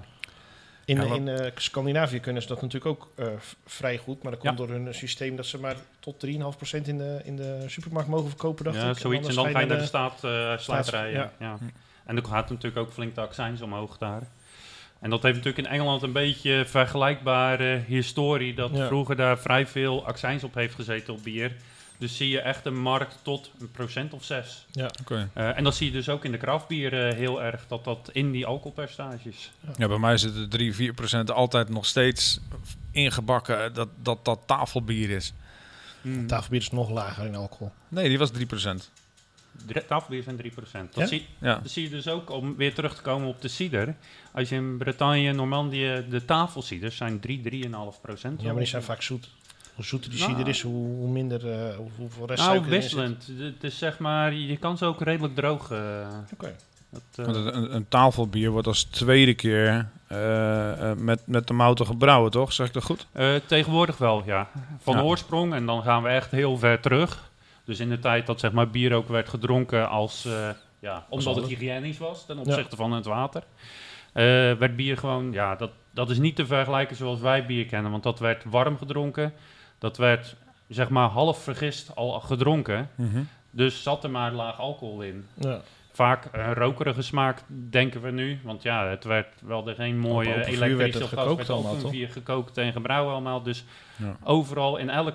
In, 0.86 0.96
Ja, 0.96 1.16
in 1.16 1.28
eh, 1.28 1.52
Scandinavië 1.56 2.20
kunnen 2.20 2.42
ze 2.42 2.48
dat 2.48 2.62
natuurlijk 2.62 2.86
ook 3.02 3.12
eh, 3.16 3.28
vrij 3.66 3.98
goed. 3.98 4.24
Maar 4.24 4.32
dat 4.32 4.42
komt 4.42 4.60
Ja. 4.60 4.66
door 4.66 4.76
hun 4.76 4.94
systeem 4.94 5.36
dat 5.36 5.46
ze 5.46 5.60
maar 5.60 5.76
tot 6.00 6.20
3,5% 6.20 6.88
in 6.88 6.98
de, 6.98 7.22
in 7.24 7.36
de 7.36 7.64
supermarkt 7.68 8.10
mogen 8.10 8.28
verkopen, 8.30 8.66
dacht 8.66 8.78
ja 8.78 8.90
ik. 8.90 8.98
zoiets. 8.98 9.28
En 9.28 9.36
dan 9.36 9.50
ga 9.50 9.60
je 9.60 9.66
naar 9.66 9.78
de 9.78 9.86
staat 9.86 10.94
uh, 10.94 11.12
ja. 11.14 11.32
Ja. 11.40 11.58
En 12.08 12.16
dan 12.16 12.26
gaat 12.26 12.50
natuurlijk 12.50 12.78
ook 12.88 12.94
flink 12.94 13.16
de 13.16 13.22
accijns 13.22 13.62
omhoog 13.62 13.98
daar. 13.98 14.22
En 15.00 15.10
dat 15.10 15.24
heeft 15.24 15.36
natuurlijk 15.36 15.68
in 15.68 15.74
Engeland 15.74 16.02
een 16.02 16.12
beetje 16.12 16.64
vergelijkbare 16.68 17.84
historie. 17.88 18.54
Dat 18.54 18.72
Ja. 18.74 18.88
vroeger 18.88 19.16
daar 19.16 19.38
vrij 19.40 19.68
veel 19.68 20.06
accijns 20.06 20.44
op 20.44 20.54
heeft 20.54 20.76
gezeten 20.76 21.14
op 21.14 21.24
bier. 21.24 21.56
Dus 21.98 22.18
zie 22.18 22.30
je 22.30 22.40
echt 22.42 22.66
een 22.66 22.80
markt 22.82 23.18
tot 23.22 23.52
een 23.60 23.72
procent 23.72 24.14
of 24.14 24.24
zes. 24.24 24.66
Ja. 24.72 24.90
Oké. 25.02 25.30
Eh, 25.34 25.58
en 25.58 25.64
dat 25.64 25.76
zie 25.76 25.86
je 25.88 25.92
dus 25.94 26.10
ook 26.10 26.26
in 26.26 26.32
de 26.32 26.38
kraftbieren 26.38 27.16
heel 27.16 27.44
erg. 27.44 27.66
Dat 27.68 27.84
dat 27.84 28.10
in 28.14 28.32
die 28.32 28.46
alcoholpercentages. 28.46 29.52
Ja, 29.78 29.88
bij 29.88 29.98
mij 29.98 30.18
zitten 30.18 30.50
3, 30.50 30.74
4 30.76 30.94
procent 30.94 31.32
altijd 31.32 31.70
nog 31.70 31.86
steeds 31.86 32.40
ingebakken 32.92 33.74
dat 33.74 33.90
dat, 34.02 34.26
dat 34.26 34.40
tafelbier 34.46 35.10
is. 35.10 35.34
Mm. 36.02 36.28
Tafelbier 36.28 36.60
is 36.62 36.72
nog 36.72 36.90
lager 36.90 37.26
in 37.26 37.36
alcohol. 37.36 37.72
Nee, 37.88 38.08
die 38.10 38.18
was 38.18 38.32
3 38.32 38.46
procent. 38.46 38.92
Tafelbier 39.88 40.24
zijn 40.24 40.38
3%. 40.38 40.42
Dat, 40.72 40.90
Ja? 40.94 41.06
zie, 41.06 41.26
Ja. 41.40 41.56
dat 41.64 41.72
zie 41.72 41.84
je 41.84 41.90
dus 41.90 42.08
ook, 42.08 42.30
om 42.32 42.56
weer 42.56 42.74
terug 42.74 42.96
te 42.96 43.02
komen 43.02 43.28
op 43.28 43.42
de 43.42 43.48
cider. 43.48 43.96
Als 44.32 44.50
je 44.50 44.56
in 44.56 44.78
Bretagne, 44.78 45.32
Normandië, 45.34 46.06
de 46.10 46.26
tafelciders 46.26 46.98
zijn 46.98 47.20
3, 47.20 47.42
3,5 47.42 48.02
procent. 48.02 48.42
Ja, 48.42 48.48
maar 48.48 48.58
die 48.58 48.66
zijn 48.68 48.84
vaak 48.84 49.02
zoet. 49.02 49.30
Hoe 49.76 49.86
zoeter 49.86 50.10
die 50.10 50.20
Nou. 50.20 50.32
cider 50.32 50.48
is, 50.48 50.62
hoe, 50.62 50.96
hoe 50.96 51.10
minder, 51.10 51.52
eh, 51.52 51.76
hoe- 51.76 51.90
hoeveel 51.98 52.28
rest 52.28 52.44
Nou, 52.46 52.66
wisselend. 52.70 53.30
Het 53.38 53.64
is 53.64 53.78
zeg 53.78 54.00
maar, 54.00 54.34
je 54.34 54.58
kan 54.58 54.78
ze 54.78 54.86
ook 54.86 55.02
redelijk 55.02 55.36
droog. 55.36 55.72
eh, 55.72 56.08
Oké. 56.34 56.56
dat, 56.90 57.02
eh, 57.16 57.26
Want 57.26 57.38
een, 57.56 57.76
een- 57.76 57.88
tafelbier 57.88 58.50
wordt 58.50 58.68
als 58.68 58.84
tweede 58.84 59.34
keer 59.34 59.90
eh, 60.08 60.90
eh, 60.92 60.98
met, 60.98 61.22
met 61.26 61.48
de 61.48 61.54
mouten 61.54 61.86
gebrouwen, 61.86 62.32
toch? 62.32 62.54
Zeg 62.54 62.68
ik 62.68 62.74
dat 62.74 62.84
goed? 62.84 63.08
eh, 63.12 63.36
tegenwoordig 63.46 63.98
wel, 63.98 64.24
ja. 64.26 64.50
Van 64.80 64.96
Ja. 64.96 65.02
oorsprong 65.02 65.54
en 65.54 65.66
dan 65.66 65.84
gaan 65.84 66.04
we 66.04 66.10
echt 66.10 66.32
heel 66.32 66.58
ver 66.58 66.80
terug. 66.80 67.27
Dus 67.68 67.80
in 67.80 67.90
de 67.90 68.00
tijd 68.00 68.26
dat 68.26 68.40
zeg 68.40 68.52
maar, 68.52 68.70
bier 68.70 68.94
ook 68.94 69.08
werd 69.08 69.30
gedronken 69.30 69.90
als, 69.90 70.26
eh, 70.26 70.50
ja, 70.80 71.06
omdat 71.10 71.36
het 71.36 71.48
hygiënisch 71.48 71.98
was 71.98 72.26
ten 72.26 72.38
opzichte 72.38 72.76
van 72.76 72.92
het 72.92 73.06
water. 73.06 73.44
eh, 74.14 74.24
werd 74.54 74.76
bier 74.76 74.98
gewoon, 74.98 75.32
ja, 75.32 75.56
dat, 75.56 75.72
dat 75.92 76.10
is 76.10 76.18
niet 76.18 76.36
te 76.36 76.46
vergelijken 76.46 76.96
zoals 76.96 77.20
wij 77.20 77.46
bier 77.46 77.66
kennen. 77.66 77.92
Want 77.92 78.04
dat 78.04 78.20
werd 78.20 78.44
warm 78.44 78.78
gedronken. 78.78 79.34
Dat 79.80 79.98
werd 79.98 80.36
zeg 80.68 80.90
maar 80.90 81.10
half 81.10 81.44
vergist 81.44 81.96
al 81.96 82.20
gedronken. 82.20 82.90
Dus 83.52 83.84
zat 83.84 84.04
er 84.04 84.10
maar 84.10 84.32
laag 84.32 84.60
alcohol 84.60 85.02
in. 85.02 85.28
Ja. 85.34 85.62
Vaak 85.98 86.28
een 86.32 86.54
rokerige 86.54 87.02
smaak, 87.02 87.42
denken 87.48 88.02
we 88.02 88.12
nu. 88.12 88.40
Want 88.44 88.62
ja, 88.64 88.88
het 88.88 89.04
werd 89.04 89.28
wel 89.42 89.68
er 89.68 89.76
geen 89.76 90.00
mooie 90.00 90.30
open 90.30 90.44
vuur 90.46 90.60
werd 90.60 90.72
elektrische 90.72 91.00
gas. 91.08 91.10
gekookt 91.20 91.38
werd 91.38 91.50
allemaal, 91.50 91.78
toch? 91.78 91.92
vuur 91.92 92.10
gekookt 92.10 92.58
en 92.58 92.72
gebrouwen 92.72 93.12
allemaal. 93.14 93.42
Dus 93.44 93.64
Ja. 93.96 94.18
overal 94.24 94.78
in 94.78 94.90
elk 94.90 95.14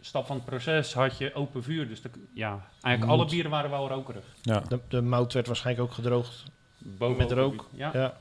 stap 0.00 0.26
van 0.26 0.36
het 0.36 0.44
proces 0.44 0.94
had 0.94 1.18
je 1.18 1.34
open 1.34 1.62
vuur. 1.62 1.88
Dus 1.88 2.02
de, 2.02 2.10
ja, 2.34 2.48
eigenlijk 2.82 3.00
Moet. 3.00 3.20
alle 3.20 3.30
bieren 3.30 3.50
waren 3.50 3.70
wel 3.70 3.88
rokerig. 3.88 4.24
Ja. 4.42 4.62
De, 4.68 4.78
de 4.88 5.02
mout 5.02 5.32
werd 5.32 5.46
waarschijnlijk 5.46 5.88
ook 5.88 5.94
gedroogd. 5.94 6.42
Boven 6.78 7.16
Met 7.16 7.32
rook. 7.32 7.68
Ja, 7.72 7.90
Ja. 7.92 8.14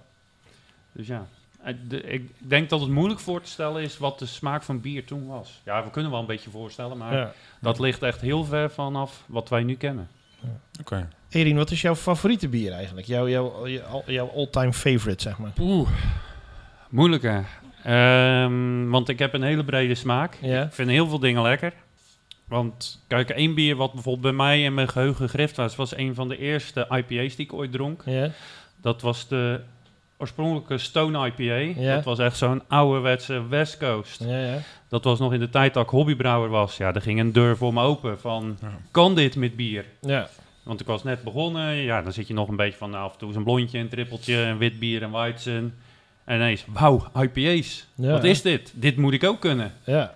dus 0.91 1.07
ja. 1.07 1.27
Eh, 1.63 1.73
de- 1.87 2.01
ik 2.01 2.31
denk 2.37 2.69
dat 2.69 2.79
het 2.79 2.89
moeilijk 2.89 3.19
voor 3.19 3.41
te 3.41 3.49
stellen 3.49 3.81
is 3.81 3.97
wat 3.97 4.19
de 4.19 4.25
smaak 4.25 4.63
van 4.63 4.81
bier 4.81 5.05
toen 5.05 5.27
was. 5.27 5.61
Ja, 5.65 5.83
we 5.83 5.89
kunnen 5.89 6.11
wel 6.11 6.19
een 6.19 6.25
beetje 6.25 6.49
voorstellen, 6.49 6.97
maar 6.97 7.13
ja. 7.13 7.31
dat 7.61 7.79
ligt 7.79 8.03
echt 8.03 8.21
heel 8.21 8.43
ver 8.43 8.69
vanaf 8.71 9.23
wat 9.25 9.49
wij 9.49 9.63
nu 9.63 9.75
kennen. 9.75 10.07
Oké. 10.79 11.07
Erin, 11.29 11.55
wat 11.55 11.71
is 11.71 11.81
jouw 11.81 11.95
favoriete 11.95 12.47
bier 12.47 12.71
eigenlijk? 12.71 13.07
Jouw, 13.07 13.27
jouw, 14.05 14.31
all-time 14.35 14.73
favorite, 14.73 15.21
zeg 15.21 15.37
maar. 15.37 15.51
Oeh, 15.59 15.89
moeilijker. 16.89 17.45
Ehm, 17.83 18.89
want 18.89 19.09
ik 19.09 19.19
heb 19.19 19.33
een 19.33 19.43
hele 19.43 19.63
brede 19.63 19.95
smaak. 19.95 20.37
Ja. 20.41 20.63
Ik 20.63 20.73
vind 20.73 20.89
heel 20.89 21.07
veel 21.07 21.19
dingen 21.19 21.41
lekker. 21.41 21.73
Want 22.47 23.03
kijk, 23.07 23.29
één 23.29 23.53
bier 23.53 23.75
wat 23.75 23.93
bijvoorbeeld 23.93 24.35
bij 24.35 24.45
mij 24.45 24.63
in 24.63 24.73
mijn 24.73 24.89
geheugen 24.89 25.29
gegrift 25.29 25.55
was, 25.55 25.75
was 25.75 25.97
een 25.97 26.15
van 26.15 26.27
de 26.27 26.37
eerste 26.37 26.87
IPA's 26.89 27.35
die 27.35 27.45
ik 27.45 27.53
ooit 27.53 27.71
dronk. 27.71 28.03
Ja. 28.05 28.29
Dat 28.81 29.01
was 29.01 29.27
de 29.27 29.61
oorspronkelijke 30.19 30.77
Stone 30.77 31.27
IPA. 31.27 31.81
Ja. 31.81 31.95
Dat 31.95 32.03
was 32.03 32.19
echt 32.19 32.37
zo'n 32.37 32.61
ouderwetse 32.67 33.47
West 33.47 33.77
Coast. 33.77 34.23
Ja, 34.23 34.39
ja. 34.39 34.57
Dat 34.89 35.03
was 35.03 35.19
nog 35.19 35.33
in 35.33 35.39
de 35.39 35.49
tijd 35.49 35.73
dat 35.73 35.83
ik 35.83 35.89
hobbybrouwer 35.89 36.49
was. 36.49 36.77
Ja, 36.77 36.93
er 36.93 37.01
ging 37.01 37.19
een 37.19 37.31
deur 37.31 37.57
voor 37.57 37.73
me 37.73 37.81
open 37.83 38.19
van, 38.19 38.57
Ja. 38.61 38.67
kan 38.91 39.15
dit 39.15 39.35
met 39.35 39.55
bier? 39.55 39.85
Ja. 40.01 40.29
Want 40.63 40.79
ik 40.81 40.87
was 40.87 41.03
net 41.03 41.23
begonnen. 41.23 41.75
Ja, 41.75 42.01
dan 42.01 42.13
zit 42.13 42.27
je 42.27 42.33
nog 42.33 42.47
een 42.47 42.55
beetje 42.55 42.77
van, 42.77 42.89
nou, 42.89 43.03
af 43.05 43.11
en 43.13 43.17
toe 43.19 43.29
is 43.29 43.35
een 43.35 43.43
blondje, 43.43 43.79
een 43.79 43.89
trippeltje, 43.89 44.35
een 44.35 44.57
wit 44.57 44.79
bier, 44.79 45.03
een 45.03 45.11
weizen. 45.11 45.75
En 46.23 46.35
ineens, 46.35 46.65
wauw, 46.67 47.07
IPA's. 47.21 47.85
Ja. 47.95 48.11
Wat 48.11 48.23
is 48.23 48.41
dit? 48.41 48.71
Dit 48.75 48.97
moet 48.97 49.13
ik 49.13 49.23
ook 49.23 49.39
kunnen. 49.39 49.73
Ja. 49.85 50.13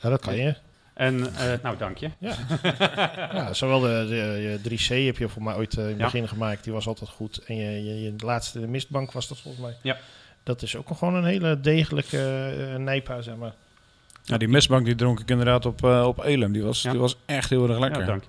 Ja, 0.00 0.08
dat 0.08 0.20
kan 0.20 0.36
je. 0.36 0.54
En, 0.96 1.34
eh, 1.36 1.52
nou, 1.62 1.76
dank 1.76 1.98
je. 1.98 2.10
Ja, 2.18 3.52
zowel 3.52 3.80
de, 3.80 4.06
de, 4.08 4.14
je 4.64 4.78
3C 4.78 5.04
heb 5.06 5.18
je 5.18 5.28
voor 5.28 5.42
mij 5.42 5.54
ooit 5.54 5.76
eh, 5.76 5.82
in 5.84 5.88
het 5.90 5.98
Ja. 5.98 6.04
begin 6.04 6.28
gemaakt. 6.28 6.64
Die 6.64 6.72
was 6.72 6.86
altijd 6.86 7.10
goed. 7.10 7.44
En 7.46 7.56
je, 7.56 7.84
je, 7.84 8.02
je 8.02 8.14
laatste 8.18 8.60
de 8.60 8.66
mistbank 8.66 9.12
was 9.12 9.28
dat 9.28 9.38
volgens 9.40 9.64
mij. 9.64 9.76
Ja. 9.82 9.96
Dat 10.42 10.62
is 10.62 10.76
ook 10.76 10.88
gewoon 10.96 11.14
een 11.14 11.24
hele 11.24 11.60
degelijke 11.60 12.52
uh, 12.70 12.76
nijpa, 12.76 13.20
zeg 13.20 13.36
maar. 13.36 13.52
Ja, 14.22 14.36
die 14.36 14.48
mistbank 14.48 14.84
die 14.84 14.94
dronk 14.94 15.20
ik 15.20 15.30
inderdaad 15.30 15.66
op, 15.66 15.82
op 15.84 16.24
Elem. 16.24 16.52
Die 16.52 16.62
was, 16.62 16.82
Ja. 16.82 16.90
die 16.90 17.00
was 17.00 17.16
echt 17.26 17.50
heel 17.50 17.68
erg 17.68 17.78
lekker. 17.78 18.00
Ja, 18.00 18.06
dank 18.06 18.22
je. 18.22 18.28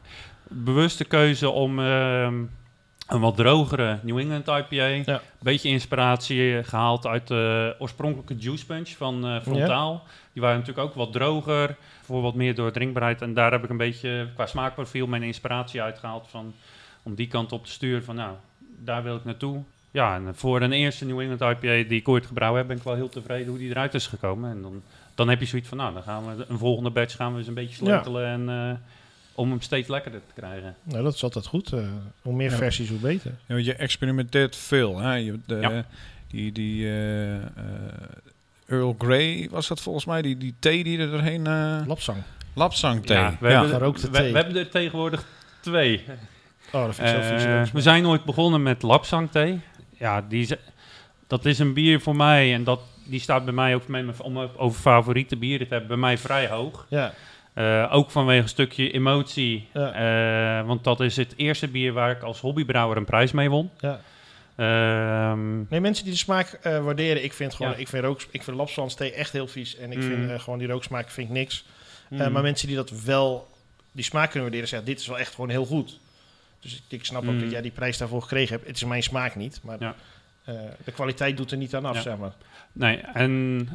Bewuste 0.49 1.05
keuze 1.05 1.49
om 1.49 1.79
ehm, 1.79 2.33
een 3.07 3.19
wat 3.19 3.35
drogere 3.35 3.99
New 4.01 4.17
England 4.17 4.47
IPA. 4.47 4.85
Ja. 4.85 5.21
Beetje 5.39 5.69
inspiratie 5.69 6.63
gehaald 6.63 7.05
uit 7.05 7.27
de 7.27 7.75
oorspronkelijke 7.79 8.35
Juice 8.35 8.65
Punch 8.65 8.89
van 8.89 9.27
eh, 9.27 9.41
Frontaal. 9.41 10.03
Die 10.33 10.41
waren 10.41 10.59
natuurlijk 10.59 10.87
ook 10.87 10.93
wat 10.95 11.11
droger, 11.13 11.75
voor 12.07 12.21
wat 12.21 12.35
meer 12.35 12.55
doordrinkbaarheid. 12.55 13.21
En 13.21 13.33
daar 13.33 13.51
heb 13.51 13.63
ik 13.63 13.69
een 13.69 13.77
beetje 13.77 14.27
qua 14.33 14.45
smaakprofiel 14.45 15.07
mijn 15.07 15.23
inspiratie 15.23 15.81
uitgehaald 15.81 16.27
van 16.29 16.53
om 17.03 17.15
die 17.15 17.27
kant 17.27 17.51
op 17.51 17.65
te 17.65 17.71
sturen 17.71 18.03
van 18.03 18.15
nou, 18.15 18.35
daar 18.83 19.03
wil 19.03 19.15
ik 19.15 19.25
naartoe. 19.25 19.61
Ja, 19.91 20.15
en 20.15 20.35
voor 20.35 20.61
een 20.61 20.71
eerste 20.71 21.05
New 21.05 21.19
England 21.19 21.41
IPA 21.41 21.87
die 21.89 21.99
ik 21.99 22.07
ooit 22.07 22.25
gebrouwen 22.25 22.59
heb, 22.59 22.67
ben 22.67 22.77
ik 22.77 22.83
wel 22.83 22.95
heel 22.95 23.09
tevreden 23.09 23.47
hoe 23.47 23.57
die 23.57 23.69
eruit 23.69 23.93
is 23.93 24.07
gekomen. 24.07 24.51
En 24.51 24.61
dan, 24.61 24.81
dan 25.15 25.29
heb 25.29 25.39
je 25.39 25.45
zoiets 25.45 25.67
van, 25.69 25.77
nou, 25.77 25.93
dan 25.93 26.03
gaan 26.03 26.25
we 26.37 26.45
een 26.47 26.57
volgende 26.57 26.89
batch 26.89 27.15
gaan 27.15 27.31
we 27.31 27.37
eens 27.37 27.47
een 27.47 27.53
beetje 27.53 27.75
sleutelen 27.75 28.25
en 28.25 28.49
eh, 28.49 28.77
om 29.35 29.49
hem 29.49 29.61
steeds 29.61 29.87
lekkerder 29.87 30.21
te 30.27 30.33
krijgen. 30.41 30.75
Nou, 30.83 31.03
dat 31.03 31.13
is 31.13 31.23
altijd 31.23 31.45
goed. 31.45 31.73
eh, 31.73 31.87
hoe 32.21 32.33
meer 32.33 32.49
Ja. 32.51 32.55
versies, 32.57 32.89
hoe 32.89 32.99
beter. 32.99 33.31
Ja, 33.45 33.53
want 33.53 33.65
je 33.65 33.73
experimenteert 33.75 34.55
veel. 34.55 34.99
Hè? 34.99 35.13
Je, 35.15 35.39
de, 35.45 35.55
Ja. 35.55 35.85
Die, 36.27 36.51
die 36.51 36.85
eh, 36.85 37.35
eh, 37.35 37.43
Earl 38.67 38.95
Grey 38.97 39.47
was 39.51 39.67
dat 39.67 39.81
volgens 39.81 40.05
mij, 40.05 40.21
die, 40.21 40.37
die 40.37 40.55
thee 40.59 40.83
die 40.83 40.99
er 40.99 41.11
doorheen... 41.11 41.47
eh 41.47 41.77
Lapsang. 41.87 42.17
lapsang 42.53 43.05
thee. 43.05 43.17
Ja, 43.17 43.37
we, 43.39 43.47
Ja. 43.49 43.53
Hebben, 43.59 43.77
Gerookte 43.77 44.07
we, 44.11 44.17
thee. 44.17 44.31
we 44.31 44.37
hebben 44.37 44.55
er 44.57 44.69
tegenwoordig 44.69 45.25
twee. 45.61 46.03
Oh, 46.71 46.85
dat 46.85 46.95
vind 46.95 47.07
ik 47.07 47.23
zo 47.39 47.47
Eh, 47.47 47.63
we 47.63 47.81
zijn 47.81 48.07
ooit 48.07 48.23
begonnen 48.23 48.63
met 48.63 48.81
lapsangthee. 48.81 49.59
Ja, 49.97 50.21
die 50.21 50.41
is, 50.41 50.53
dat 51.27 51.45
is 51.45 51.59
een 51.59 51.73
bier 51.73 51.99
voor 52.01 52.15
mij 52.15 52.53
en 52.53 52.63
dat, 52.63 52.79
die 53.05 53.19
staat 53.19 53.43
bij 53.45 53.53
mij 53.53 53.75
ook 53.75 53.87
met 53.87 54.05
mijn, 54.05 54.21
om 54.21 54.37
over 54.57 54.79
favoriete 54.81 55.37
bieren 55.37 55.67
te 55.67 55.71
hebben, 55.73 55.89
bij 55.89 55.97
mij 55.99 56.17
vrij 56.17 56.47
hoog. 56.47 56.85
Ja, 56.89 57.13
Eh, 57.53 57.87
ook 57.91 58.11
vanwege 58.11 58.41
een 58.41 58.49
stukje 58.49 58.91
emotie, 58.91 59.67
Ja. 59.73 59.91
Eh, 60.59 60.67
want 60.67 60.83
dat 60.83 60.99
is 60.99 61.15
het 61.15 61.33
eerste 61.35 61.67
bier 61.67 61.93
waar 61.93 62.11
ik 62.11 62.21
als 62.21 62.39
hobbybrouwer 62.39 62.97
een 62.97 63.05
prijs 63.05 63.31
mee 63.31 63.49
won. 63.49 63.69
ja. 63.79 63.99
Ehm, 64.57 65.57
Nee, 65.69 65.79
mensen 65.79 66.03
die 66.03 66.13
de 66.13 66.19
smaak 66.19 66.47
eh, 66.47 66.83
waarderen. 66.83 67.23
Ik 67.23 67.33
vind 67.33 67.53
gewoon, 67.53 67.71
Ja. 67.71 67.77
ik 67.77 67.87
vind 67.87 68.03
rook, 68.03 68.21
ik 68.31 68.43
vind 68.43 68.57
lapswandthee 68.57 69.11
echt 69.13 69.31
heel 69.31 69.47
vies. 69.47 69.75
En 69.75 69.91
ik 69.91 69.97
Mm. 69.97 70.03
vind 70.03 70.29
eh, 70.29 70.39
gewoon 70.39 70.59
die 70.59 70.67
rooksmaak 70.67 71.09
vind 71.09 71.27
ik 71.27 71.33
niks. 71.33 71.65
Eh, 72.09 72.25
mm, 72.25 72.31
maar 72.31 72.41
mensen 72.41 72.67
die 72.67 72.75
dat 72.75 72.89
wel, 73.03 73.47
die 73.91 74.03
smaak 74.03 74.23
kunnen 74.23 74.41
waarderen, 74.41 74.67
zeggen 74.67 74.87
dit 74.87 74.99
is 74.99 75.07
wel 75.07 75.19
echt 75.19 75.33
gewoon 75.33 75.49
heel 75.49 75.65
goed. 75.65 75.99
Dus 76.59 76.73
ik, 76.75 76.81
ik 76.87 77.05
snap 77.05 77.23
ook 77.23 77.31
Mm. 77.33 77.39
dat 77.39 77.51
jij 77.51 77.61
die 77.61 77.71
prijs 77.71 77.97
daarvoor 77.97 78.21
gekregen 78.21 78.53
hebt. 78.55 78.67
Het 78.67 78.75
is 78.75 78.83
mijn 78.83 79.03
smaak 79.03 79.35
niet, 79.35 79.59
maar 79.63 79.77
Ja. 79.79 79.95
de 80.85 80.91
kwaliteit 80.91 81.37
doet 81.37 81.51
er 81.51 81.57
niet 81.57 81.75
aan 81.75 81.85
af, 81.85 81.95
Ja. 81.95 82.01
zeg 82.01 82.17
maar. 82.17 82.33
Nee, 82.71 82.97
en 82.97 83.69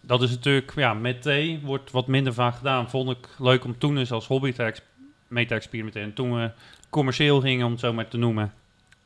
dat 0.00 0.22
is 0.22 0.30
natuurlijk, 0.30 0.72
ja, 0.76 0.94
met 0.94 1.22
thee 1.22 1.60
wordt 1.62 1.90
wat 1.90 2.06
minder 2.06 2.34
vaak 2.34 2.54
gedaan. 2.56 2.90
Vond 2.90 3.10
ik 3.10 3.28
leuk 3.38 3.64
om 3.64 3.78
toen 3.78 3.96
eens 3.98 4.12
als 4.12 4.26
hobby 4.26 4.52
te 4.52 4.74
mee 5.28 5.46
te 5.46 5.54
experimenteren. 5.54 6.08
En 6.08 6.14
toen 6.14 6.34
we 6.40 6.50
commercieel 6.90 7.40
gingen, 7.40 7.64
om 7.66 7.70
het 7.72 7.80
zo 7.80 7.92
maar 7.92 8.08
te 8.08 8.16
noemen, 8.16 8.52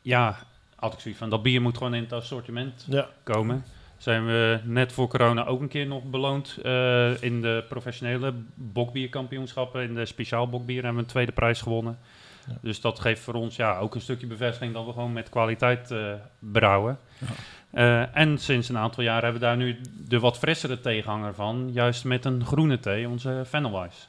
ja, 0.02 0.38
had 0.78 0.92
ik 0.92 1.00
zoiets 1.00 1.20
van, 1.20 1.30
dat 1.30 1.42
bier 1.42 1.62
moet 1.62 1.76
gewoon 1.76 1.94
in 1.94 2.02
het 2.02 2.12
assortiment 2.12 2.84
Ja, 2.88 3.08
komen. 3.22 3.64
Zijn 3.96 4.26
we 4.26 4.60
net 4.64 4.92
voor 4.92 5.08
corona 5.08 5.46
ook 5.46 5.60
een 5.60 5.68
keer 5.68 5.86
nog 5.86 6.04
beloond 6.04 6.58
eh, 6.62 7.22
in 7.22 7.40
de 7.40 7.64
professionele 7.68 8.34
bokbierkampioenschappen. 8.54 9.82
In 9.82 9.94
de 9.94 10.06
speciaal 10.06 10.48
bokbier 10.48 10.76
hebben 10.76 10.94
we 10.94 11.00
een 11.00 11.06
tweede 11.06 11.32
prijs 11.32 11.60
gewonnen. 11.62 11.98
Ja. 12.46 12.54
Dus 12.62 12.80
dat 12.80 12.98
geeft 13.00 13.20
voor 13.20 13.34
ons 13.34 13.56
ja, 13.56 13.78
ook 13.78 13.94
een 13.94 14.00
stukje 14.00 14.26
bevestiging 14.26 14.74
dat 14.74 14.84
we 14.86 14.92
gewoon 14.92 15.12
met 15.12 15.28
kwaliteit 15.28 15.90
eh, 15.90 16.12
brouwen. 16.38 16.98
Ja. 17.18 17.26
Eh, 17.70 18.16
en 18.16 18.38
sinds 18.38 18.68
een 18.68 18.78
aantal 18.78 19.02
jaar 19.02 19.22
hebben 19.22 19.40
we 19.40 19.46
daar 19.46 19.56
nu 19.56 19.80
de 20.08 20.18
wat 20.20 20.38
frissere 20.38 20.80
tegenhanger 20.80 21.34
van. 21.34 21.70
Juist 21.72 22.04
met 22.04 22.24
een 22.24 22.44
groene 22.44 22.80
thee, 22.80 23.08
onze 23.08 23.42
Fennelwise. 23.46 24.06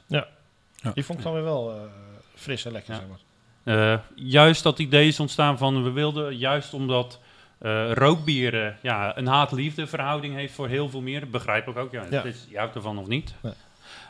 die 0.94 1.04
vond 1.06 1.18
ik 1.20 1.24
dan 1.26 1.34
weer 1.34 1.44
wel 1.44 1.72
eh, 1.72 1.82
fris 2.36 2.66
en 2.66 2.72
lekker, 2.72 2.94
Ja. 2.94 3.00
zeg 3.00 3.08
maar. 3.10 3.20
Eh, 3.70 4.00
juist 4.16 4.64
dat 4.64 4.80
idee 4.80 5.08
is 5.08 5.20
ontstaan 5.20 5.58
van 5.58 5.84
we 5.84 5.92
wilden, 5.92 6.38
juist 6.38 6.74
omdat 6.74 7.20
eh, 7.58 7.92
rookbieren 7.92 8.78
ja, 8.82 9.18
een 9.18 9.28
haat-liefde 9.28 9.88
verhouding 9.88 10.36
heeft 10.36 10.54
voor 10.54 10.68
heel 10.68 10.90
veel 10.90 11.02
meer. 11.02 11.30
Begrijpelijk 11.30 11.80
ook, 11.80 11.92
ja. 11.92 12.04
Ja. 12.10 12.16
Het 12.16 12.26
is, 12.26 12.46
je 12.50 12.58
houdt 12.58 12.76
ervan 12.76 12.98
of 12.98 13.08
niet. 13.08 13.34
Nee. 13.42 13.54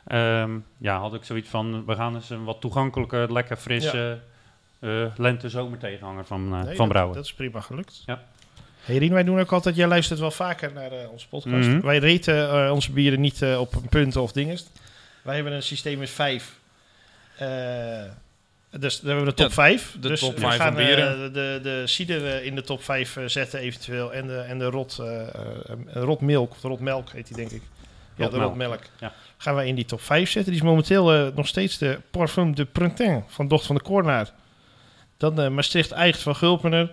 Ehm, 0.08 0.58
ja, 0.78 1.00
had 1.00 1.14
ik 1.14 1.24
zoiets 1.24 1.50
van, 1.50 1.86
we 1.86 1.96
gaan 1.96 2.16
eens 2.16 2.30
een 2.30 2.44
wat 2.44 2.62
toegankelijker, 2.62 3.34
lekker 3.34 3.58
frisse 3.58 4.20
eh, 4.80 5.06
lente-zomer 5.18 5.78
tegenhanger 5.80 6.26
van, 6.26 6.54
eh, 6.54 6.64
Nee, 6.64 6.76
van 6.76 6.88
brouwen. 6.88 7.16
dat 7.16 7.26
is 7.26 7.34
prima 7.34 7.62
gelukt. 7.62 8.04
Ja. 8.06 8.24
Hey 8.84 8.98
Rien, 8.98 9.14
wij 9.14 9.24
doen 9.24 9.40
ook 9.40 9.52
altijd, 9.52 9.76
jij 9.76 9.88
luistert 9.88 10.20
wel 10.20 10.32
vaker 10.32 10.74
naar 10.74 10.92
eh, 10.92 11.10
onze 11.12 11.28
podcast. 11.28 11.68
Mhm. 11.68 11.82
Wij 11.82 11.98
reten 11.98 12.66
eh, 12.66 12.72
onze 12.72 12.92
bieren 12.92 13.20
niet 13.20 13.42
eh, 13.42 13.60
op 13.60 13.74
punten 13.90 14.22
of 14.22 14.32
dingen. 14.32 14.58
Wij 15.22 15.36
hebben 15.36 15.54
een 15.54 15.64
systeem 15.64 16.00
met 16.00 16.10
vijf. 16.10 16.58
Eh, 18.70 18.80
dus 18.80 19.00
dan 19.00 19.06
hebben 19.08 19.26
we 19.26 19.30
de 19.32 19.36
top 19.38 19.48
Ja, 19.48 19.54
5. 19.54 19.96
de 20.00 20.08
dus 20.08 20.20
top 20.20 20.36
we 20.38 20.42
gaan 20.46 20.58
van 20.58 20.76
bieren. 20.76 21.14
eh, 21.26 21.34
de, 21.34 21.60
de 21.64 21.88
cider 21.88 22.26
eh, 22.28 22.46
in 22.46 22.56
de 22.56 22.62
top 22.62 22.84
5 22.84 23.18
zetten 23.26 23.60
eventueel. 23.60 24.14
En 24.14 24.28
de, 24.28 24.38
en 24.38 24.60
de 24.60 24.66
rot, 24.66 24.98
eh, 25.00 25.22
eh, 25.28 25.28
rotmilk, 25.94 26.52
of 26.52 26.60
de 26.62 26.68
rotmelk 26.68 27.10
heet 27.12 27.28
die 27.28 27.36
denk 27.36 27.52
ik. 27.52 27.62
Ja, 28.16 28.26
de 28.30 28.38
Rotmelk, 28.38 28.50
rotmelk. 28.50 28.82
ja. 29.00 29.14
Gaan 29.38 29.56
wij 29.56 29.68
in 29.68 29.76
die 29.76 29.86
top 29.86 30.02
5 30.02 30.30
zetten. 30.30 30.52
Die 30.52 30.62
is 30.62 30.68
momenteel 30.68 31.14
eh, 31.14 31.28
nog 31.36 31.48
steeds 31.48 31.78
de 31.78 32.00
Parfum 32.12 32.56
de 32.56 32.66
Printemps 32.66 33.34
van 33.34 33.48
Docht 33.48 33.66
van 33.66 33.76
de 33.76 33.82
Kornaar. 33.82 34.30
Dan 35.18 35.42
eh, 35.42 35.50
Maastricht 35.50 35.92
Eicht 35.92 36.22
van 36.22 36.36
Gulpener. 36.36 36.92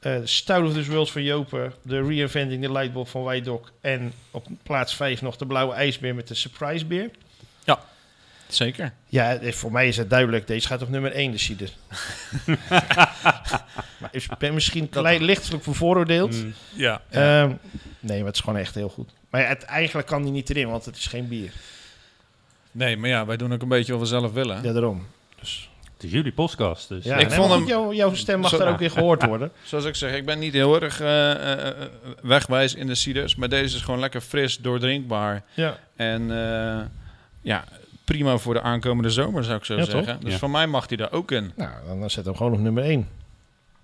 eh 0.00 0.16
Stout 0.24 0.66
of 0.68 0.72
this 0.74 0.86
World 0.86 1.10
van 1.10 1.22
Jopen. 1.22 1.72
De 1.82 2.02
Reinventing 2.06 2.62
the 2.64 2.72
Lightbulb 2.72 3.08
van 3.08 3.24
Weidok. 3.24 3.72
En 3.80 4.12
op 4.30 4.46
plaats 4.62 4.94
5 4.94 5.22
nog 5.22 5.36
de 5.36 5.46
Blauwe 5.46 5.74
IJsbeer 5.74 6.14
met 6.14 6.28
de 6.28 6.34
Surprise 6.34 6.86
Beer. 6.86 7.10
Zeker. 8.48 8.92
Ja, 9.06 9.34
eh, 9.34 9.52
voor 9.52 9.72
mij 9.72 9.88
is 9.88 9.96
het 9.96 10.10
duidelijk. 10.10 10.46
Deze 10.46 10.66
gaat 10.66 10.82
op 10.82 10.88
nummer 10.88 11.12
1, 11.12 11.30
de 11.30 11.38
cider. 11.38 11.70
maar 13.98 14.08
ik 14.10 14.26
ben 14.38 14.54
misschien 14.54 14.88
klein, 14.88 15.22
lichtelijk 15.22 15.64
bevooroordeeld. 15.64 16.32
Mm, 16.44 16.54
Ja. 16.74 17.02
Ehm, 17.10 17.52
nee, 18.00 18.16
maar 18.18 18.26
het 18.26 18.34
is 18.34 18.40
gewoon 18.40 18.58
echt 18.58 18.74
heel 18.74 18.88
goed. 18.88 19.10
Maar 19.30 19.48
het, 19.48 19.62
eigenlijk 19.62 20.06
kan 20.08 20.22
die 20.22 20.32
niet 20.32 20.50
erin, 20.50 20.68
want 20.68 20.84
het 20.84 20.96
is 20.96 21.06
geen 21.06 21.28
bier. 21.28 21.52
nee, 22.72 22.96
maar 22.96 23.08
ja, 23.08 23.26
wij 23.26 23.36
doen 23.36 23.52
ook 23.52 23.62
een 23.62 23.68
beetje 23.68 23.92
wat 23.92 24.00
we 24.00 24.06
zelf 24.06 24.32
willen. 24.32 24.62
Ja, 24.62 24.72
daarom. 24.72 25.06
Dus, 25.40 25.70
het 25.94 26.04
is 26.04 26.10
jullie 26.10 26.32
podcast, 26.32 26.88
dus... 26.88 27.04
ja, 27.04 27.16
Ik 27.16 27.30
vond 27.30 27.52
hem- 27.52 27.66
jouw, 27.66 27.92
jouw 27.92 28.14
stem 28.14 28.40
mag 28.40 28.50
Zo- 28.50 28.58
daar 28.58 28.68
ook 28.72 28.78
weer 28.78 28.90
gehoord 28.90 29.22
worden. 29.32 29.50
Zoals 29.62 29.84
ik 29.84 29.94
zeg, 29.94 30.14
ik 30.14 30.24
ben 30.26 30.38
niet 30.38 30.52
heel 30.52 30.82
erg 30.82 31.00
eh, 31.00 31.30
eh, 31.30 31.68
eh, 31.68 31.88
wegwijs 32.22 32.74
in 32.74 32.86
de 32.86 32.94
ciders. 32.94 33.34
Maar 33.34 33.48
deze 33.48 33.76
is 33.76 33.82
gewoon 33.82 34.00
lekker 34.00 34.20
fris, 34.20 34.56
doordrinkbaar. 34.58 35.42
Ja. 35.54 35.78
En 35.96 36.30
eh, 36.30 36.84
ja, 37.40 37.64
prima 38.06 38.36
voor 38.36 38.54
de 38.54 38.60
aankomende 38.60 39.10
zomer 39.10 39.44
zou 39.44 39.56
ik 39.58 39.64
zo 39.64 39.76
Ja, 39.76 39.84
zeggen. 39.84 40.06
toch? 40.06 40.18
Dus 40.18 40.32
Ja. 40.32 40.38
voor 40.38 40.50
mij 40.50 40.66
mag 40.66 40.88
hij 40.88 40.96
daar 40.96 41.12
ook 41.12 41.30
in. 41.30 41.52
Nou, 41.56 41.70
dan 41.86 42.10
zet 42.10 42.24
hem 42.24 42.36
gewoon 42.36 42.52
op 42.52 42.58
nummer 42.58 42.84
1. 42.84 43.08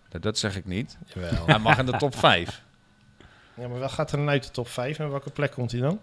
Dat, 0.09 0.23
dat 0.23 0.39
zeg 0.39 0.57
ik 0.57 0.67
niet. 0.67 0.97
Jawel. 1.15 1.47
Hij 1.47 1.59
mag 1.59 1.79
in 1.79 1.87
de 1.87 1.97
top 1.97 2.17
5. 2.17 2.63
ja, 3.55 3.69
maar 3.69 3.79
wel 3.79 3.89
gaat 3.89 4.11
er 4.13 4.19
dan 4.19 4.29
uit 4.29 4.45
de 4.45 4.51
top 4.51 4.69
5 4.69 4.99
en 4.99 5.11
welke 5.11 5.31
plek 5.31 5.51
komt 5.53 5.73
hij 5.73 5.81
dan? 5.81 5.99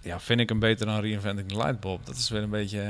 Ja, 0.00 0.20
vind 0.20 0.40
ik 0.40 0.48
hem 0.48 0.58
beter 0.58 0.86
dan 0.86 1.00
Reinventing 1.00 1.48
the 1.48 1.56
Lightbulb. 1.56 2.06
Dat 2.06 2.16
is 2.16 2.28
weer 2.30 2.42
een 2.42 2.50
beetje... 2.50 2.78
eh, 2.80 2.84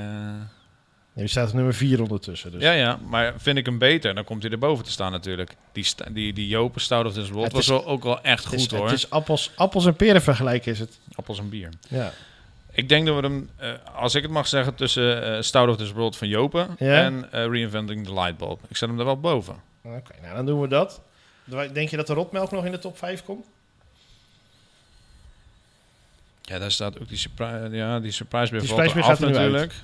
Ja, 1.15 1.21
die 1.21 1.27
staat 1.29 1.49
op 1.49 1.55
nummer 1.55 1.75
4 1.75 2.03
ondertussen. 2.03 2.53
Dus. 2.53 2.63
Ja, 2.63 2.73
ja, 2.73 2.99
maar 3.09 3.35
vind 3.37 3.59
ik 3.59 3.67
hem 3.67 3.79
beter, 3.79 4.15
dan 4.15 4.25
komt 4.25 4.43
hij 4.43 4.53
erboven 4.53 4.85
te 4.85 4.91
staan 4.91 5.13
natuurlijk. 5.13 5.57
Die, 5.73 5.85
sta- 5.85 6.11
die, 6.11 6.33
die 6.33 6.49
Jopen 6.49 6.81
Stout 6.81 7.07
of 7.07 7.13
this 7.13 7.29
World 7.29 7.45
Het 7.45 7.53
was 7.53 7.63
is- 7.63 7.69
wel, 7.69 7.87
ook 7.87 8.03
wel 8.03 8.21
echt 8.23 8.45
het 8.45 8.53
is, 8.53 8.61
goed 8.63 8.71
hoor. 8.71 8.85
Het 8.87 8.95
is 8.97 9.11
appels, 9.11 9.51
appels 9.57 9.87
en 9.87 9.95
peren 9.97 10.23
vergelijken 10.23 10.73
is 10.73 10.79
het. 10.79 10.99
Appels 11.15 11.39
en 11.39 11.49
bier. 11.49 11.69
Ja. 11.89 12.13
Ik 12.75 12.89
denk 12.89 13.07
dat 13.07 13.17
we 13.21 13.23
hem, 13.27 13.51
eh, 13.57 13.73
als 13.95 14.15
ik 14.15 14.23
het 14.23 14.31
mag 14.31 14.47
zeggen, 14.49 14.75
tussen 14.75 15.37
eh 15.37 15.43
Stout 15.43 15.69
of 15.69 15.77
this 15.77 15.93
World 15.93 16.17
van 16.17 16.29
Jopen 16.29 16.75
Ja. 16.79 17.03
en 17.03 17.33
eh, 17.33 17.47
Reinventing 17.47 18.07
the 18.07 18.13
Lightbulb. 18.15 18.61
Ik 18.69 18.77
zet 18.77 18.89
hem 18.89 18.99
er 18.99 19.05
wel 19.05 19.21
boven. 19.21 19.57
Oké, 19.83 20.13
nou 20.23 20.35
dan 20.35 20.47
doen 20.47 20.61
we 20.61 20.69
dat. 20.69 21.01
Denk 21.73 21.89
je 21.89 21.97
dat 21.97 22.07
de 22.07 22.15
rotmelk 22.15 22.51
nog 22.51 22.65
in 22.65 22.73
de 22.73 22.79
top 22.79 22.99
5 22.99 23.25
komt? 23.25 23.47
Ja, 26.43 26.59
daar 26.59 26.71
staat 26.71 27.01
ook 27.01 27.09
die 27.09 27.19
surprise, 27.19 27.69
ja, 27.71 28.01
die 28.01 28.11
surprise 28.13 28.51
beer 28.51 28.61
Die 28.61 28.69
surprise 28.69 28.95
beer 28.95 29.05
eraf 29.05 29.19
gaat 29.19 29.29
natuurlijk. 29.29 29.75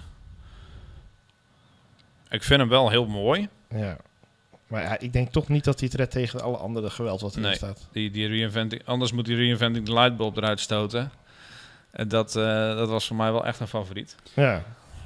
Ik 2.30 2.43
vind 2.43 2.61
hem 2.61 2.68
wel 2.68 2.91
heel 2.91 3.07
mooi. 3.07 3.49
Ja. 3.70 3.97
Maar 4.66 4.82
ja, 4.82 4.99
ik 4.99 5.12
denk 5.12 5.32
toch 5.32 5.49
niet 5.49 5.64
dat 5.64 5.78
hij 5.80 5.89
het 5.89 5.99
redt 5.99 6.11
tegen 6.12 6.41
alle 6.41 6.57
andere 6.57 6.91
geweld 6.91 7.20
wat 7.20 7.30
erin 7.32 7.43
Nee. 7.45 7.55
staat. 7.55 7.89
Die, 7.93 8.11
die 8.11 8.26
reinventing, 8.28 8.82
anders 8.84 9.12
moet 9.12 9.24
die 9.24 9.36
reinventing 9.36 9.86
de 9.86 9.93
lightbulb 9.93 10.36
eruit 10.36 10.61
stoten. 10.61 11.11
En 11.91 12.09
dat, 12.09 12.36
eh, 12.36 12.76
dat 12.76 12.89
was 12.89 13.07
voor 13.07 13.16
mij 13.16 13.32
wel 13.32 13.47
echt 13.47 13.61
een 13.61 13.66
favoriet. 13.68 14.16
Ja. 14.34 14.62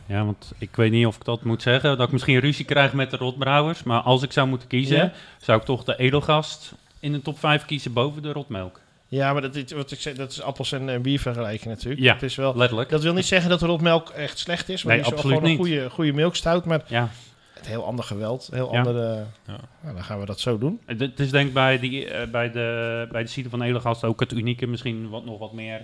Ja, 0.07 0.25
want 0.25 0.53
ik 0.59 0.77
weet 0.77 0.91
niet 0.91 1.07
of 1.07 1.17
ik 1.17 1.25
dat 1.25 1.43
moet 1.43 1.63
zeggen, 1.63 1.97
dat 1.99 2.07
ik 2.07 2.13
misschien 2.13 2.39
ruzie 2.39 2.65
krijg 2.65 2.93
met 2.93 3.11
de 3.11 3.17
rotbrouwers. 3.17 3.83
Maar 3.83 4.01
als 4.01 4.23
ik 4.23 4.33
zou 4.33 4.49
moeten 4.49 4.69
kiezen, 4.69 4.97
Ja? 4.97 5.13
zou 5.41 5.59
ik 5.59 5.65
toch 5.65 5.85
de 5.85 5.97
edelgast 5.97 6.73
in 7.01 7.13
de 7.13 7.23
top 7.23 7.39
5 7.39 7.65
kiezen 7.65 7.93
boven 7.93 8.23
de 8.23 8.33
rotmelk. 8.33 8.81
Ja, 9.09 9.33
maar 9.33 9.43
dat, 9.43 9.55
is- 9.55 9.73
wat 9.73 9.91
ik 9.91 10.01
zeg, 10.01 10.15
dat 10.15 10.31
is 10.31 10.43
appels 10.43 10.73
en 10.73 11.03
bier 11.03 11.21
vergelijken 11.21 11.69
natuurlijk. 11.69 12.01
Ja. 12.03 12.13
Het 12.13 12.23
is 12.23 12.35
wel, 12.37 12.57
Letterlijk. 12.57 12.91
dat 12.91 13.03
wil 13.03 13.13
niet 13.15 13.27
zeggen 13.27 13.51
dat 13.51 13.61
de 13.61 13.67
rotmelk 13.67 14.09
echt 14.09 14.39
slecht 14.39 14.69
is. 14.69 14.83
Maar 14.83 14.95
Nee, 14.95 15.05
die 15.05 15.13
is 15.15 15.23
wel 15.23 15.33
absoluut 15.33 15.57
gewoon 15.57 15.69
een 15.71 15.77
goede, 15.81 15.91
goede 15.95 16.13
milkstout. 16.13 16.65
Maar 16.65 16.83
Ja, 16.87 17.09
het 17.53 17.67
heel 17.67 17.85
ander 17.85 18.05
geweld. 18.05 18.49
Heel 18.53 18.73
Ja. 18.73 18.79
andere... 18.79 19.25
Ja. 19.47 19.57
Nou, 19.81 19.95
dan 19.95 20.05
gaan 20.05 20.21
we 20.21 20.27
dat 20.27 20.41
zo 20.41 20.59
doen. 20.59 20.81
het 20.87 21.01
het 21.01 21.21
is 21.21 21.31
denk 21.31 21.49
ik 21.49 21.55
bij, 21.55 21.79
die, 21.79 22.07
eh, 22.11 22.29
bij 22.31 22.51
de, 22.51 23.09
bij 23.13 23.23
de 23.23 23.29
cider 23.29 23.51
van 23.51 23.59
de 23.59 23.65
edelgast 23.65 24.05
ook 24.05 24.21
het 24.21 24.33
unieke, 24.33 24.67
misschien 24.67 25.09
wat, 25.09 25.25
nog 25.25 25.39
wat 25.39 25.53
meer. 25.53 25.81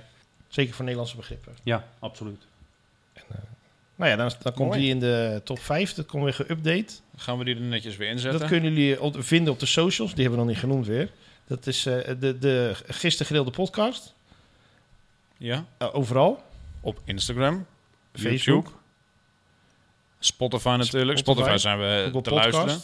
Zeker 0.49 0.74
voor 0.74 0.84
Nederlandse 0.84 1.16
begrippen. 1.16 1.57
Ja, 1.62 1.88
absoluut. 1.99 2.46
Nou 3.94 4.11
ja, 4.11 4.16
dan, 4.16 4.32
dan 4.42 4.53
komt 4.53 4.68
Mooi. 4.68 4.80
die 4.80 4.90
in 4.90 5.01
de 5.01 5.40
top 5.44 5.59
5. 5.59 5.94
Dat 5.94 6.07
komt 6.07 6.24
weer 6.24 6.34
geüpdate. 6.46 6.92
Gaan 7.16 7.38
we 7.38 7.44
die 7.44 7.55
er 7.55 7.61
netjes 7.61 7.96
weer 7.96 8.09
inzetten? 8.09 8.40
Dat 8.40 8.49
kunnen 8.49 8.72
jullie 8.74 9.01
op- 9.01 9.16
vinden 9.24 9.53
op 9.53 9.59
de 9.61 9.66
socials. 9.66 10.14
Die 10.14 10.20
hebben 10.24 10.38
we 10.40 10.44
nog 10.46 10.55
niet 10.55 10.62
genoemd 10.64 10.86
weer. 10.86 11.11
Dat 11.46 11.66
is 11.66 11.86
eh, 11.86 12.14
de, 12.20 12.38
de 12.38 12.74
gisteren 12.86 13.26
gedeelde 13.26 13.51
podcast. 13.51 14.14
Ja, 15.36 15.64
Eh, 15.78 15.94
overal. 15.94 16.42
op 16.80 17.01
Instagram, 17.05 17.66
Facebook. 18.12 18.36
YouTube, 18.64 18.70
Spotify 20.18 20.76
natuurlijk. 20.78 21.18
Spotify, 21.18 21.42
Spotify, 21.49 21.57
zijn 21.62 21.78
we 21.78 22.03
Google 22.05 22.22
te 22.22 22.30
luisteren. 22.34 22.80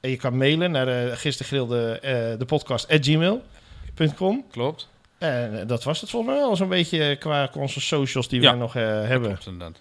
En 0.00 0.10
je 0.10 0.16
kan 0.16 0.36
mailen 0.36 0.70
naar 0.70 0.86
de 0.86 1.12
gisteren 1.14 1.48
gedeelde 1.48 1.98
eh, 2.00 2.38
de 2.38 2.44
podcast 2.44 2.88
at 2.88 3.06
gmail.com. 3.06 4.44
Klopt. 4.50 4.88
En 5.20 5.60
eh, 5.60 5.66
dat 5.66 5.84
was 5.84 6.00
het 6.00 6.10
volgens 6.10 6.32
mij 6.32 6.40
wel 6.42 6.56
zo'n 6.56 6.68
beetje 6.68 7.16
qua 7.16 7.50
onze 7.54 7.80
socials 7.80 8.28
die 8.28 8.40
Ja. 8.40 8.52
we 8.52 8.58
nog 8.58 8.76
eh, 8.76 8.82
hebben. 8.82 9.28
Klopt 9.28 9.46
inderdaad. 9.46 9.80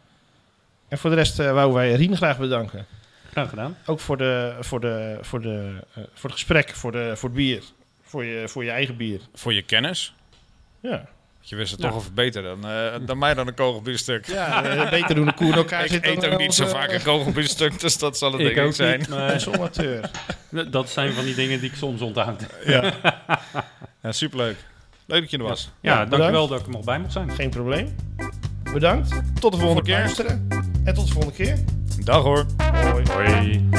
En 0.88 0.98
voor 0.98 1.10
de 1.10 1.16
rest 1.16 1.40
uh, 1.40 1.52
wouden 1.52 1.76
wij 1.76 1.92
Rien 1.94 2.18
graag 2.18 2.38
bedanken. 2.38 2.86
Graag 3.32 3.50
gedaan. 3.50 3.78
Ook 3.86 4.00
voor, 4.00 4.18
de, 4.18 4.56
voor, 4.60 4.80
de, 4.80 5.18
voor, 5.22 5.42
de, 5.42 5.72
uh, 5.98 6.04
voor 6.14 6.30
het 6.30 6.32
gesprek, 6.40 6.70
voor, 6.76 6.92
de, 6.92 7.12
voor 7.16 7.30
het 7.30 7.38
bier. 7.38 7.64
Voor 8.04 8.26
je, 8.26 8.48
voor 8.48 8.64
je 8.64 8.70
eigen 8.72 8.98
bier. 8.98 9.20
Voor 9.34 9.54
je 9.54 9.62
kennis. 9.62 10.14
Ja. 10.80 11.06
Je 11.42 11.56
wist 11.56 11.72
het 11.72 11.82
Ja. 11.82 11.90
toch 11.90 12.00
even 12.00 12.14
beter 12.14 12.44
dan, 12.44 12.66
uh, 12.72 12.94
dan 13.06 13.18
mij 13.18 13.34
dan 13.34 13.48
een 13.48 13.54
kogelbierstuk. 13.54 14.26
Ja, 14.28 14.76
uh, 14.76 14.90
beter 14.90 15.16
doen 15.16 15.26
de 15.26 15.34
koe 15.34 15.48
in 15.48 15.54
elkaar 15.64 15.84
Ik 15.84 15.92
zit 15.92 16.06
eet 16.06 16.26
ook 16.26 16.38
niet 16.40 16.54
zo 16.54 16.66
vaak 16.68 16.92
een 16.92 17.02
kogelbierstuk, 17.04 17.80
dus 17.80 17.98
dat 17.98 18.18
zal 18.18 18.32
het 18.32 18.40
Ik 18.42 18.46
denk 18.48 18.58
ik 18.58 18.66
ook 18.66 18.74
zijn. 18.74 19.00
niet, 19.00 19.10
maar 19.10 19.46
amateur. 19.54 20.10
dat 20.72 20.90
zijn 20.90 21.14
van 21.14 21.24
die 21.24 21.36
dingen 21.36 21.60
die 21.60 21.70
ik 21.70 21.76
soms 21.76 22.02
onthoud. 22.02 22.46
Ja. 22.66 22.94
ja, 24.04 24.12
superleuk. 24.12 24.58
Leuk 25.10 25.22
dat 25.22 25.32
je 25.32 25.38
er 25.38 25.44
was. 25.44 25.72
Ja, 25.82 26.06
dankjewel 26.06 26.48
dat 26.48 26.60
ik 26.60 26.66
er 26.66 26.72
nog 26.72 26.84
bij 26.84 27.00
mocht 27.00 27.12
zijn. 27.12 27.32
Geen 27.32 27.50
probleem. 27.50 27.96
Bedankt 28.74 29.22
Tot 29.40 29.52
de 29.52 29.60
volgende 29.60 29.84
keer. 29.84 30.30
En 30.84 30.94
tot 30.94 31.08
de 31.08 31.14
volgende 31.14 31.36
keer. 31.36 31.58
Dag 32.04 32.24
hoor. 32.24 32.46
Hoi. 32.92 33.04
Hoi. 33.12 33.70